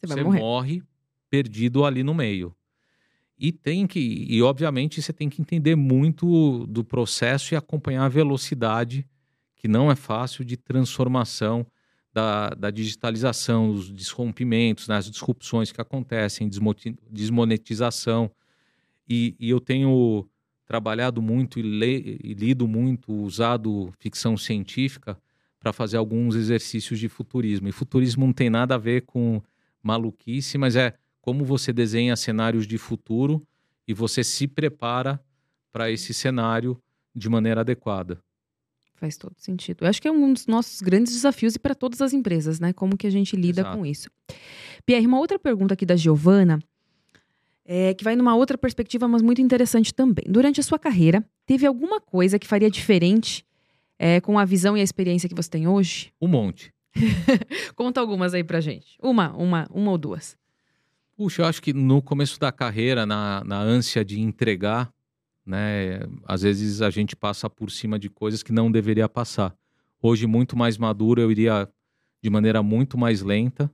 Você 0.00 0.14
você 0.14 0.22
morre 0.22 0.82
perdido 1.28 1.84
ali 1.84 2.02
no 2.02 2.14
meio. 2.14 2.54
E 3.38 3.50
tem 3.52 3.86
que, 3.86 4.26
e 4.28 4.40
obviamente 4.42 5.02
você 5.02 5.12
tem 5.12 5.28
que 5.28 5.42
entender 5.42 5.74
muito 5.74 6.66
do 6.66 6.84
processo 6.84 7.52
e 7.52 7.56
acompanhar 7.56 8.04
a 8.04 8.08
velocidade, 8.08 9.06
que 9.56 9.66
não 9.66 9.90
é 9.90 9.96
fácil, 9.96 10.44
de 10.44 10.56
transformação 10.56 11.66
da, 12.12 12.50
da 12.50 12.70
digitalização, 12.70 13.70
os 13.70 13.90
desrompimentos, 13.92 14.86
né, 14.86 14.96
as 14.96 15.10
disrupções 15.10 15.72
que 15.72 15.80
acontecem, 15.80 16.48
desmonetização. 17.10 18.30
E, 19.08 19.34
e 19.38 19.50
eu 19.50 19.60
tenho 19.60 20.26
trabalhado 20.66 21.20
muito 21.20 21.58
e, 21.58 21.62
le- 21.62 22.18
e 22.22 22.34
lido 22.34 22.66
muito, 22.66 23.12
usado 23.12 23.92
ficção 23.98 24.36
científica 24.36 25.18
para 25.60 25.72
fazer 25.72 25.96
alguns 25.96 26.34
exercícios 26.36 26.98
de 26.98 27.08
futurismo. 27.08 27.68
E 27.68 27.72
futurismo 27.72 28.24
não 28.26 28.32
tem 28.32 28.48
nada 28.50 28.74
a 28.74 28.78
ver 28.78 29.02
com 29.02 29.42
maluquice, 29.82 30.56
mas 30.56 30.76
é 30.76 30.94
como 31.24 31.42
você 31.42 31.72
desenha 31.72 32.14
cenários 32.16 32.66
de 32.66 32.76
futuro 32.76 33.42
e 33.88 33.94
você 33.94 34.22
se 34.22 34.46
prepara 34.46 35.18
para 35.72 35.90
esse 35.90 36.12
cenário 36.12 36.78
de 37.16 37.30
maneira 37.30 37.62
adequada. 37.62 38.18
Faz 38.96 39.16
todo 39.16 39.32
sentido. 39.38 39.84
Eu 39.84 39.88
acho 39.88 40.02
que 40.02 40.06
é 40.06 40.12
um 40.12 40.34
dos 40.34 40.46
nossos 40.46 40.82
grandes 40.82 41.14
desafios 41.14 41.54
e 41.54 41.58
para 41.58 41.74
todas 41.74 42.02
as 42.02 42.12
empresas, 42.12 42.60
né? 42.60 42.74
Como 42.74 42.94
que 42.94 43.06
a 43.06 43.10
gente 43.10 43.34
lida 43.36 43.62
Exato. 43.62 43.78
com 43.78 43.86
isso. 43.86 44.10
Pierre, 44.84 45.06
uma 45.06 45.18
outra 45.18 45.38
pergunta 45.38 45.72
aqui 45.72 45.86
da 45.86 45.96
Giovana, 45.96 46.58
é, 47.64 47.94
que 47.94 48.04
vai 48.04 48.14
numa 48.16 48.36
outra 48.36 48.58
perspectiva, 48.58 49.08
mas 49.08 49.22
muito 49.22 49.40
interessante 49.40 49.94
também. 49.94 50.26
Durante 50.28 50.60
a 50.60 50.62
sua 50.62 50.78
carreira, 50.78 51.24
teve 51.46 51.64
alguma 51.64 52.02
coisa 52.02 52.38
que 52.38 52.46
faria 52.46 52.70
diferente 52.70 53.46
é, 53.98 54.20
com 54.20 54.38
a 54.38 54.44
visão 54.44 54.76
e 54.76 54.80
a 54.82 54.84
experiência 54.84 55.26
que 55.26 55.34
você 55.34 55.48
tem 55.48 55.66
hoje? 55.66 56.12
Um 56.20 56.28
monte. 56.28 56.70
Conta 57.74 57.98
algumas 57.98 58.34
aí 58.34 58.44
pra 58.44 58.60
gente. 58.60 58.98
Uma, 59.02 59.34
uma, 59.34 59.66
uma 59.72 59.90
ou 59.90 59.96
duas. 59.96 60.36
Puxa, 61.16 61.42
eu 61.42 61.46
acho 61.46 61.62
que 61.62 61.72
no 61.72 62.02
começo 62.02 62.40
da 62.40 62.50
carreira, 62.50 63.06
na, 63.06 63.44
na 63.44 63.60
ânsia 63.60 64.04
de 64.04 64.20
entregar, 64.20 64.92
né, 65.46 66.00
às 66.24 66.42
vezes 66.42 66.82
a 66.82 66.90
gente 66.90 67.14
passa 67.14 67.48
por 67.48 67.70
cima 67.70 67.98
de 67.98 68.10
coisas 68.10 68.42
que 68.42 68.52
não 68.52 68.70
deveria 68.70 69.08
passar. 69.08 69.54
Hoje, 70.02 70.26
muito 70.26 70.56
mais 70.56 70.76
maduro, 70.76 71.20
eu 71.20 71.30
iria 71.30 71.68
de 72.20 72.28
maneira 72.28 72.64
muito 72.64 72.98
mais 72.98 73.22
lenta 73.22 73.72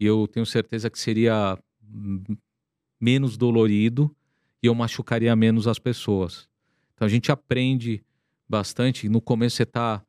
e 0.00 0.06
eu 0.06 0.26
tenho 0.26 0.46
certeza 0.46 0.88
que 0.88 0.98
seria 0.98 1.58
menos 2.98 3.36
dolorido 3.36 4.14
e 4.62 4.66
eu 4.66 4.74
machucaria 4.74 5.36
menos 5.36 5.68
as 5.68 5.78
pessoas. 5.78 6.48
Então 6.94 7.04
a 7.04 7.10
gente 7.10 7.30
aprende 7.30 8.02
bastante. 8.48 9.06
No 9.08 9.20
começo 9.20 9.56
você 9.56 9.64
está 9.64 10.02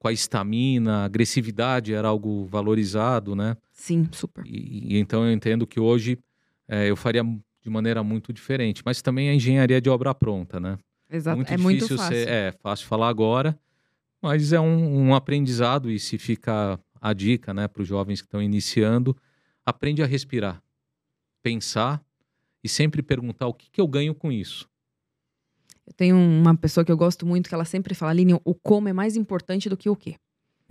com 0.00 0.08
a 0.08 0.12
estamina, 0.12 1.02
a 1.02 1.04
agressividade 1.04 1.92
era 1.92 2.08
algo 2.08 2.46
valorizado, 2.46 3.36
né? 3.36 3.54
Sim, 3.70 4.08
super. 4.10 4.42
E, 4.46 4.94
e 4.94 4.98
então 4.98 5.26
eu 5.26 5.30
entendo 5.32 5.66
que 5.66 5.78
hoje 5.78 6.18
é, 6.66 6.88
eu 6.90 6.96
faria 6.96 7.22
de 7.22 7.68
maneira 7.68 8.02
muito 8.02 8.32
diferente. 8.32 8.82
Mas 8.84 9.02
também 9.02 9.28
a 9.28 9.34
engenharia 9.34 9.78
de 9.78 9.90
obra 9.90 10.14
pronta, 10.14 10.58
né? 10.58 10.78
Exato. 11.10 11.36
muito 11.36 11.52
é 11.52 11.56
muito 11.58 11.86
fácil. 11.88 12.16
ser- 12.16 12.28
é 12.28 12.52
fácil 12.62 12.86
falar 12.86 13.08
agora, 13.08 13.58
mas 14.22 14.54
é 14.54 14.60
um, 14.60 15.08
um 15.08 15.14
aprendizado 15.14 15.90
e 15.90 15.98
se 15.98 16.16
fica 16.16 16.80
a 16.98 17.12
dica, 17.12 17.52
né, 17.52 17.68
para 17.68 17.82
os 17.82 17.88
jovens 17.88 18.20
que 18.22 18.26
estão 18.26 18.42
iniciando, 18.42 19.14
aprende 19.66 20.02
a 20.02 20.06
respirar, 20.06 20.62
pensar 21.42 22.02
e 22.64 22.68
sempre 22.68 23.02
perguntar 23.02 23.46
o 23.48 23.54
que, 23.54 23.70
que 23.70 23.80
eu 23.80 23.88
ganho 23.88 24.14
com 24.14 24.32
isso. 24.32 24.66
Eu 25.86 25.92
tenho 25.94 26.16
uma 26.16 26.56
pessoa 26.56 26.84
que 26.84 26.92
eu 26.92 26.96
gosto 26.96 27.26
muito 27.26 27.48
que 27.48 27.54
ela 27.54 27.64
sempre 27.64 27.94
fala, 27.94 28.12
Aline, 28.12 28.34
o 28.44 28.54
como 28.54 28.88
é 28.88 28.92
mais 28.92 29.16
importante 29.16 29.68
do 29.68 29.76
que 29.76 29.88
o 29.88 29.96
quê. 29.96 30.16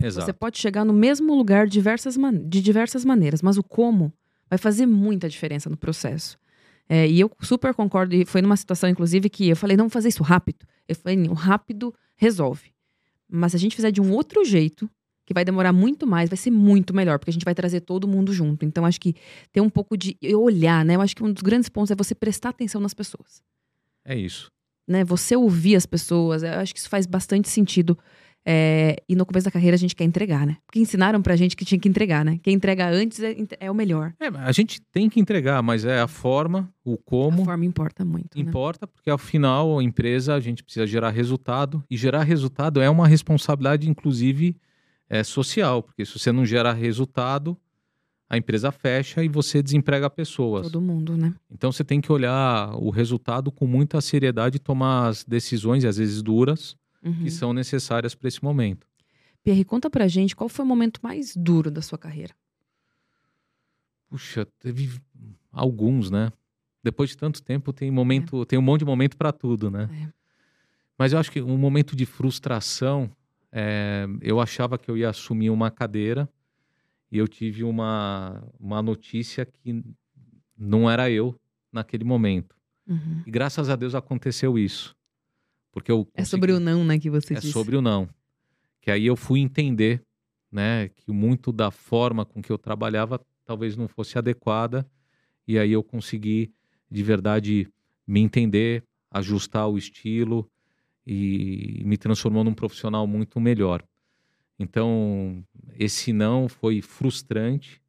Exato. 0.02 0.26
Você 0.26 0.32
pode 0.32 0.58
chegar 0.58 0.84
no 0.84 0.92
mesmo 0.92 1.34
lugar 1.34 1.66
diversas 1.66 2.16
de 2.44 2.62
diversas 2.62 3.04
maneiras, 3.04 3.42
mas 3.42 3.58
o 3.58 3.62
como 3.62 4.12
vai 4.48 4.58
fazer 4.58 4.86
muita 4.86 5.28
diferença 5.28 5.68
no 5.68 5.76
processo. 5.76 6.38
É, 6.88 7.06
e 7.06 7.20
eu 7.20 7.30
super 7.40 7.72
concordo, 7.74 8.14
e 8.14 8.24
foi 8.24 8.42
numa 8.42 8.56
situação, 8.56 8.88
inclusive, 8.88 9.28
que 9.28 9.48
eu 9.48 9.56
falei, 9.56 9.76
não 9.76 9.84
vamos 9.84 9.92
fazer 9.92 10.08
isso 10.08 10.22
rápido. 10.22 10.66
Eu 10.88 10.96
falei, 10.96 11.18
o 11.28 11.34
rápido 11.34 11.94
resolve. 12.16 12.72
Mas 13.28 13.52
se 13.52 13.56
a 13.56 13.60
gente 13.60 13.76
fizer 13.76 13.92
de 13.92 14.00
um 14.00 14.10
outro 14.12 14.44
jeito, 14.44 14.90
que 15.24 15.32
vai 15.32 15.44
demorar 15.44 15.72
muito 15.72 16.04
mais, 16.04 16.28
vai 16.28 16.36
ser 16.36 16.50
muito 16.50 16.92
melhor, 16.92 17.18
porque 17.20 17.30
a 17.30 17.32
gente 17.32 17.44
vai 17.44 17.54
trazer 17.54 17.82
todo 17.82 18.08
mundo 18.08 18.32
junto. 18.32 18.64
Então, 18.64 18.84
acho 18.84 19.00
que 19.00 19.14
ter 19.52 19.60
um 19.60 19.70
pouco 19.70 19.96
de 19.96 20.18
olhar, 20.34 20.84
né? 20.84 20.96
Eu 20.96 21.00
acho 21.00 21.14
que 21.14 21.22
um 21.22 21.32
dos 21.32 21.42
grandes 21.42 21.68
pontos 21.68 21.92
é 21.92 21.94
você 21.94 22.16
prestar 22.16 22.48
atenção 22.48 22.80
nas 22.80 22.92
pessoas. 22.92 23.40
É 24.04 24.16
isso. 24.16 24.50
Né? 24.90 25.04
Você 25.04 25.36
ouvir 25.36 25.76
as 25.76 25.86
pessoas, 25.86 26.42
eu 26.42 26.54
acho 26.54 26.74
que 26.74 26.80
isso 26.80 26.88
faz 26.88 27.06
bastante 27.06 27.48
sentido. 27.48 27.96
É, 28.44 28.96
e 29.08 29.14
no 29.14 29.24
começo 29.24 29.44
da 29.44 29.50
carreira 29.50 29.76
a 29.76 29.78
gente 29.78 29.94
quer 29.94 30.02
entregar, 30.02 30.44
né? 30.44 30.56
Porque 30.66 30.80
ensinaram 30.80 31.22
pra 31.22 31.36
gente 31.36 31.54
que 31.54 31.64
tinha 31.64 31.78
que 31.78 31.88
entregar, 31.88 32.24
né? 32.24 32.40
Quem 32.42 32.54
entrega 32.54 32.88
antes 32.88 33.22
é, 33.22 33.36
é 33.60 33.70
o 33.70 33.74
melhor. 33.74 34.12
É, 34.18 34.26
a 34.26 34.50
gente 34.50 34.80
tem 34.90 35.08
que 35.08 35.20
entregar, 35.20 35.62
mas 35.62 35.84
é 35.84 36.00
a 36.00 36.08
forma, 36.08 36.68
o 36.84 36.96
como. 36.96 37.42
A 37.42 37.44
forma 37.44 37.64
importa 37.64 38.04
muito. 38.04 38.36
Né? 38.36 38.42
Importa, 38.42 38.86
né? 38.86 38.92
porque 38.92 39.10
ao 39.10 39.18
final 39.18 39.78
a 39.78 39.84
empresa 39.84 40.34
a 40.34 40.40
gente 40.40 40.64
precisa 40.64 40.86
gerar 40.86 41.10
resultado. 41.10 41.84
E 41.88 41.96
gerar 41.96 42.24
resultado 42.24 42.80
é 42.80 42.90
uma 42.90 43.06
responsabilidade, 43.06 43.88
inclusive, 43.88 44.56
é, 45.08 45.22
social, 45.22 45.84
porque 45.84 46.04
se 46.04 46.18
você 46.18 46.32
não 46.32 46.44
gerar 46.44 46.72
resultado, 46.72 47.56
a 48.30 48.36
empresa 48.36 48.70
fecha 48.70 49.24
e 49.24 49.28
você 49.28 49.60
desemprega 49.60 50.08
pessoas. 50.08 50.62
Todo 50.62 50.80
mundo, 50.80 51.16
né? 51.16 51.34
Então 51.50 51.72
você 51.72 51.82
tem 51.82 52.00
que 52.00 52.12
olhar 52.12 52.72
o 52.76 52.88
resultado 52.88 53.50
com 53.50 53.66
muita 53.66 54.00
seriedade 54.00 54.56
e 54.56 54.60
tomar 54.60 55.08
as 55.08 55.24
decisões, 55.24 55.84
às 55.84 55.96
vezes 55.96 56.22
duras, 56.22 56.76
uhum. 57.02 57.24
que 57.24 57.30
são 57.30 57.52
necessárias 57.52 58.14
para 58.14 58.28
esse 58.28 58.42
momento. 58.42 58.86
Pierre, 59.42 59.64
conta 59.64 59.90
pra 59.90 60.06
gente 60.06 60.36
qual 60.36 60.48
foi 60.48 60.64
o 60.64 60.68
momento 60.68 61.00
mais 61.02 61.34
duro 61.34 61.72
da 61.72 61.82
sua 61.82 61.98
carreira? 61.98 62.32
Puxa, 64.08 64.46
teve 64.60 64.88
alguns, 65.50 66.08
né? 66.08 66.30
Depois 66.84 67.10
de 67.10 67.16
tanto 67.16 67.42
tempo 67.42 67.72
tem 67.72 67.90
momento, 67.90 68.42
é. 68.42 68.44
tem 68.44 68.58
um 68.58 68.62
monte 68.62 68.80
de 68.80 68.86
momento 68.86 69.16
para 69.16 69.32
tudo, 69.32 69.72
né? 69.72 69.88
É. 69.92 70.08
Mas 70.96 71.12
eu 71.12 71.18
acho 71.18 71.32
que 71.32 71.42
um 71.42 71.58
momento 71.58 71.96
de 71.96 72.06
frustração 72.06 73.10
é, 73.50 74.06
eu 74.20 74.40
achava 74.40 74.78
que 74.78 74.88
eu 74.88 74.96
ia 74.96 75.08
assumir 75.10 75.50
uma 75.50 75.68
cadeira 75.68 76.28
e 77.10 77.18
eu 77.18 77.26
tive 77.26 77.64
uma, 77.64 78.46
uma 78.58 78.80
notícia 78.80 79.44
que 79.44 79.84
não 80.56 80.88
era 80.90 81.10
eu 81.10 81.34
naquele 81.72 82.04
momento. 82.04 82.54
Uhum. 82.86 83.22
E 83.26 83.30
graças 83.30 83.68
a 83.68 83.76
Deus 83.76 83.94
aconteceu 83.94 84.58
isso. 84.58 84.96
Porque 85.72 85.90
eu 85.90 86.04
consegui... 86.04 86.20
É 86.20 86.24
sobre 86.24 86.52
o 86.52 86.60
não, 86.60 86.84
né, 86.84 86.98
que 86.98 87.10
você 87.10 87.34
é 87.34 87.36
disse. 87.36 87.48
É 87.48 87.52
sobre 87.52 87.76
o 87.76 87.82
não. 87.82 88.08
Que 88.80 88.90
aí 88.90 89.06
eu 89.06 89.16
fui 89.16 89.40
entender, 89.40 90.02
né, 90.50 90.88
que 90.88 91.10
muito 91.12 91.52
da 91.52 91.70
forma 91.70 92.24
com 92.24 92.42
que 92.42 92.50
eu 92.50 92.58
trabalhava 92.58 93.20
talvez 93.44 93.76
não 93.76 93.88
fosse 93.88 94.16
adequada. 94.16 94.86
E 95.46 95.58
aí 95.58 95.72
eu 95.72 95.82
consegui, 95.82 96.52
de 96.90 97.02
verdade, 97.02 97.68
me 98.06 98.20
entender, 98.20 98.84
ajustar 99.10 99.68
o 99.68 99.76
estilo 99.76 100.48
e 101.06 101.82
me 101.84 101.96
transformou 101.96 102.44
num 102.44 102.54
profissional 102.54 103.06
muito 103.06 103.40
melhor. 103.40 103.82
Então, 104.60 105.42
esse 105.78 106.12
não 106.12 106.46
foi 106.46 106.82
frustrante, 106.82 107.80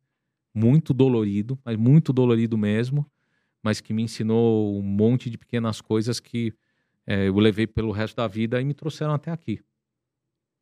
muito 0.54 0.94
dolorido, 0.94 1.60
mas 1.66 1.76
muito 1.76 2.14
dolorido 2.14 2.58
mesmo, 2.58 3.06
mas 3.62 3.82
que 3.82 3.92
me 3.94 4.02
ensinou 4.02 4.80
um 4.80 4.82
monte 4.82 5.30
de 5.30 5.38
pequenas 5.38 5.82
coisas 5.82 6.22
que 6.22 6.54
é, 7.06 7.28
eu 7.28 7.38
levei 7.38 7.68
pelo 7.68 7.92
resto 7.92 8.16
da 8.16 8.26
vida 8.26 8.62
e 8.62 8.64
me 8.64 8.74
trouxeram 8.74 9.14
até 9.14 9.30
aqui. 9.32 9.60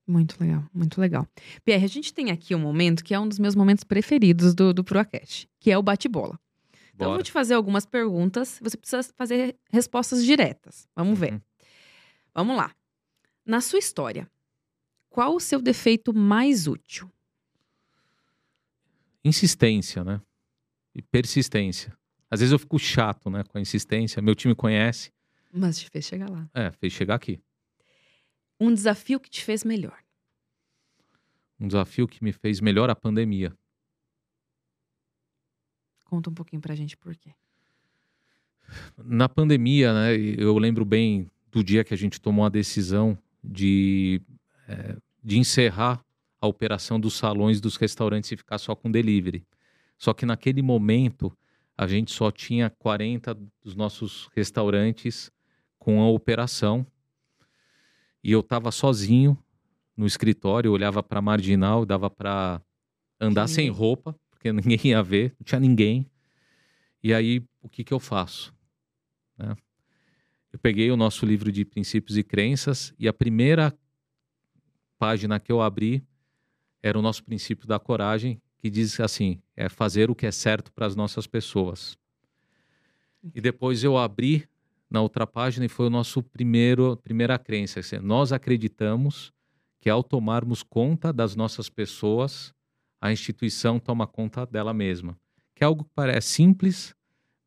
Muito 0.08 0.36
legal, 0.42 0.64
muito 0.74 1.00
legal. 1.00 1.28
Pierre, 1.64 1.86
a 1.86 1.88
gente 1.88 2.12
tem 2.12 2.32
aqui 2.32 2.56
um 2.56 2.60
momento 2.60 3.04
que 3.04 3.14
é 3.14 3.20
um 3.20 3.28
dos 3.28 3.38
meus 3.38 3.54
momentos 3.54 3.84
preferidos 3.84 4.56
do, 4.56 4.74
do 4.74 4.84
Proacast, 4.84 5.48
que 5.60 5.70
é 5.70 5.78
o 5.78 5.84
bate-bola. 5.84 6.40
Então, 6.96 7.10
eu 7.10 7.14
vou 7.14 7.24
te 7.24 7.32
fazer 7.32 7.54
algumas 7.54 7.86
perguntas, 7.86 8.60
você 8.62 8.76
precisa 8.76 9.04
fazer 9.16 9.56
respostas 9.72 10.26
diretas. 10.26 10.88
Vamos 10.96 11.20
ver. 11.20 11.34
Uhum. 11.34 11.42
Vamos 12.34 12.58
lá. 12.58 12.72
Na 13.46 13.62
sua 13.62 13.78
história, 13.78 14.28
qual 15.10 15.36
o 15.36 15.40
seu 15.40 15.62
defeito 15.62 16.14
mais 16.14 16.68
útil? 16.68 17.12
Insistência, 19.24 20.04
né? 20.04 20.22
E 20.96 21.02
persistência. 21.02 21.98
Às 22.30 22.40
vezes 22.40 22.52
eu 22.52 22.60
fico 22.60 22.78
chato, 22.78 23.30
né, 23.30 23.44
com 23.44 23.58
a 23.58 23.62
insistência. 23.62 24.22
Meu 24.22 24.36
time 24.36 24.54
conhece. 24.54 25.12
Mas 25.52 25.80
te 25.80 25.90
fez 25.90 26.06
chegar 26.06 26.30
lá. 26.30 26.50
É, 26.54 26.72
fez 26.72 26.94
chegar 26.94 27.16
aqui. 27.16 27.42
Um 28.60 28.74
desafio 28.74 29.20
que 29.20 29.30
te 29.30 29.44
fez 29.44 29.64
melhor. 29.64 29.98
Um 31.60 31.68
desafio 31.68 32.08
que 32.08 32.24
me 32.24 32.32
fez 32.32 32.62
melhor 32.62 32.90
a 32.90 32.96
pandemia. 32.96 33.54
Conta 36.06 36.30
um 36.30 36.34
pouquinho 36.34 36.62
pra 36.62 36.76
gente 36.76 36.96
por 36.96 37.16
quê. 37.16 37.34
Na 38.98 39.28
pandemia, 39.28 39.94
né, 39.94 40.16
eu 40.16 40.58
lembro 40.58 40.86
bem 40.86 41.30
do 41.52 41.64
dia 41.64 41.84
que 41.84 41.94
a 41.94 41.98
gente 41.98 42.22
tomou 42.22 42.46
a 42.46 42.50
decisão 42.50 43.18
de, 43.44 44.22
é, 44.70 44.96
de 45.24 45.38
encerrar 45.40 46.04
a 46.40 46.48
operação 46.48 47.00
dos 47.00 47.16
salões 47.16 47.60
dos 47.60 47.76
restaurantes 47.76 48.32
e 48.32 48.38
ficar 48.38 48.60
só 48.60 48.76
com 48.76 48.90
delivery. 48.90 49.46
Só 49.98 50.14
que 50.14 50.26
naquele 50.26 50.62
momento 50.62 51.36
a 51.76 51.88
gente 51.88 52.12
só 52.12 52.32
tinha 52.32 52.70
40 52.70 53.34
dos 53.64 53.76
nossos 53.76 54.30
restaurantes 54.36 55.32
com 55.78 56.02
a 56.02 56.08
operação 56.08 56.86
e 58.24 58.32
eu 58.32 58.42
estava 58.42 58.72
sozinho 58.72 59.38
no 59.98 60.06
escritório, 60.06 60.72
olhava 60.72 61.02
para 61.02 61.20
a 61.20 61.22
marginal, 61.22 61.86
dava 61.86 62.10
para 62.10 62.62
andar 63.20 63.48
sem 63.48 63.70
roupa, 63.70 64.16
porque 64.30 64.52
ninguém 64.54 64.80
ia 64.84 65.02
ver, 65.02 65.36
não 65.40 65.44
tinha 65.44 65.60
ninguém. 65.60 66.06
E 67.02 67.14
aí, 67.14 67.44
o 67.62 67.68
que, 67.68 67.84
que 67.84 67.94
eu 67.94 68.00
faço? 68.00 68.54
Né? 69.38 69.56
eu 70.52 70.60
peguei 70.60 70.90
o 70.92 70.98
nosso 70.98 71.26
livro 71.26 71.52
de 71.52 71.64
princípios 71.64 72.18
e 72.18 72.24
crenças 72.24 72.94
e 73.00 73.08
a 73.08 73.14
primeira 73.14 73.74
página 75.00 75.40
que 75.40 75.52
eu 75.52 75.62
abri 75.62 76.04
era 76.84 77.00
o 77.00 77.02
nosso 77.02 77.24
princípio 77.24 77.68
da 77.68 77.80
coragem, 77.80 78.40
que 78.58 78.70
diz 78.70 79.00
assim: 79.00 79.42
é 79.56 79.70
fazer 79.70 80.12
o 80.12 80.16
que 80.16 80.26
é 80.26 80.32
certo 80.32 80.72
para 80.72 80.86
as 80.86 80.96
nossas 80.96 81.26
pessoas. 81.26 81.98
E 83.34 83.42
depois 83.42 83.84
eu 83.84 83.98
abri 83.98 84.48
na 84.90 85.02
outra 85.02 85.26
página 85.26 85.66
e 85.66 85.70
foi 85.70 85.88
o 85.88 85.90
nosso 85.90 86.22
primeiro 86.22 86.98
primeira 86.98 87.38
crença, 87.40 87.80
nós 88.02 88.32
acreditamos 88.32 89.32
que 89.80 89.90
ao 89.90 90.04
tomarmos 90.04 90.62
conta 90.62 91.14
das 91.14 91.36
nossas 91.36 91.70
pessoas, 91.70 92.54
a 93.00 93.12
instituição 93.12 93.80
toma 93.80 94.06
conta 94.06 94.46
dela 94.46 94.74
mesma. 94.74 95.18
Que 95.56 95.64
é 95.64 95.68
algo 95.68 95.86
que 95.86 95.92
parece 95.96 96.28
simples, 96.28 96.94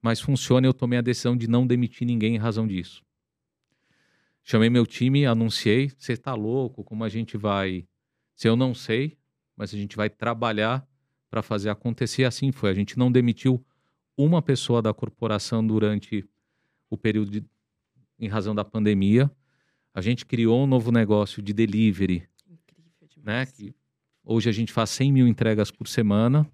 mas 0.00 0.20
funciona. 0.20 0.66
Eu 0.66 0.72
tomei 0.72 0.98
a 0.98 1.02
decisão 1.02 1.36
de 1.36 1.46
não 1.46 1.66
demitir 1.66 2.06
ninguém 2.06 2.34
em 2.34 2.38
razão 2.38 2.66
disso. 2.66 3.02
Chamei 4.44 4.68
meu 4.68 4.86
time, 4.86 5.24
anunciei. 5.24 5.90
Você 5.96 6.12
está 6.14 6.34
louco? 6.34 6.82
Como 6.82 7.04
a 7.04 7.08
gente 7.08 7.36
vai? 7.36 7.86
Se 8.34 8.48
eu 8.48 8.56
não 8.56 8.74
sei, 8.74 9.16
mas 9.56 9.72
a 9.72 9.76
gente 9.76 9.96
vai 9.96 10.10
trabalhar 10.10 10.86
para 11.30 11.42
fazer 11.42 11.70
acontecer. 11.70 12.24
Assim 12.24 12.52
foi. 12.52 12.70
A 12.70 12.74
gente 12.74 12.98
não 12.98 13.10
demitiu 13.10 13.64
uma 14.16 14.42
pessoa 14.42 14.82
da 14.82 14.92
corporação 14.92 15.66
durante 15.66 16.28
o 16.90 16.98
período 16.98 17.30
de, 17.30 17.44
em 18.18 18.28
razão 18.28 18.54
da 18.54 18.64
pandemia. 18.64 19.30
A 19.94 20.00
gente 20.00 20.26
criou 20.26 20.64
um 20.64 20.66
novo 20.66 20.90
negócio 20.90 21.42
de 21.42 21.52
delivery, 21.52 22.28
né? 23.22 23.46
Que 23.46 23.74
hoje 24.24 24.48
a 24.48 24.52
gente 24.52 24.72
faz 24.72 24.90
100 24.90 25.12
mil 25.12 25.28
entregas 25.28 25.70
por 25.70 25.86
semana 25.86 26.50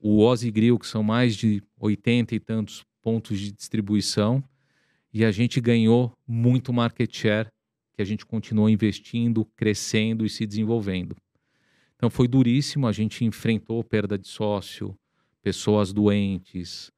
o 0.00 0.20
Ozzy 0.20 0.50
Grill, 0.50 0.78
que 0.78 0.86
são 0.86 1.02
mais 1.02 1.36
de 1.36 1.62
80 1.78 2.34
e 2.34 2.40
tantos 2.40 2.84
pontos 3.02 3.38
de 3.38 3.52
distribuição, 3.52 4.42
e 5.12 5.24
a 5.24 5.30
gente 5.30 5.60
ganhou 5.60 6.16
muito 6.26 6.72
market 6.72 7.14
share, 7.14 7.48
que 7.94 8.02
a 8.02 8.04
gente 8.04 8.24
continuou 8.24 8.68
investindo, 8.68 9.44
crescendo 9.56 10.24
e 10.24 10.30
se 10.30 10.46
desenvolvendo. 10.46 11.16
Então 11.96 12.08
foi 12.08 12.28
duríssimo, 12.28 12.86
a 12.86 12.92
gente 12.92 13.24
enfrentou 13.24 13.82
perda 13.82 14.16
de 14.16 14.28
sócio, 14.28 14.96
pessoas 15.42 15.92
doentes, 15.92 16.92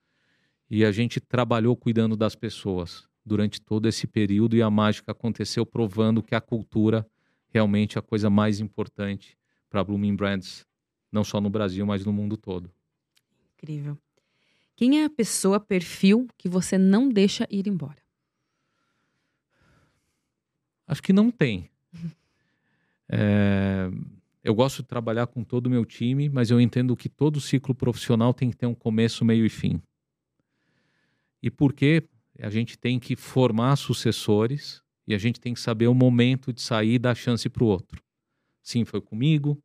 e 0.68 0.84
a 0.84 0.92
gente 0.92 1.20
trabalhou 1.20 1.74
cuidando 1.74 2.16
das 2.16 2.34
pessoas 2.34 3.08
durante 3.24 3.60
todo 3.60 3.88
esse 3.88 4.06
período 4.06 4.56
e 4.56 4.62
a 4.62 4.70
mágica 4.70 5.12
aconteceu 5.12 5.64
provando 5.64 6.22
que 6.22 6.34
a 6.34 6.40
cultura 6.40 7.06
realmente 7.48 7.96
é 7.96 7.98
a 7.98 8.02
coisa 8.02 8.28
mais 8.28 8.60
importante 8.60 9.36
para 9.68 9.84
Blooming 9.84 10.16
Brands, 10.16 10.66
não 11.10 11.24
só 11.24 11.40
no 11.40 11.50
Brasil, 11.50 11.84
mas 11.86 12.04
no 12.04 12.12
mundo 12.12 12.36
todo. 12.36 12.70
Incrível. 13.54 13.96
Quem 14.76 15.00
é 15.00 15.04
a 15.04 15.10
pessoa, 15.10 15.60
perfil, 15.60 16.26
que 16.38 16.48
você 16.48 16.78
não 16.78 17.08
deixa 17.08 17.46
ir 17.50 17.66
embora? 17.68 17.99
Acho 20.90 21.02
que 21.02 21.12
não 21.12 21.30
tem. 21.30 21.70
É, 23.12 23.90
eu 24.44 24.54
gosto 24.54 24.82
de 24.82 24.88
trabalhar 24.88 25.26
com 25.26 25.42
todo 25.42 25.66
o 25.66 25.70
meu 25.70 25.84
time, 25.84 26.28
mas 26.28 26.48
eu 26.48 26.60
entendo 26.60 26.96
que 26.96 27.08
todo 27.08 27.40
ciclo 27.40 27.74
profissional 27.74 28.32
tem 28.32 28.50
que 28.50 28.56
ter 28.56 28.66
um 28.66 28.74
começo, 28.74 29.24
meio 29.24 29.44
e 29.44 29.48
fim. 29.48 29.82
E 31.42 31.50
por 31.50 31.72
que 31.72 32.04
a 32.38 32.48
gente 32.48 32.78
tem 32.78 33.00
que 33.00 33.16
formar 33.16 33.74
sucessores 33.74 34.80
e 35.08 35.12
a 35.12 35.18
gente 35.18 35.40
tem 35.40 35.52
que 35.52 35.58
saber 35.58 35.88
o 35.88 35.94
momento 35.94 36.52
de 36.52 36.62
sair 36.62 36.94
e 36.94 36.98
dar 37.00 37.16
chance 37.16 37.48
para 37.48 37.64
o 37.64 37.66
outro. 37.66 38.00
Sim, 38.62 38.84
foi 38.84 39.00
comigo, 39.00 39.60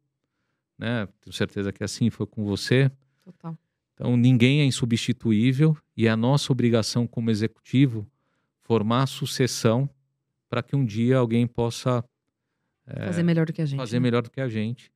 né? 0.75 1.07
Tenho 1.21 1.33
certeza 1.33 1.71
que 1.71 1.83
assim 1.83 2.09
foi 2.09 2.25
com 2.25 2.43
você. 2.43 2.91
Total. 3.23 3.55
Então, 3.93 4.17
ninguém 4.17 4.61
é 4.61 4.65
insubstituível 4.65 5.77
e 5.95 6.07
é 6.07 6.09
a 6.09 6.17
nossa 6.17 6.51
obrigação 6.51 7.05
como 7.05 7.29
executivo 7.29 8.07
formar 8.63 9.03
a 9.03 9.07
sucessão 9.07 9.87
para 10.49 10.61
que 10.63 10.75
um 10.75 10.85
dia 10.85 11.17
alguém 11.17 11.47
possa 11.47 12.03
é, 12.85 13.05
fazer 13.05 13.23
melhor 13.23 13.45
do 13.45 13.53
que 13.53 13.61
a 13.61 13.65
gente. 13.65 13.77
Fazer 13.77 13.97
né? 13.97 14.03
melhor 14.03 14.21
do 14.21 14.29
que 14.29 14.41
a 14.41 14.47
gente. 14.47 14.91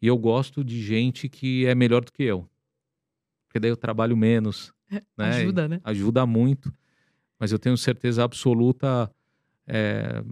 E 0.00 0.06
eu 0.06 0.16
gosto 0.16 0.62
de 0.62 0.82
gente 0.82 1.28
que 1.28 1.66
é 1.66 1.74
melhor 1.74 2.04
do 2.04 2.12
que 2.12 2.22
eu. 2.22 2.48
Porque 3.46 3.58
daí 3.58 3.70
eu 3.70 3.76
trabalho 3.76 4.16
menos. 4.16 4.72
né? 5.16 5.40
Ajuda, 5.40 5.68
né? 5.68 5.80
Ajuda 5.82 6.26
muito. 6.26 6.72
Mas 7.38 7.52
eu 7.52 7.58
tenho 7.58 7.76
certeza 7.76 8.24
absoluta, 8.24 9.10
é, 9.66 10.22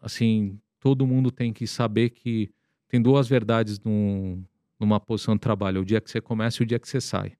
assim, 0.00 0.58
todo 0.80 1.06
mundo 1.06 1.30
tem 1.30 1.52
que 1.52 1.66
saber 1.66 2.10
que 2.10 2.50
tem 2.88 3.00
duas 3.00 3.28
verdades 3.28 3.78
num, 3.78 4.42
numa 4.78 4.98
posição 4.98 5.34
de 5.34 5.40
trabalho: 5.40 5.82
o 5.82 5.84
dia 5.84 6.00
que 6.00 6.10
você 6.10 6.20
começa 6.20 6.62
e 6.62 6.64
o 6.64 6.66
dia 6.66 6.78
que 6.78 6.88
você 6.88 7.00
sai. 7.00 7.36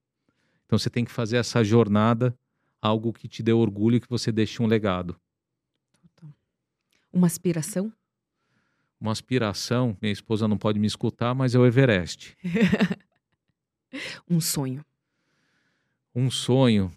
Então 0.67 0.79
você 0.79 0.89
tem 0.89 1.05
que 1.05 1.11
fazer 1.11 1.39
essa 1.39 1.65
jornada, 1.65 2.37
algo 2.81 3.13
que 3.13 3.27
te 3.27 3.43
dê 3.43 3.53
orgulho 3.53 3.97
e 3.97 4.01
que 4.01 4.09
você 4.09 4.31
deixe 4.31 4.63
um 4.63 4.67
legado. 4.67 5.19
Uma 7.13 7.27
aspiração? 7.27 7.93
Uma 9.01 9.13
aspiração, 9.13 9.97
minha 10.01 10.13
esposa 10.13 10.47
não 10.47 10.59
pode 10.59 10.79
me 10.79 10.87
escutar, 10.87 11.35
mas 11.35 11.55
é 11.55 11.59
o 11.59 11.67
Everest. 11.67 12.37
um 14.29 14.41
sonho. 14.41 14.85
Um 16.15 16.31
sonho. 16.31 16.93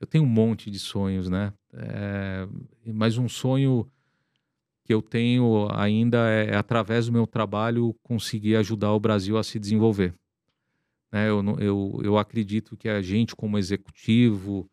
Eu 0.00 0.06
tenho 0.06 0.24
um 0.24 0.28
monte 0.28 0.70
de 0.70 0.78
sonhos, 0.78 1.28
né? 1.28 1.52
É, 1.72 2.46
mas 2.86 3.18
um 3.18 3.28
sonho 3.28 3.90
que 4.88 4.94
eu 4.94 5.02
tenho 5.02 5.68
ainda 5.74 6.30
é, 6.30 6.46
é, 6.46 6.56
através 6.56 7.06
do 7.06 7.12
meu 7.12 7.26
trabalho, 7.26 7.94
conseguir 8.02 8.56
ajudar 8.56 8.92
o 8.92 9.00
Brasil 9.00 9.36
a 9.36 9.44
se 9.44 9.58
desenvolver. 9.58 10.14
Né? 11.12 11.28
Eu, 11.28 11.44
eu, 11.58 12.00
eu 12.02 12.16
acredito 12.16 12.74
que 12.74 12.88
a 12.88 13.02
gente, 13.02 13.36
como 13.36 13.58
executivo, 13.58 14.66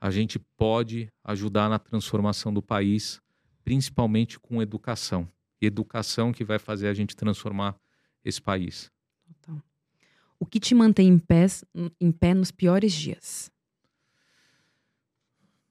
a 0.00 0.10
gente 0.10 0.36
pode 0.56 1.12
ajudar 1.22 1.68
na 1.68 1.78
transformação 1.78 2.52
do 2.52 2.60
país, 2.60 3.20
principalmente 3.64 4.38
com 4.38 4.62
educação. 4.62 5.28
Educação 5.60 6.32
que 6.32 6.44
vai 6.44 6.58
fazer 6.58 6.88
a 6.88 6.94
gente 6.94 7.14
transformar 7.14 7.76
esse 8.24 8.40
país. 8.40 8.90
O 10.42 10.44
que 10.44 10.58
te 10.58 10.74
mantém 10.74 11.06
em 11.06 11.18
pé, 11.20 11.46
em 12.00 12.10
pé 12.10 12.34
nos 12.34 12.50
piores 12.50 12.92
dias? 12.92 13.48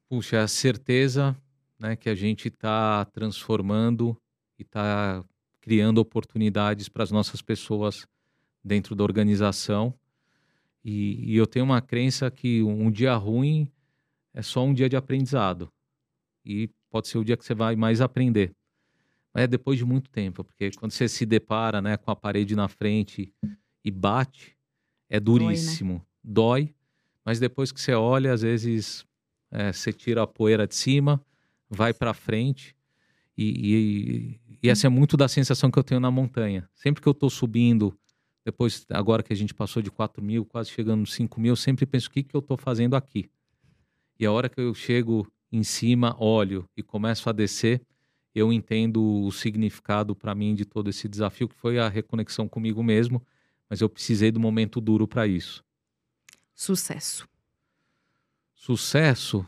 Puxa, 0.08 0.42
a 0.42 0.48
certeza 0.48 1.38
né, 1.78 1.98
que 1.98 2.08
a 2.08 2.16
gente 2.16 2.48
está 2.48 3.04
transformando 3.04 4.16
e 4.58 4.62
está 4.62 5.26
criando 5.60 5.98
oportunidades 5.98 6.88
para 6.88 7.04
as 7.04 7.12
nossas 7.12 7.42
pessoas 7.42 8.08
dentro 8.64 8.96
da 8.96 9.04
organização. 9.04 9.94
E, 10.86 11.34
e, 11.34 11.36
eu 11.36 11.46
tenho 11.46 11.66
uma 11.66 11.82
crença 11.82 12.32
que 12.32 12.64
um 12.64 12.90
dia 12.90 13.14
ruim 13.16 13.70
é 14.34 14.42
só 14.42 14.64
um 14.64 14.74
dia 14.74 14.88
de 14.88 14.96
aprendizado. 14.96 15.70
E 16.46 16.70
pode 16.92 17.08
ser 17.08 17.18
o 17.18 17.24
dia 17.24 17.38
que 17.38 17.46
você 17.46 17.56
vai 17.56 17.76
mais 17.76 18.02
aprender. 18.02 18.54
Mas 19.34 19.46
é 19.46 19.48
depois 19.48 19.78
de 19.78 19.86
muito 19.86 20.10
tempo, 20.10 20.44
porque 20.44 20.72
quando 20.72 20.92
você 20.92 21.08
se 21.08 21.26
depara 21.26 21.82
né, 21.82 21.98
com 21.98 22.12
a 22.12 22.16
parede 22.16 22.56
na 22.56 22.68
frente 22.68 23.34
e 23.84 23.90
bate, 23.90 24.58
é 25.10 25.20
duríssimo. 25.20 26.06
Dói, 26.24 26.64
né? 26.64 26.68
Dói 26.68 26.76
mas 27.24 27.40
depois 27.40 27.72
que 27.72 27.80
você 27.80 27.94
olha, 27.94 28.34
às 28.34 28.42
vezes 28.42 29.06
é, 29.52 29.72
você 29.72 29.94
tira 29.94 30.24
a 30.24 30.28
poeira 30.28 30.68
de 30.68 30.76
cima 30.76 31.24
vai 31.70 31.94
para 31.94 32.14
frente. 32.14 32.76
E, 33.38 34.40
e, 34.52 34.58
e, 34.62 34.70
essa 34.70 34.88
é 34.88 34.90
muito 34.90 35.16
da 35.16 35.28
sensação 35.28 35.72
que 35.72 35.80
eu 35.80 35.84
tenho 35.84 36.02
na 36.02 36.12
montanha. 36.12 36.70
Sempre 36.76 37.02
que 37.02 37.08
eu 37.08 37.12
estou 37.12 37.30
subindo, 37.30 37.98
depois, 38.44 38.86
agora 38.90 39.24
que 39.24 39.32
a 39.32 39.36
gente 39.36 39.54
passou 39.54 39.82
de 39.82 39.90
4 39.90 40.22
mil, 40.22 40.44
quase 40.44 40.70
chegando 40.70 41.00
nos 41.00 41.14
5 41.14 41.40
mil, 41.40 41.54
eu 41.54 41.56
sempre 41.56 41.86
penso: 41.86 42.10
o 42.10 42.12
que, 42.12 42.24
que 42.24 42.36
eu 42.36 42.40
estou 42.40 42.58
fazendo 42.58 42.96
aqui? 42.96 43.30
E 44.20 44.26
a 44.26 44.32
hora 44.32 44.50
que 44.50 44.60
eu 44.60 44.74
chego 44.74 45.26
em 45.52 45.64
cima, 45.64 46.16
olho 46.20 46.68
e 46.76 46.82
começo 46.82 47.30
a 47.30 47.34
descer, 47.34 47.82
eu 48.34 48.54
entendo 48.54 49.04
o 49.04 49.32
significado 49.32 50.16
para 50.16 50.34
mim 50.34 50.56
de 50.56 50.64
todo 50.64 50.90
esse 50.90 51.10
desafio, 51.10 51.50
que 51.50 51.56
foi 51.56 51.78
a 51.78 51.90
reconexão 51.90 52.48
comigo 52.48 52.82
mesmo, 52.82 53.22
mas 53.70 53.82
eu 53.82 53.90
precisei 53.90 54.32
do 54.32 54.40
momento 54.40 54.80
duro 54.80 55.08
para 55.08 55.28
isso. 55.28 55.64
Sucesso. 56.54 57.28
Sucesso 58.56 59.46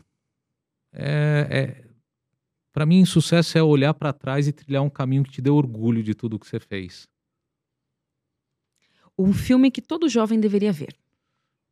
é, 0.92 1.46
é 1.50 1.84
para 2.72 2.84
mim, 2.84 3.04
sucesso 3.04 3.56
é 3.56 3.62
olhar 3.62 3.94
para 3.94 4.12
trás 4.12 4.48
e 4.48 4.52
trilhar 4.52 4.82
um 4.82 4.90
caminho 4.90 5.22
que 5.22 5.30
te 5.30 5.40
dê 5.40 5.48
orgulho 5.48 6.02
de 6.02 6.12
tudo 6.12 6.38
que 6.38 6.46
você 6.46 6.58
fez. 6.58 7.08
Um 9.16 9.32
filme 9.32 9.70
que 9.70 9.80
todo 9.80 10.08
jovem 10.08 10.40
deveria 10.40 10.72
ver. 10.72 10.96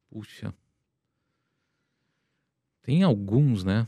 Puxa. 0.09 0.55
Tem 2.83 3.03
alguns, 3.03 3.65
né? 3.65 3.85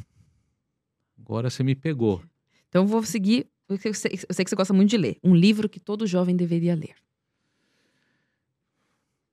Agora 1.24 1.48
você 1.48 1.62
me 1.62 1.74
pegou. 1.74 2.22
Então 2.68 2.86
vou 2.86 3.02
seguir. 3.02 3.46
Eu 3.68 3.78
sei, 3.94 4.12
eu 4.28 4.34
sei 4.34 4.44
que 4.44 4.50
você 4.50 4.56
gosta 4.56 4.74
muito 4.74 4.90
de 4.90 4.98
ler. 4.98 5.16
Um 5.24 5.34
livro 5.34 5.68
que 5.68 5.80
todo 5.80 6.06
jovem 6.06 6.36
deveria 6.36 6.74
ler. 6.74 6.94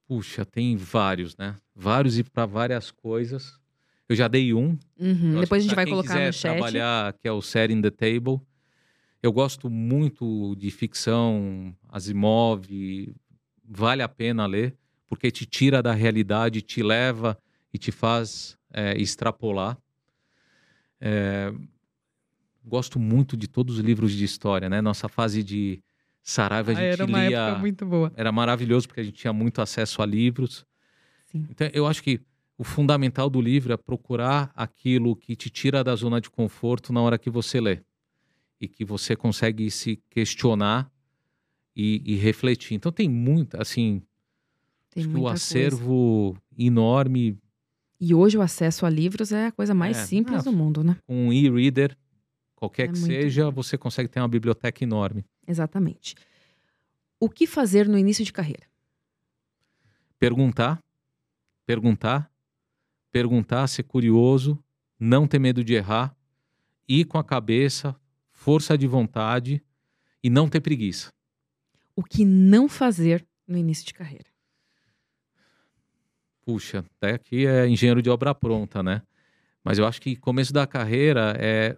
Puxa, 0.07 0.45
tem 0.45 0.75
vários, 0.77 1.35
né? 1.35 1.55
Vários 1.75 2.17
e 2.17 2.23
para 2.23 2.45
várias 2.45 2.91
coisas. 2.91 3.59
Eu 4.07 4.15
já 4.15 4.27
dei 4.27 4.53
um. 4.53 4.77
Uhum. 4.97 5.39
Depois 5.39 5.63
a 5.63 5.67
gente 5.67 5.75
vai 5.75 5.85
colocar 5.85 6.25
no 6.25 6.33
chat. 6.33 6.53
trabalhar, 6.53 7.13
que 7.13 7.27
é 7.27 7.31
o 7.31 7.41
Set 7.41 7.71
in 7.71 7.81
the 7.81 7.91
Table. 7.91 8.39
Eu 9.21 9.31
gosto 9.31 9.69
muito 9.69 10.55
de 10.55 10.71
ficção, 10.71 11.75
Asimov, 11.89 12.65
vale 13.63 14.01
a 14.01 14.09
pena 14.09 14.45
ler, 14.45 14.75
porque 15.07 15.29
te 15.29 15.45
tira 15.45 15.81
da 15.81 15.93
realidade, 15.93 16.61
te 16.61 16.81
leva 16.81 17.37
e 17.73 17.77
te 17.77 17.91
faz 17.91 18.57
é, 18.73 18.99
extrapolar. 18.99 19.77
É, 20.99 21.53
gosto 22.63 22.99
muito 22.99 23.35
de 23.35 23.47
todos 23.47 23.77
os 23.77 23.83
livros 23.83 24.11
de 24.11 24.23
história, 24.23 24.69
né? 24.69 24.81
Nossa 24.81 25.07
fase 25.09 25.43
de 25.43 25.81
Saraiva, 26.23 26.71
a 26.71 26.73
ah, 26.73 26.75
gente 26.75 26.93
era 26.93 27.05
uma 27.05 27.27
lia... 27.27 27.39
época 27.39 27.59
muito 27.59 27.85
boa. 27.85 28.11
Era 28.15 28.31
maravilhoso, 28.31 28.87
porque 28.87 29.01
a 29.01 29.03
gente 29.03 29.15
tinha 29.15 29.33
muito 29.33 29.61
acesso 29.61 30.01
a 30.01 30.05
livros. 30.05 30.65
Sim. 31.25 31.47
Então, 31.49 31.69
eu 31.73 31.87
acho 31.87 32.03
que 32.03 32.21
o 32.57 32.63
fundamental 32.63 33.29
do 33.29 33.41
livro 33.41 33.73
é 33.73 33.77
procurar 33.77 34.51
aquilo 34.55 35.15
que 35.15 35.35
te 35.35 35.49
tira 35.49 35.83
da 35.83 35.95
zona 35.95 36.21
de 36.21 36.29
conforto 36.29 36.93
na 36.93 37.01
hora 37.01 37.17
que 37.17 37.29
você 37.29 37.59
lê. 37.59 37.79
E 38.59 38.67
que 38.67 38.85
você 38.85 39.15
consegue 39.15 39.71
se 39.71 39.99
questionar 40.09 40.91
e, 41.75 42.03
e 42.05 42.15
refletir. 42.15 42.75
Então 42.75 42.91
tem 42.91 43.09
muito, 43.09 43.59
assim, 43.59 44.03
tem 44.91 45.07
o 45.15 45.27
acervo 45.27 46.33
coisa. 46.33 46.41
enorme. 46.57 47.37
E 47.99 48.13
hoje 48.13 48.37
o 48.37 48.41
acesso 48.41 48.85
a 48.85 48.89
livros 48.89 49.31
é 49.31 49.47
a 49.47 49.51
coisa 49.51 49.73
mais 49.73 49.97
é, 49.97 50.05
simples 50.05 50.43
do 50.43 50.51
mundo, 50.51 50.83
né? 50.83 50.97
Um 51.09 51.33
e-reader, 51.33 51.97
qualquer 52.61 52.89
é 52.89 52.91
que 52.91 52.97
seja, 52.97 53.45
bom. 53.45 53.51
você 53.61 53.77
consegue 53.77 54.07
ter 54.07 54.19
uma 54.19 54.27
biblioteca 54.27 54.83
enorme. 54.83 55.25
Exatamente. 55.47 56.15
O 57.19 57.29
que 57.29 57.45
fazer 57.45 57.87
no 57.87 57.97
início 57.97 58.23
de 58.23 58.31
carreira? 58.31 58.63
Perguntar, 60.17 60.79
perguntar 61.65 62.31
perguntar, 63.11 63.67
ser 63.67 63.83
curioso, 63.83 64.57
não 64.99 65.27
ter 65.27 65.37
medo 65.37 65.63
de 65.63 65.73
errar, 65.73 66.15
ir 66.87 67.05
com 67.05 67.17
a 67.17 67.23
cabeça, 67.23 67.95
força 68.31 68.77
de 68.77 68.87
vontade 68.87 69.61
e 70.23 70.29
não 70.29 70.49
ter 70.49 70.61
preguiça. 70.61 71.11
O 71.95 72.03
que 72.03 72.23
não 72.23 72.69
fazer 72.69 73.25
no 73.45 73.57
início 73.57 73.85
de 73.85 73.93
carreira? 73.93 74.25
Puxa, 76.43 76.85
até 76.97 77.13
aqui 77.13 77.45
é 77.45 77.67
engenheiro 77.67 78.01
de 78.01 78.09
obra 78.09 78.33
pronta, 78.33 78.81
né? 78.81 79.01
Mas 79.63 79.77
eu 79.77 79.85
acho 79.85 80.01
que 80.01 80.15
começo 80.15 80.51
da 80.51 80.65
carreira 80.65 81.35
é, 81.37 81.77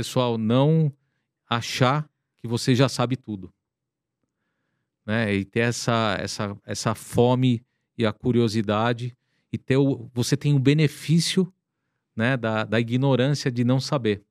pessoal, 0.00 0.38
não 0.38 0.90
achar 1.46 2.08
que 2.38 2.48
você 2.48 2.74
já 2.74 2.88
sabe 2.88 3.16
tudo. 3.16 3.52
Né? 5.04 5.34
E 5.34 5.44
ter 5.44 5.60
essa, 5.60 6.16
essa, 6.18 6.56
essa 6.64 6.94
fome 6.94 7.62
e 7.98 8.06
a 8.06 8.12
curiosidade 8.12 9.14
e 9.52 9.58
ter 9.58 9.76
o, 9.76 10.10
você 10.14 10.38
tem 10.38 10.54
o 10.54 10.58
benefício 10.58 11.52
né, 12.16 12.34
da, 12.34 12.64
da 12.64 12.80
ignorância 12.80 13.50
de 13.50 13.62
não 13.62 13.78
saber. 13.78 14.22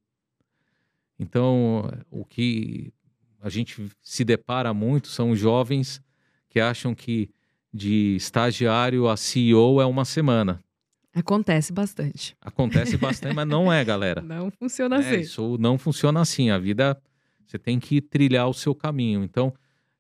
Então, 1.20 1.88
o 2.10 2.26
que 2.26 2.92
a 3.40 3.50
gente 3.50 3.92
se 4.02 4.26
depara 4.26 4.74
muito 4.74 5.08
são 5.08 5.36
jovens 5.36 6.02
que 6.50 6.60
acham 6.60 6.96
que 6.96 7.30
de 7.72 8.16
estagiário 8.16 9.08
a 9.08 9.16
CEO 9.16 9.80
é 9.80 9.86
uma 9.86 10.04
semana. 10.04 10.64
Acontece 11.20 11.74
bastante. 11.74 12.36
Acontece 12.42 12.98
bastante, 12.98 13.36
mas 13.36 13.48
não 13.48 13.72
é, 13.72 13.84
galera. 13.84 14.22
Não 14.22 14.50
funciona 14.52 14.96
é, 14.96 15.00
assim. 15.00 15.20
Isso 15.20 15.58
não 15.60 15.78
funciona 15.78 16.22
assim. 16.22 16.50
A 16.50 16.58
vida, 16.58 17.00
você 17.46 17.60
tem 17.60 17.80
que 17.80 18.02
trilhar 18.02 18.48
o 18.48 18.54
seu 18.54 18.74
caminho. 18.74 19.24
Então, 19.24 19.54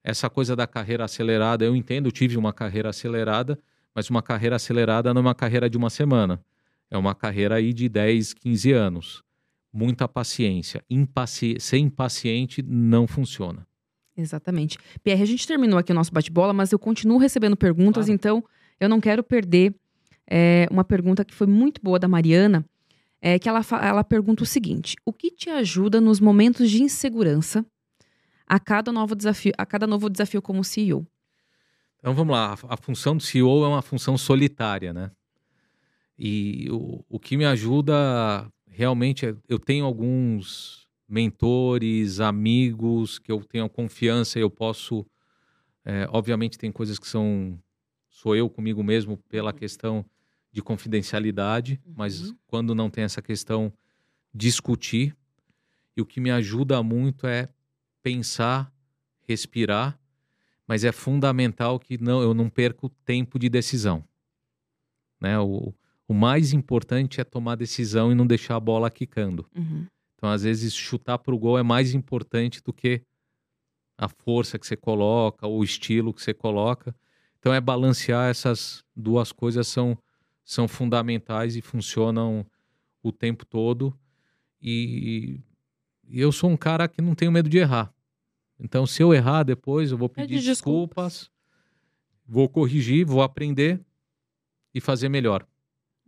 essa 0.04 0.30
coisa 0.30 0.56
da 0.56 0.66
carreira 0.66 1.04
acelerada, 1.04 1.66
eu 1.66 1.76
entendo, 1.76 2.08
eu 2.08 2.12
tive 2.12 2.38
uma 2.38 2.54
carreira 2.54 2.90
acelerada, 2.90 3.60
mas 3.94 4.10
uma 4.10 4.22
carreira 4.22 4.56
acelerada 4.56 5.14
não 5.14 5.20
é 5.20 5.26
uma 5.26 5.36
carreira 5.36 5.70
de 5.70 5.78
uma 5.78 5.90
semana. 5.90 6.42
É 6.90 6.98
uma 6.98 7.14
carreira 7.14 7.56
aí 7.56 7.74
de 7.74 7.90
10, 7.90 8.34
15 8.34 8.72
anos. 8.72 9.24
Muita 9.72 10.08
paciência. 10.08 10.84
Impaci... 10.90 11.58
Ser 11.60 11.78
impaciente 11.78 12.64
não 12.64 13.06
funciona. 13.08 13.68
Exatamente. 14.18 14.78
Pierre, 15.04 15.22
a 15.22 15.26
gente 15.26 15.46
terminou 15.46 15.78
aqui 15.78 15.92
o 15.92 15.96
nosso 15.96 16.12
bate-bola, 16.12 16.54
mas 16.54 16.72
eu 16.72 16.80
continuo 16.80 17.18
recebendo 17.18 17.56
perguntas, 17.56 18.06
claro. 18.06 18.14
então 18.14 18.44
eu 18.80 18.90
não 18.90 19.00
quero 19.00 19.24
perder 19.24 19.76
é, 20.30 20.68
uma 20.70 20.84
pergunta 20.84 21.26
que 21.26 21.34
foi 21.34 21.48
muito 21.48 21.82
boa 21.82 21.98
da 21.98 22.08
Mariana. 22.08 22.64
é 23.22 23.40
que 23.40 23.50
ela, 23.50 23.62
ela 23.82 24.04
pergunta 24.04 24.44
o 24.44 24.46
seguinte: 24.46 24.96
o 25.06 25.12
que 25.12 25.32
te 25.32 25.50
ajuda 25.50 26.00
nos 26.00 26.20
momentos 26.20 26.70
de 26.70 26.84
insegurança 26.84 27.66
a 28.46 28.60
cada 28.60 28.92
novo 28.92 29.16
desafio, 29.16 29.54
a 29.58 29.66
cada 29.66 29.88
novo 29.88 30.10
desafio 30.10 30.42
como 30.42 30.64
CEO? 30.64 31.06
Então 31.98 32.14
vamos 32.14 32.34
lá, 32.34 32.56
a 32.70 32.78
função 32.78 33.18
do 33.18 33.24
CEO 33.24 33.66
é 33.66 33.68
uma 33.68 33.82
função 33.82 34.18
solitária, 34.18 34.94
né? 34.94 35.12
E 36.18 36.68
o, 36.70 37.04
o 37.10 37.20
que 37.20 37.36
me 37.36 37.46
ajuda 37.46 38.50
realmente 38.68 39.26
é, 39.26 39.36
eu 39.48 39.60
tenho 39.60 39.86
alguns 39.86 40.88
mentores, 41.08 42.20
amigos 42.20 43.18
que 43.20 43.32
eu 43.32 43.44
tenho 43.44 43.68
confiança 43.68 44.38
e 44.38 44.42
eu 44.42 44.50
posso. 44.50 45.06
É, 45.84 46.08
obviamente 46.12 46.58
tem 46.58 46.72
coisas 46.72 47.00
que 47.00 47.08
são 47.08 47.58
sou 48.10 48.36
eu 48.36 48.50
comigo 48.50 48.84
mesmo 48.84 49.18
pela 49.30 49.54
questão 49.54 50.06
de 50.52 50.62
confidencialidade, 50.62 51.80
uhum. 51.86 51.94
mas 51.98 52.34
quando 52.48 52.74
não 52.74 52.90
tem 52.90 53.04
essa 53.04 53.22
questão, 53.22 53.72
discutir. 54.34 55.16
E 55.96 56.02
o 56.02 56.06
que 56.06 56.20
me 56.20 56.32
ajuda 56.32 56.82
muito 56.82 57.28
é 57.28 57.48
pensar, 58.02 58.72
respirar, 59.28 60.00
mas 60.68 60.84
é 60.84 60.92
fundamental 60.92 61.80
que 61.80 62.02
não, 62.02 62.22
eu 62.22 62.34
não 62.34 62.50
perca 62.50 62.86
o 62.86 62.90
tempo 62.90 63.38
de 63.38 63.50
decisão. 63.50 64.04
Né? 65.20 65.38
O, 65.40 65.74
o 66.08 66.14
mais 66.14 66.54
importante 66.54 67.20
é 67.20 67.24
tomar 67.24 67.56
decisão 67.56 68.12
e 68.12 68.16
não 68.16 68.26
deixar 68.26 68.56
a 68.56 68.60
bola 68.60 68.90
quicando. 68.90 69.46
Uhum. 69.56 69.86
Então, 70.16 70.30
às 70.30 70.44
vezes, 70.44 70.74
chutar 70.74 71.18
para 71.18 71.34
o 71.34 71.40
gol 71.40 71.58
é 71.58 71.64
mais 71.64 71.94
importante 71.94 72.62
do 72.62 72.74
que 72.74 73.02
a 73.98 74.08
força 74.08 74.58
que 74.58 74.66
você 74.66 74.76
coloca, 74.76 75.46
ou 75.46 75.60
o 75.60 75.64
estilo 75.64 76.14
que 76.14 76.22
você 76.22 76.34
coloca. 76.34 76.96
Então, 77.38 77.54
é 77.54 77.60
balancear 77.60 78.30
essas 78.30 78.84
duas 78.96 79.32
coisas 79.32 79.68
são 79.68 79.98
são 80.50 80.68
fundamentais 80.68 81.56
e 81.56 81.62
funcionam 81.62 82.44
o 83.04 83.12
tempo 83.12 83.46
todo. 83.46 83.96
E, 84.60 85.40
e 86.08 86.20
eu 86.20 86.32
sou 86.32 86.50
um 86.50 86.58
cara 86.58 86.88
que 86.88 87.04
não 87.04 87.14
tenho 87.14 87.32
medo 87.32 87.48
de 87.48 87.60
errar. 87.60 87.94
Então, 88.60 88.88
se 88.88 89.04
eu 89.04 89.14
errar 89.14 89.44
depois, 89.44 89.92
eu 89.92 89.98
vou 89.98 90.10
pedir 90.10 90.42
desculpas, 90.42 90.48
desculpas, 90.48 91.32
vou 92.26 92.50
corrigir, 92.50 93.06
vou 93.06 93.22
aprender 93.22 93.80
e 94.74 94.82
fazer 94.82 95.08
melhor. 95.08 95.46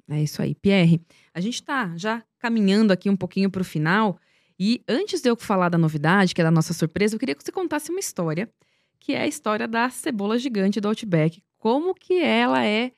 É 0.10 0.24
isso 0.24 0.42
aí, 0.42 0.56
Pierre. 0.56 1.00
A 1.36 1.40
gente 1.40 1.56
está 1.56 1.96
já 1.96 2.24
caminhando 2.40 2.92
aqui 2.92 3.12
um 3.12 3.16
pouquinho 3.16 3.50
para 3.50 3.62
o 3.62 3.66
final. 3.66 4.20
E 4.60 4.84
antes 4.88 5.22
de 5.22 5.30
eu 5.30 5.36
falar 5.36 5.70
da 5.70 5.78
novidade, 5.78 6.34
que 6.34 6.42
é 6.42 6.44
da 6.44 6.50
nossa 6.50 6.74
surpresa, 6.74 7.14
eu 7.14 7.20
queria 7.20 7.36
que 7.36 7.44
você 7.44 7.52
contasse 7.52 7.92
uma 7.92 8.00
história, 8.00 8.52
que 9.00 9.14
é 9.14 9.22
a 9.22 9.28
história 9.28 9.68
da 9.68 9.88
cebola 9.92 10.40
gigante 10.40 10.82
do 10.82 10.88
Outback. 10.88 11.44
Como 11.60 11.94
que 11.94 12.20
ela 12.20 12.66
é 12.66 12.92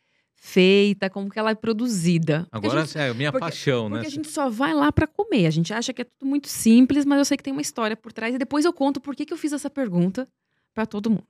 feita, 0.46 1.10
como 1.10 1.30
que 1.30 1.39
ela 1.39 1.52
é 1.52 1.56
produzida. 1.56 2.46
Agora 2.52 2.86
gente, 2.86 2.98
é 2.98 3.14
minha 3.14 3.32
porque, 3.32 3.46
paixão, 3.46 3.84
porque 3.84 3.94
né? 3.94 4.00
Porque 4.02 4.08
a 4.08 4.16
gente 4.24 4.30
só 4.30 4.50
vai 4.50 4.74
lá 4.74 4.91
para 4.91 5.08
comer. 5.08 5.48
A 5.48 5.50
gente 5.50 5.74
acha 5.74 5.94
que 5.94 6.02
é 6.02 6.06
tudo 6.06 6.28
muito 6.28 6.50
simples, 6.50 7.06
mas 7.06 7.18
eu 7.18 7.24
sei 7.24 7.38
que 7.38 7.44
tem 7.44 7.54
uma 7.54 7.62
história 7.62 7.96
por 7.96 8.12
trás. 8.12 8.36
E 8.36 8.38
depois 8.38 8.66
eu 8.66 8.74
conto 8.74 9.00
por 9.00 9.16
que, 9.16 9.26
que 9.26 9.32
eu 9.32 9.38
fiz 9.38 9.54
essa 9.54 9.70
pergunta 9.70 10.28
para 10.74 10.86
todo 10.86 11.10
mundo. 11.10 11.26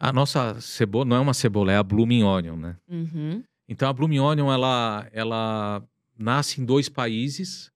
A 0.00 0.10
nossa 0.10 0.58
cebola 0.58 1.04
não 1.04 1.16
é 1.16 1.20
uma 1.20 1.34
cebola, 1.34 1.70
é 1.70 1.76
a 1.76 1.82
blooming 1.82 2.22
onion, 2.22 2.56
né? 2.56 2.76
Uhum. 2.88 3.42
Então 3.68 3.90
a 3.90 3.92
blooming 3.92 4.20
onion 4.20 4.50
ela, 4.50 5.06
ela 5.12 5.82
nasce 6.18 6.62
em 6.62 6.64
dois 6.64 6.88
países, 6.88 7.70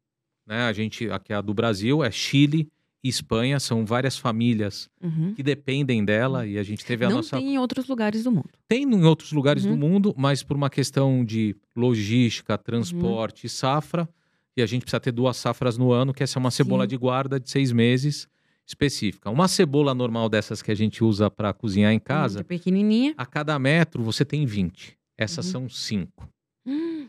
né? 0.46 0.62
A 0.62 0.72
gente 0.72 1.10
aqui 1.10 1.34
é 1.34 1.36
a 1.36 1.42
do 1.42 1.52
Brasil 1.52 2.02
é 2.02 2.10
Chile 2.10 2.72
Espanha, 3.08 3.58
são 3.58 3.84
várias 3.84 4.18
famílias 4.18 4.88
uhum. 5.02 5.34
que 5.34 5.42
dependem 5.42 6.04
dela 6.04 6.46
e 6.46 6.58
a 6.58 6.62
gente 6.62 6.84
teve 6.84 7.04
a 7.04 7.08
Não 7.08 7.16
nossa. 7.16 7.36
Tem 7.36 7.54
em 7.54 7.58
outros 7.58 7.86
lugares 7.86 8.24
do 8.24 8.32
mundo. 8.32 8.50
Tem 8.66 8.82
em 8.82 9.04
outros 9.04 9.32
lugares 9.32 9.64
uhum. 9.64 9.72
do 9.72 9.76
mundo, 9.76 10.14
mas 10.16 10.42
por 10.42 10.56
uma 10.56 10.70
questão 10.70 11.24
de 11.24 11.56
logística, 11.74 12.56
transporte 12.58 13.46
e 13.46 13.48
safra, 13.48 14.08
e 14.56 14.62
a 14.62 14.66
gente 14.66 14.82
precisa 14.82 15.00
ter 15.00 15.12
duas 15.12 15.36
safras 15.36 15.78
no 15.78 15.92
ano, 15.92 16.12
que 16.12 16.22
essa 16.22 16.38
é 16.38 16.40
uma 16.40 16.50
cebola 16.50 16.84
Sim. 16.84 16.88
de 16.88 16.96
guarda 16.96 17.38
de 17.38 17.48
seis 17.50 17.70
meses 17.70 18.28
específica. 18.66 19.30
Uma 19.30 19.48
cebola 19.48 19.94
normal 19.94 20.28
dessas 20.28 20.60
que 20.60 20.70
a 20.70 20.74
gente 20.74 21.02
usa 21.02 21.30
para 21.30 21.52
cozinhar 21.52 21.92
em 21.92 21.98
casa, 21.98 22.44
pequenininha. 22.44 23.14
A 23.16 23.24
cada 23.24 23.58
metro 23.58 24.02
você 24.02 24.24
tem 24.24 24.44
20. 24.44 24.96
Essas 25.16 25.46
uhum. 25.46 25.52
são 25.52 25.68
cinco. 25.68 26.28
Hum. 26.66 27.06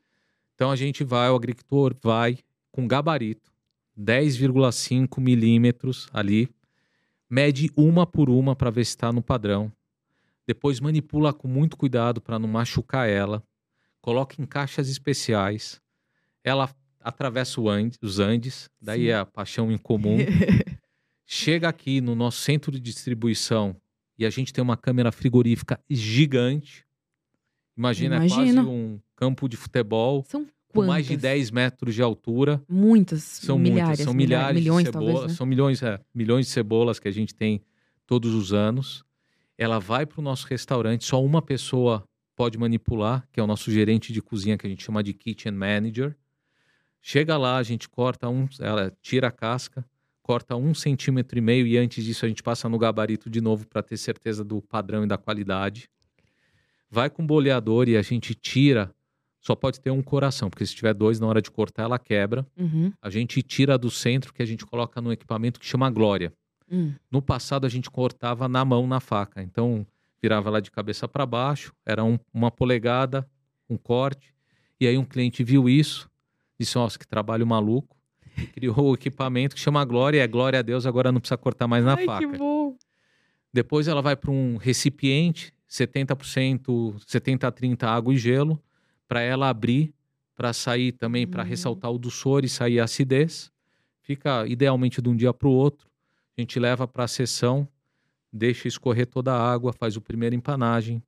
Então 0.56 0.72
a 0.72 0.76
gente 0.76 1.04
vai, 1.04 1.30
o 1.30 1.36
agricultor 1.36 1.96
vai 2.02 2.38
com 2.72 2.88
gabarito 2.88 3.49
10,5 4.00 5.20
milímetros 5.20 6.08
ali, 6.14 6.50
mede 7.30 7.70
uma 7.76 8.08
por 8.08 8.30
uma 8.30 8.56
para 8.56 8.70
ver 8.70 8.86
se 8.86 8.92
está 8.92 9.12
no 9.12 9.22
padrão. 9.22 9.72
Depois 10.48 10.80
manipula 10.80 11.34
com 11.34 11.48
muito 11.48 11.76
cuidado 11.76 12.22
para 12.22 12.40
não 12.40 12.48
machucar 12.48 13.08
ela. 13.10 13.44
Coloca 14.02 14.42
em 14.42 14.46
caixas 14.46 14.90
especiais. 14.90 15.82
Ela 16.44 16.74
atravessa 17.02 17.62
Andes, 17.62 18.00
os 18.02 18.20
Andes, 18.20 18.70
daí 18.82 19.02
Sim. 19.02 19.08
é 19.10 19.16
a 19.16 19.26
paixão 19.26 19.72
em 19.72 19.78
comum. 19.78 20.18
Chega 21.26 21.70
aqui 21.70 22.02
no 22.02 22.16
nosso 22.16 22.40
centro 22.40 22.72
de 22.72 22.80
distribuição 22.80 23.76
e 24.18 24.26
a 24.26 24.30
gente 24.30 24.52
tem 24.52 24.64
uma 24.64 24.78
câmera 24.78 25.12
frigorífica 25.12 25.80
gigante. 25.90 26.86
Imagina, 27.78 28.16
Imagina. 28.16 28.42
é 28.42 28.54
quase 28.54 28.68
um 28.68 29.00
campo 29.16 29.48
de 29.48 29.56
futebol. 29.56 30.24
São 30.28 30.48
com 30.70 30.86
mais 30.86 31.06
de 31.06 31.18
10 31.18 31.52
metros 31.52 31.96
de 31.96 32.02
altura. 32.02 32.62
Muitas, 32.70 33.24
são 33.24 33.58
milhares, 33.58 33.88
muitas, 33.88 34.06
são 34.06 34.14
milhares, 34.14 34.62
milhões, 34.62 34.86
de 34.86 34.92
cebolas, 34.92 35.14
talvez, 35.14 35.32
né? 35.32 35.38
são 35.38 35.46
milhões, 35.46 35.84
é, 35.84 36.00
milhões 36.14 36.46
de 36.46 36.52
cebolas 36.52 37.00
que 37.00 37.08
a 37.08 37.12
gente 37.12 37.34
tem 37.34 37.62
todos 38.06 38.34
os 38.34 38.54
anos. 38.54 39.04
Ela 39.58 39.80
vai 39.80 40.06
para 40.06 40.20
o 40.20 40.24
nosso 40.24 40.48
restaurante, 40.48 41.06
só 41.06 41.24
uma 41.24 41.42
pessoa 41.42 42.04
pode 42.36 42.58
manipular, 42.58 43.28
que 43.34 43.40
é 43.40 43.44
o 43.44 43.48
nosso 43.48 43.70
gerente 43.70 44.14
de 44.14 44.22
cozinha 44.22 44.58
que 44.58 44.66
a 44.66 44.70
gente 44.70 44.84
chama 44.84 45.04
de 45.04 45.14
kitchen 45.14 45.52
manager. 45.52 46.16
Chega 47.02 47.36
lá, 47.38 47.58
a 47.58 47.64
gente 47.64 47.90
corta 47.90 48.30
um, 48.30 48.48
ela 48.60 48.96
tira 49.02 49.28
a 49.28 49.32
casca, 49.32 49.86
corta 50.22 50.56
um 50.56 50.74
centímetro 50.74 51.38
e 51.38 51.42
meio 51.42 51.66
e 51.66 51.78
antes 51.78 52.04
disso 52.04 52.26
a 52.26 52.30
gente 52.30 52.44
passa 52.44 52.70
no 52.70 52.78
gabarito 52.78 53.30
de 53.30 53.42
novo 53.42 53.68
para 53.68 53.82
ter 53.82 53.98
certeza 53.98 54.44
do 54.44 54.62
padrão 54.62 55.04
e 55.04 55.08
da 55.08 55.18
qualidade. 55.18 55.90
Vai 56.90 57.10
com 57.10 57.24
o 57.24 57.26
boleador 57.26 57.90
e 57.90 57.98
a 57.98 58.02
gente 58.02 58.34
tira 58.34 58.94
só 59.42 59.56
pode 59.56 59.80
ter 59.80 59.90
um 59.90 60.02
coração, 60.02 60.50
porque 60.50 60.66
se 60.66 60.76
tiver 60.76 60.94
dois 60.94 61.20
na 61.20 61.28
hora 61.28 61.42
de 61.42 61.50
cortar, 61.50 61.84
ela 61.84 61.98
quebra. 61.98 62.46
Uhum. 62.58 62.92
A 63.02 63.10
gente 63.10 63.42
tira 63.42 63.78
do 63.78 63.90
centro 63.90 64.34
que 64.34 64.42
a 64.42 64.46
gente 64.46 64.66
coloca 64.66 65.02
no 65.02 65.12
equipamento 65.12 65.60
que 65.60 65.66
chama 65.66 65.90
Glória. 65.90 66.34
Uhum. 66.70 66.94
No 67.10 67.22
passado 67.22 67.66
a 67.66 67.70
gente 67.70 67.90
cortava 67.90 68.48
na 68.48 68.64
mão 68.66 68.86
na 68.86 69.00
faca, 69.00 69.42
então 69.42 69.88
virava 70.22 70.50
ela 70.50 70.62
de 70.62 70.70
cabeça 70.70 71.08
para 71.08 71.26
baixo, 71.26 71.74
era 71.86 72.04
um, 72.04 72.20
uma 72.34 72.52
polegada, 72.52 73.28
um 73.70 73.78
corte. 73.78 74.34
E 74.80 74.86
aí 74.86 74.98
um 74.98 75.06
cliente 75.06 75.44
viu 75.44 75.70
isso, 75.70 76.10
disse: 76.60 76.76
Nossa, 76.76 77.00
que 77.00 77.08
trabalho 77.08 77.48
maluco. 77.48 77.98
E 78.38 78.46
criou 78.48 78.92
o 78.92 78.94
equipamento 78.94 79.56
que 79.56 79.62
chama 79.62 79.84
Glória, 79.86 80.22
é 80.22 80.28
glória 80.28 80.60
a 80.60 80.62
Deus, 80.62 80.86
agora 80.86 81.12
não 81.12 81.20
precisa 81.20 81.38
cortar 81.38 81.68
mais 81.68 81.84
na 81.84 81.96
Ai, 81.96 82.06
faca. 82.06 82.28
Que 82.28 82.38
bom. 82.38 82.76
Depois 83.52 83.88
ela 83.88 84.02
vai 84.02 84.16
para 84.16 84.30
um 84.30 84.58
recipiente, 84.58 85.52
70%, 85.68 87.02
70 87.08 87.48
a 87.48 87.52
30 87.52 87.90
água 87.90 88.14
e 88.14 88.18
gelo 88.18 88.62
para 89.10 89.22
ela 89.22 89.50
abrir, 89.50 89.92
para 90.36 90.54
sair 90.54 90.92
também, 90.92 91.28
para 91.28 91.42
uhum. 91.42 91.50
ressaltar 91.50 91.92
o 91.92 91.98
doçor 91.98 92.46
e 92.46 92.50
sair 92.50 92.80
a 92.80 92.84
acidez. 92.84 93.52
Fica 94.04 94.46
idealmente 94.48 95.02
de 95.02 95.10
um 95.10 95.16
dia 95.16 95.34
para 95.34 95.48
o 95.48 95.52
outro. 95.52 95.90
A 96.38 96.42
gente 96.42 96.60
leva 96.60 96.88
para 96.88 97.06
a 97.06 97.08
sessão, 97.08 97.68
deixa 98.32 98.68
escorrer 98.68 99.08
toda 99.08 99.34
a 99.34 99.52
água, 99.52 99.74
faz 99.74 99.98
o 99.98 100.02
primeiro 100.02 100.36
empanagem, 100.36 101.04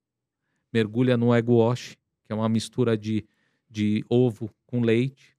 mergulha 0.73 1.15
no 1.15 1.33
egg 1.33 1.49
wash, 1.49 1.95
que 2.25 2.33
é 2.33 2.35
uma 2.35 2.49
mistura 2.49 2.97
de, 2.97 3.23
de 3.69 4.03
ovo 4.09 4.49
com 4.65 4.81
leite. 4.81 5.37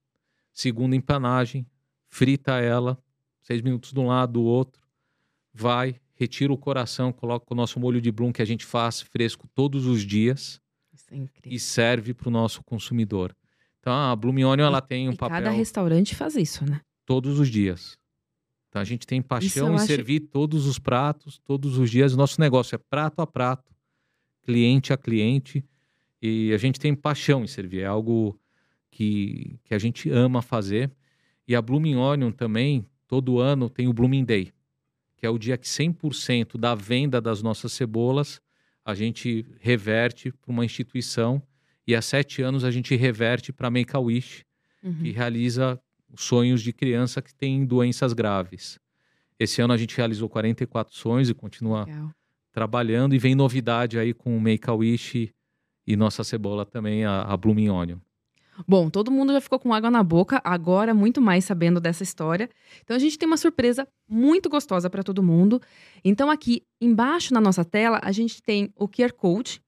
Segunda 0.53 0.95
empanagem, 0.95 1.67
frita 2.07 2.59
ela, 2.61 2.97
seis 3.41 3.61
minutos 3.61 3.91
de 3.91 3.99
um 3.99 4.07
lado, 4.07 4.33
do 4.33 4.43
outro. 4.43 4.81
Vai, 5.53 5.99
retira 6.15 6.53
o 6.53 6.57
coração, 6.57 7.11
coloca 7.11 7.45
o 7.49 7.55
nosso 7.55 7.77
molho 7.77 7.99
de 7.99 8.11
bloom 8.11 8.31
que 8.31 8.41
a 8.41 8.45
gente 8.45 8.65
faz 8.65 9.01
fresco 9.01 9.49
todos 9.53 9.85
os 9.85 10.01
dias 10.01 10.62
é 11.11 11.25
e 11.45 11.59
serve 11.59 12.13
para 12.13 12.27
o 12.27 12.31
nosso 12.31 12.63
consumidor. 12.63 13.35
Então 13.79 13.93
a 13.93 14.15
Bloom 14.15 14.45
Onion, 14.45 14.65
ela 14.65 14.81
tem 14.81 15.09
um 15.09 15.13
e 15.13 15.17
papel. 15.17 15.37
Cada 15.37 15.49
restaurante 15.49 16.15
faz 16.15 16.35
isso, 16.35 16.65
né? 16.65 16.81
Todos 17.05 17.39
os 17.39 17.49
dias. 17.49 17.97
Então 18.69 18.81
a 18.81 18.85
gente 18.85 19.05
tem 19.05 19.21
paixão 19.21 19.73
em 19.73 19.75
acho... 19.75 19.85
servir 19.85 20.21
todos 20.21 20.65
os 20.65 20.79
pratos, 20.79 21.39
todos 21.43 21.77
os 21.77 21.91
dias. 21.91 22.13
O 22.13 22.17
nosso 22.17 22.39
negócio 22.39 22.75
é 22.75 22.77
prato 22.77 23.21
a 23.21 23.27
prato, 23.27 23.71
cliente 24.41 24.93
a 24.93 24.97
cliente. 24.97 25.63
E 26.21 26.53
a 26.53 26.57
gente 26.57 26.79
tem 26.79 26.95
paixão 26.95 27.43
em 27.43 27.47
servir. 27.47 27.81
É 27.81 27.85
algo 27.85 28.39
que, 28.89 29.59
que 29.65 29.73
a 29.73 29.77
gente 29.77 30.09
ama 30.09 30.41
fazer. 30.41 30.89
E 31.47 31.55
a 31.55 31.61
Blooming 31.61 31.95
Onion 31.95 32.31
também, 32.31 32.87
todo 33.07 33.39
ano, 33.39 33.69
tem 33.69 33.87
o 33.87 33.93
Blooming 33.93 34.23
Day, 34.23 34.53
que 35.17 35.25
é 35.25 35.29
o 35.29 35.37
dia 35.37 35.57
que 35.57 35.67
100% 35.67 36.57
da 36.57 36.73
venda 36.73 37.19
das 37.19 37.43
nossas 37.43 37.73
cebolas 37.73 38.41
a 38.85 38.93
gente 38.93 39.45
reverte 39.59 40.31
para 40.31 40.51
uma 40.51 40.65
instituição 40.65 41.41
e 41.87 41.95
há 41.95 42.01
sete 42.01 42.41
anos 42.41 42.63
a 42.63 42.71
gente 42.71 42.95
reverte 42.95 43.51
para 43.51 43.69
Make 43.69 43.95
a 43.95 43.99
Wish, 43.99 44.45
uhum. 44.81 44.95
que 44.95 45.11
realiza 45.11 45.79
sonhos 46.15 46.61
de 46.61 46.71
criança 46.71 47.21
que 47.21 47.33
tem 47.33 47.65
doenças 47.65 48.13
graves. 48.13 48.79
Esse 49.39 49.61
ano 49.61 49.73
a 49.73 49.77
gente 49.77 49.95
realizou 49.97 50.29
44 50.29 50.95
sonhos 50.95 51.29
e 51.29 51.33
continua 51.33 51.85
Legal. 51.85 52.11
trabalhando 52.51 53.15
e 53.15 53.19
vem 53.19 53.35
novidade 53.35 53.97
aí 53.97 54.13
com 54.13 54.37
o 54.37 54.39
Make 54.39 54.69
a 54.69 54.73
Wish 54.73 55.33
e 55.85 55.95
nossa 55.95 56.23
cebola 56.23 56.65
também, 56.65 57.03
a, 57.03 57.21
a 57.21 57.35
Blooming 57.35 57.69
Onion. 57.69 57.97
Bom, 58.67 58.89
todo 58.89 59.11
mundo 59.11 59.33
já 59.33 59.41
ficou 59.41 59.59
com 59.59 59.73
água 59.73 59.89
na 59.89 60.03
boca, 60.03 60.41
agora 60.43 60.93
muito 60.93 61.21
mais 61.21 61.45
sabendo 61.45 61.79
dessa 61.79 62.03
história. 62.03 62.49
Então 62.83 62.95
a 62.95 62.99
gente 62.99 63.17
tem 63.17 63.27
uma 63.27 63.37
surpresa 63.37 63.87
muito 64.07 64.49
gostosa 64.49 64.89
para 64.89 65.03
todo 65.03 65.23
mundo. 65.23 65.61
Então 66.03 66.29
aqui 66.29 66.63
embaixo 66.79 67.33
na 67.33 67.41
nossa 67.41 67.65
tela 67.65 67.99
a 68.03 68.11
gente 68.11 68.41
tem 68.41 68.71
o 68.75 68.87
QR 68.87 69.13
Code, 69.13 69.61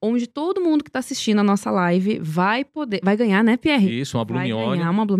onde 0.00 0.26
todo 0.26 0.60
mundo 0.60 0.84
que 0.84 0.90
está 0.90 0.98
assistindo 0.98 1.38
a 1.38 1.44
nossa 1.44 1.70
live 1.70 2.18
vai 2.18 2.64
poder, 2.64 3.00
vai 3.02 3.16
ganhar, 3.16 3.42
né, 3.42 3.56
Pierre? 3.56 4.00
Isso, 4.00 4.18
uma 4.18 4.24
Blue 4.24 4.38
Vai 4.38 4.48
ganhar 4.48 4.90
uma 4.90 5.06
Blue 5.06 5.18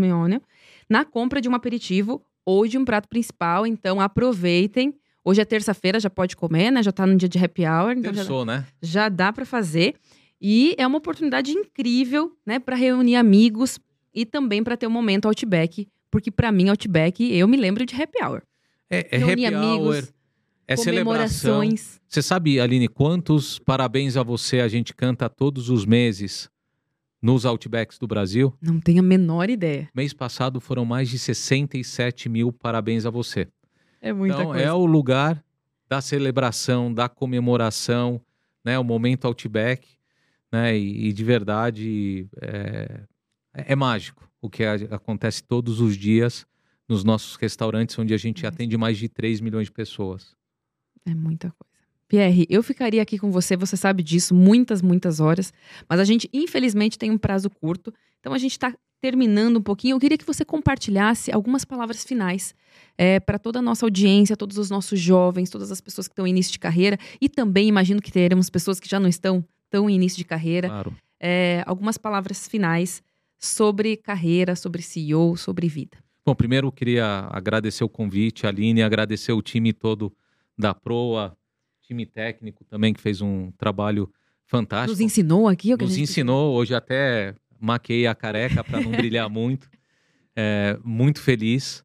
na 0.89 1.05
compra 1.05 1.41
de 1.41 1.49
um 1.49 1.55
aperitivo 1.55 2.23
ou 2.45 2.67
de 2.69 2.79
um 2.79 2.85
prato 2.85 3.09
principal. 3.09 3.67
Então 3.67 4.01
aproveitem. 4.01 4.95
Hoje 5.25 5.41
é 5.41 5.45
terça-feira, 5.45 5.99
já 5.99 6.09
pode 6.09 6.37
comer, 6.37 6.71
né? 6.71 6.83
Já 6.85 6.91
está 6.91 7.05
no 7.05 7.17
dia 7.17 7.29
de 7.29 7.37
happy 7.37 7.67
hour. 7.67 7.93
Então 7.93 8.13
Terçou, 8.13 8.47
já, 8.47 8.53
né? 8.53 8.67
já 8.81 9.09
dá 9.09 9.33
para 9.33 9.45
fazer. 9.45 9.97
E 10.41 10.75
é 10.79 10.87
uma 10.87 10.99
oportunidade 10.99 11.51
incrível, 11.53 12.37
né, 12.45 12.59
para 12.59 12.77
reunir 12.77 13.17
amigos 13.17 13.79
e 14.15 14.25
também 14.25 14.63
para 14.63 14.77
ter 14.77 14.87
um 14.87 14.91
momento 14.91 15.27
Outback, 15.27 15.89
porque 16.11 16.31
para 16.31 16.53
mim 16.53 16.69
Outback 16.69 17.23
eu 17.33 17.49
me 17.49 17.57
lembro 17.57 17.85
de 17.85 17.95
happy 17.95 18.23
hour. 18.23 18.43
É, 18.89 19.17
é 19.17 19.23
happy 19.23 19.47
amigos, 19.47 19.97
hour, 19.97 20.09
é 20.69 20.77
celebração. 20.77 21.63
Você 22.09 22.23
sabe, 22.23 22.61
Aline, 22.61 22.89
quantos 22.89 23.59
parabéns 23.59 24.17
a 24.17 24.23
você 24.23 24.61
a 24.61 24.69
gente 24.69 24.95
canta 24.95 25.29
todos 25.29 25.69
os 25.71 25.85
meses 25.85 26.49
nos 27.21 27.45
Outbacks 27.45 27.99
do 27.99 28.07
Brasil? 28.07 28.55
Não 28.61 28.79
tenho 28.79 29.01
a 29.01 29.03
menor 29.03 29.51
ideia. 29.51 29.89
Mês 29.95 30.13
passado 30.13 30.61
foram 30.61 30.85
mais 30.85 31.09
de 31.09 31.19
67 31.19 32.29
mil 32.29 32.53
parabéns 32.53 33.07
a 33.07 33.11
você. 33.11 33.49
É 34.01 34.13
muita 34.13 34.37
então, 34.37 34.47
coisa. 34.49 34.65
é 34.65 34.73
o 34.73 34.87
lugar 34.87 35.43
da 35.89 36.01
celebração, 36.01 36.93
da 36.93 37.09
comemoração, 37.09 38.21
né? 38.65 38.79
O 38.79 38.85
momento 38.85 39.25
Outback 39.27 39.96
né? 40.57 40.77
E, 40.77 41.09
e 41.09 41.13
de 41.13 41.25
verdade 41.25 42.29
é, 42.41 43.01
é, 43.53 43.77
mágico 43.77 44.29
o 44.41 44.49
que 44.49 44.65
a, 44.65 44.75
acontece 44.91 45.43
todos 45.43 45.81
os 45.81 45.97
dias 45.97 46.47
nos 46.89 47.05
nossos 47.05 47.37
restaurantes, 47.37 47.99
onde 47.99 48.15
a 48.15 48.17
gente 48.17 48.47
atende 48.47 48.77
mais 48.77 48.97
de 48.97 49.09
3 49.09 49.41
milhões 49.41 49.67
de 49.67 49.73
pessoas. 49.73 50.35
É 51.05 51.15
muita 51.15 51.51
coisa. 51.51 51.67
Pierre, 52.09 52.47
eu 52.49 52.63
ficaria 52.63 53.03
aqui 53.03 53.19
com 53.19 53.33
você, 53.33 53.57
você 53.57 53.77
sabe 53.77 54.03
disso, 54.03 54.33
muitas, 54.33 54.81
muitas 54.81 55.19
horas, 55.19 55.53
mas 55.89 55.99
a 55.99 56.05
gente, 56.05 56.31
infelizmente, 56.33 56.97
tem 56.97 57.11
um 57.11 57.19
prazo 57.19 57.51
curto, 57.51 57.93
então 58.21 58.33
a 58.33 58.39
gente 58.39 58.53
está 58.53 58.73
terminando 59.01 59.59
um 59.59 59.63
pouquinho. 59.63 59.97
Eu 59.97 60.01
queria 60.01 60.17
que 60.17 60.25
você 60.25 60.45
compartilhasse 60.45 61.33
algumas 61.33 61.65
palavras 61.65 62.05
finais 62.05 62.55
é, 62.97 63.19
para 63.19 63.39
toda 63.39 63.59
a 63.59 63.63
nossa 63.63 63.85
audiência, 63.85 64.37
todos 64.37 64.57
os 64.57 64.71
nossos 64.71 64.99
jovens, 65.01 65.51
todas 65.51 65.73
as 65.73 65.81
pessoas 65.81 66.07
que 66.07 66.13
estão 66.13 66.27
em 66.27 66.31
início 66.31 66.53
de 66.53 66.59
carreira 66.61 66.97
e 67.21 67.29
também 67.29 67.69
imagino 67.69 68.01
que 68.01 68.13
teremos 68.13 68.49
pessoas 68.49 68.79
que 68.79 68.89
já 68.89 69.01
não 69.01 69.09
estão 69.09 69.45
tão 69.71 69.89
em 69.89 69.95
início 69.95 70.19
de 70.19 70.25
carreira. 70.25 70.69
Claro. 70.69 70.97
É, 71.19 71.63
algumas 71.67 71.97
palavras 71.97 72.47
finais 72.47 73.03
sobre 73.39 73.97
carreira, 73.97 74.57
sobre 74.57 74.83
CEO, 74.83 75.37
sobre 75.37 75.69
vida. 75.69 75.99
Bom, 76.25 76.35
primeiro 76.35 76.69
eu 76.69 76.73
queria 76.73 77.29
agradecer 77.31 77.85
o 77.85 77.89
convite, 77.89 78.47
Aline, 78.47 78.83
agradecer 78.83 79.33
o 79.33 79.41
time 79.41 79.73
todo 79.73 80.13
da 80.59 80.75
Proa, 80.75 81.37
time 81.83 82.05
técnico 82.05 82.65
também 82.65 82.93
que 82.93 83.01
fez 83.01 83.21
um 83.21 83.53
trabalho 83.53 84.11
fantástico. 84.45 84.93
Nos 84.93 85.01
ensinou 85.01 85.49
aqui? 85.49 85.73
O 85.73 85.79
que 85.79 85.85
Nos 85.85 85.95
gente... 85.95 86.11
ensinou, 86.11 86.55
hoje 86.55 86.75
até 86.75 87.35
maquei 87.61 88.07
a 88.07 88.15
careca 88.15 88.65
para 88.65 88.81
não 88.81 88.91
brilhar 88.91 89.29
muito. 89.29 89.71
É, 90.35 90.79
muito 90.85 91.21
feliz. 91.21 91.85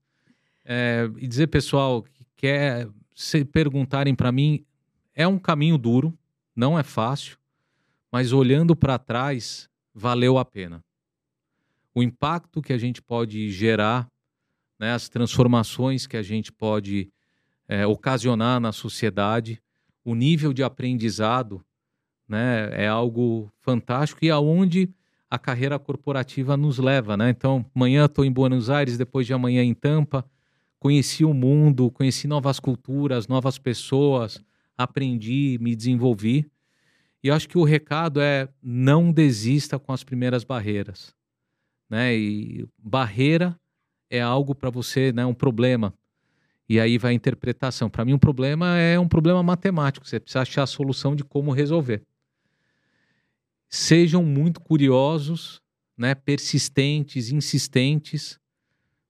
É, 0.65 1.09
e 1.17 1.27
dizer, 1.27 1.47
pessoal, 1.47 2.03
que 2.03 2.25
quer 2.35 2.87
se 3.15 3.45
perguntarem 3.45 4.13
para 4.15 4.31
mim, 4.31 4.65
é 5.15 5.27
um 5.27 5.39
caminho 5.39 5.77
duro, 5.77 6.17
não 6.55 6.77
é 6.77 6.83
fácil 6.83 7.37
mas 8.11 8.33
olhando 8.33 8.75
para 8.75 8.99
trás, 8.99 9.69
valeu 9.93 10.37
a 10.37 10.45
pena. 10.45 10.83
O 11.95 12.03
impacto 12.03 12.61
que 12.61 12.73
a 12.73 12.77
gente 12.77 13.01
pode 13.01 13.49
gerar, 13.51 14.07
né, 14.79 14.93
as 14.93 15.07
transformações 15.07 16.05
que 16.05 16.17
a 16.17 16.23
gente 16.23 16.51
pode 16.51 17.09
é, 17.67 17.85
ocasionar 17.85 18.59
na 18.59 18.71
sociedade, 18.71 19.61
o 20.03 20.15
nível 20.15 20.51
de 20.53 20.63
aprendizado 20.63 21.63
né, 22.27 22.69
é 22.73 22.87
algo 22.87 23.51
fantástico 23.59 24.23
e 24.25 24.29
aonde 24.29 24.89
a 25.29 25.39
carreira 25.39 25.79
corporativa 25.79 26.57
nos 26.57 26.77
leva. 26.77 27.15
Né? 27.15 27.29
Então, 27.29 27.65
amanhã 27.73 28.05
estou 28.05 28.25
em 28.25 28.31
Buenos 28.31 28.69
Aires, 28.69 28.97
depois 28.97 29.25
de 29.25 29.33
amanhã 29.33 29.63
em 29.63 29.73
Tampa, 29.73 30.25
conheci 30.79 31.23
o 31.23 31.33
mundo, 31.33 31.91
conheci 31.91 32.27
novas 32.27 32.59
culturas, 32.59 33.27
novas 33.27 33.57
pessoas, 33.57 34.43
aprendi, 34.77 35.57
me 35.61 35.75
desenvolvi. 35.75 36.49
E 37.23 37.29
acho 37.29 37.47
que 37.47 37.57
o 37.57 37.63
recado 37.63 38.19
é 38.19 38.49
não 38.61 39.11
desista 39.11 39.77
com 39.77 39.93
as 39.93 40.03
primeiras 40.03 40.43
barreiras. 40.43 41.15
Né? 41.89 42.15
E 42.15 42.67
barreira 42.77 43.59
é 44.09 44.21
algo 44.21 44.55
para 44.55 44.69
você, 44.69 45.11
né, 45.11 45.25
um 45.25 45.33
problema. 45.33 45.93
E 46.67 46.79
aí 46.79 46.97
vai 46.97 47.11
a 47.11 47.15
interpretação. 47.15 47.89
Para 47.89 48.05
mim, 48.05 48.13
um 48.13 48.19
problema 48.19 48.77
é 48.77 48.99
um 48.99 49.07
problema 49.07 49.43
matemático. 49.43 50.07
Você 50.07 50.19
precisa 50.19 50.41
achar 50.41 50.63
a 50.63 50.67
solução 50.67 51.15
de 51.15 51.23
como 51.23 51.51
resolver. 51.51 52.01
Sejam 53.69 54.23
muito 54.23 54.59
curiosos, 54.59 55.61
né, 55.97 56.15
persistentes, 56.15 57.29
insistentes. 57.29 58.39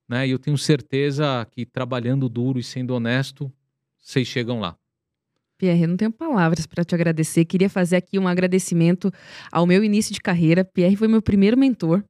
Né, 0.08 0.28
e 0.28 0.30
eu 0.30 0.38
tenho 0.38 0.58
certeza 0.58 1.46
que 1.50 1.64
trabalhando 1.64 2.28
duro 2.28 2.58
e 2.58 2.62
sendo 2.62 2.94
honesto, 2.94 3.50
vocês 4.00 4.26
chegam 4.28 4.60
lá. 4.60 4.76
Pierre, 5.62 5.82
eu 5.82 5.88
não 5.90 5.96
tenho 5.96 6.10
palavras 6.10 6.66
para 6.66 6.84
te 6.84 6.92
agradecer. 6.92 7.44
Queria 7.44 7.70
fazer 7.70 7.94
aqui 7.94 8.18
um 8.18 8.26
agradecimento 8.26 9.12
ao 9.52 9.64
meu 9.64 9.84
início 9.84 10.12
de 10.12 10.20
carreira. 10.20 10.64
Pierre 10.64 10.96
foi 10.96 11.06
meu 11.06 11.22
primeiro 11.22 11.56
mentor. 11.56 12.02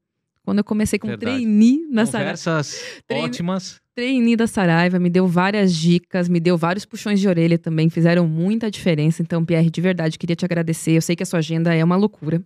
Quando 0.43 0.59
eu 0.61 0.65
comecei 0.65 0.99
com 0.99 1.07
Verdade. 1.07 1.37
trainee 1.37 1.87
na 1.91 2.07
Saraiva. 2.07 2.31
Conversas 2.31 2.83
ótimas. 3.13 3.81
Trainee 3.95 4.37
da 4.37 4.47
Saraiva, 4.47 4.99
me 4.99 5.11
deu 5.11 5.29
várias 5.29 5.75
dicas, 5.75 6.31
me 6.31 6.41
deu 6.41 6.57
vários 6.57 6.87
puxões 6.87 7.21
de 7.21 7.29
orelha 7.29 7.59
também, 7.59 7.91
fizeram 7.91 8.27
muita 8.27 8.71
diferença. 8.71 9.21
Então, 9.21 9.45
Pierre, 9.45 9.69
de 9.69 9.81
verdade, 9.83 10.19
queria 10.19 10.35
te 10.35 10.47
agradecer. 10.47 10.93
Eu 10.93 11.03
sei 11.03 11.15
que 11.15 11.23
a 11.23 11.27
sua 11.27 11.41
agenda 11.41 11.75
é 11.75 11.85
uma 11.85 11.95
loucura. 11.95 12.43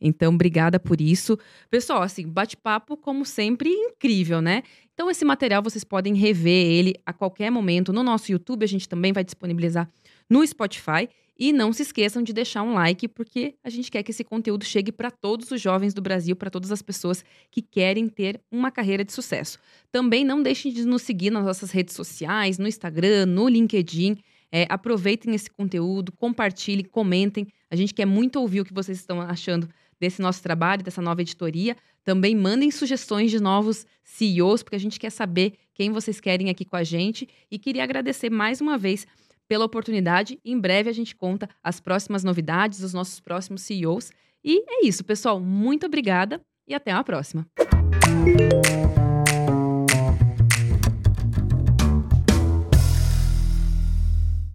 Então, 0.00 0.34
obrigada 0.34 0.80
por 0.80 1.00
isso. 1.00 1.38
Pessoal, 1.70 2.02
assim, 2.02 2.26
bate-papo, 2.26 2.96
como 2.96 3.24
sempre, 3.24 3.70
incrível, 3.70 4.42
né? 4.42 4.64
Então, 4.92 5.08
esse 5.08 5.24
material 5.24 5.62
vocês 5.62 5.84
podem 5.84 6.16
rever 6.16 6.66
ele 6.66 6.94
a 7.06 7.12
qualquer 7.12 7.48
momento 7.48 7.92
no 7.92 8.02
nosso 8.02 8.32
YouTube. 8.32 8.64
A 8.64 8.68
gente 8.68 8.88
também 8.88 9.12
vai 9.12 9.22
disponibilizar 9.22 9.88
no 10.28 10.46
Spotify. 10.46 11.08
E 11.38 11.52
não 11.52 11.72
se 11.72 11.82
esqueçam 11.82 12.22
de 12.22 12.32
deixar 12.32 12.62
um 12.62 12.74
like, 12.74 13.08
porque 13.08 13.54
a 13.64 13.70
gente 13.70 13.90
quer 13.90 14.02
que 14.02 14.10
esse 14.10 14.22
conteúdo 14.22 14.64
chegue 14.64 14.92
para 14.92 15.10
todos 15.10 15.50
os 15.50 15.60
jovens 15.60 15.92
do 15.92 16.00
Brasil, 16.02 16.36
para 16.36 16.50
todas 16.50 16.70
as 16.70 16.82
pessoas 16.82 17.24
que 17.50 17.62
querem 17.62 18.08
ter 18.08 18.40
uma 18.50 18.70
carreira 18.70 19.04
de 19.04 19.12
sucesso. 19.12 19.58
Também 19.90 20.24
não 20.24 20.42
deixem 20.42 20.72
de 20.72 20.84
nos 20.84 21.02
seguir 21.02 21.30
nas 21.30 21.44
nossas 21.44 21.70
redes 21.70 21.96
sociais, 21.96 22.58
no 22.58 22.68
Instagram, 22.68 23.26
no 23.26 23.48
LinkedIn. 23.48 24.18
É, 24.52 24.66
aproveitem 24.68 25.34
esse 25.34 25.50
conteúdo, 25.50 26.12
compartilhem, 26.12 26.84
comentem. 26.84 27.48
A 27.70 27.74
gente 27.74 27.94
quer 27.94 28.06
muito 28.06 28.38
ouvir 28.38 28.60
o 28.60 28.64
que 28.64 28.74
vocês 28.74 28.98
estão 28.98 29.20
achando 29.20 29.68
desse 29.98 30.20
nosso 30.20 30.42
trabalho, 30.42 30.82
dessa 30.82 31.00
nova 31.00 31.22
editoria. 31.22 31.76
Também 32.04 32.36
mandem 32.36 32.70
sugestões 32.70 33.30
de 33.30 33.40
novos 33.40 33.86
CEOs, 34.04 34.62
porque 34.62 34.76
a 34.76 34.80
gente 34.80 35.00
quer 35.00 35.10
saber 35.10 35.54
quem 35.72 35.90
vocês 35.90 36.20
querem 36.20 36.50
aqui 36.50 36.64
com 36.64 36.76
a 36.76 36.84
gente. 36.84 37.28
E 37.50 37.58
queria 37.58 37.82
agradecer 37.82 38.28
mais 38.28 38.60
uma 38.60 38.76
vez 38.76 39.06
pela 39.52 39.66
oportunidade. 39.66 40.40
Em 40.42 40.58
breve 40.58 40.88
a 40.88 40.94
gente 40.94 41.14
conta 41.14 41.46
as 41.62 41.78
próximas 41.78 42.24
novidades, 42.24 42.82
os 42.82 42.94
nossos 42.94 43.20
próximos 43.20 43.60
CEOs. 43.60 44.10
E 44.42 44.64
é 44.66 44.86
isso, 44.86 45.04
pessoal. 45.04 45.38
Muito 45.38 45.84
obrigada 45.84 46.40
e 46.66 46.74
até 46.74 46.90
a 46.90 47.04
próxima. 47.04 47.46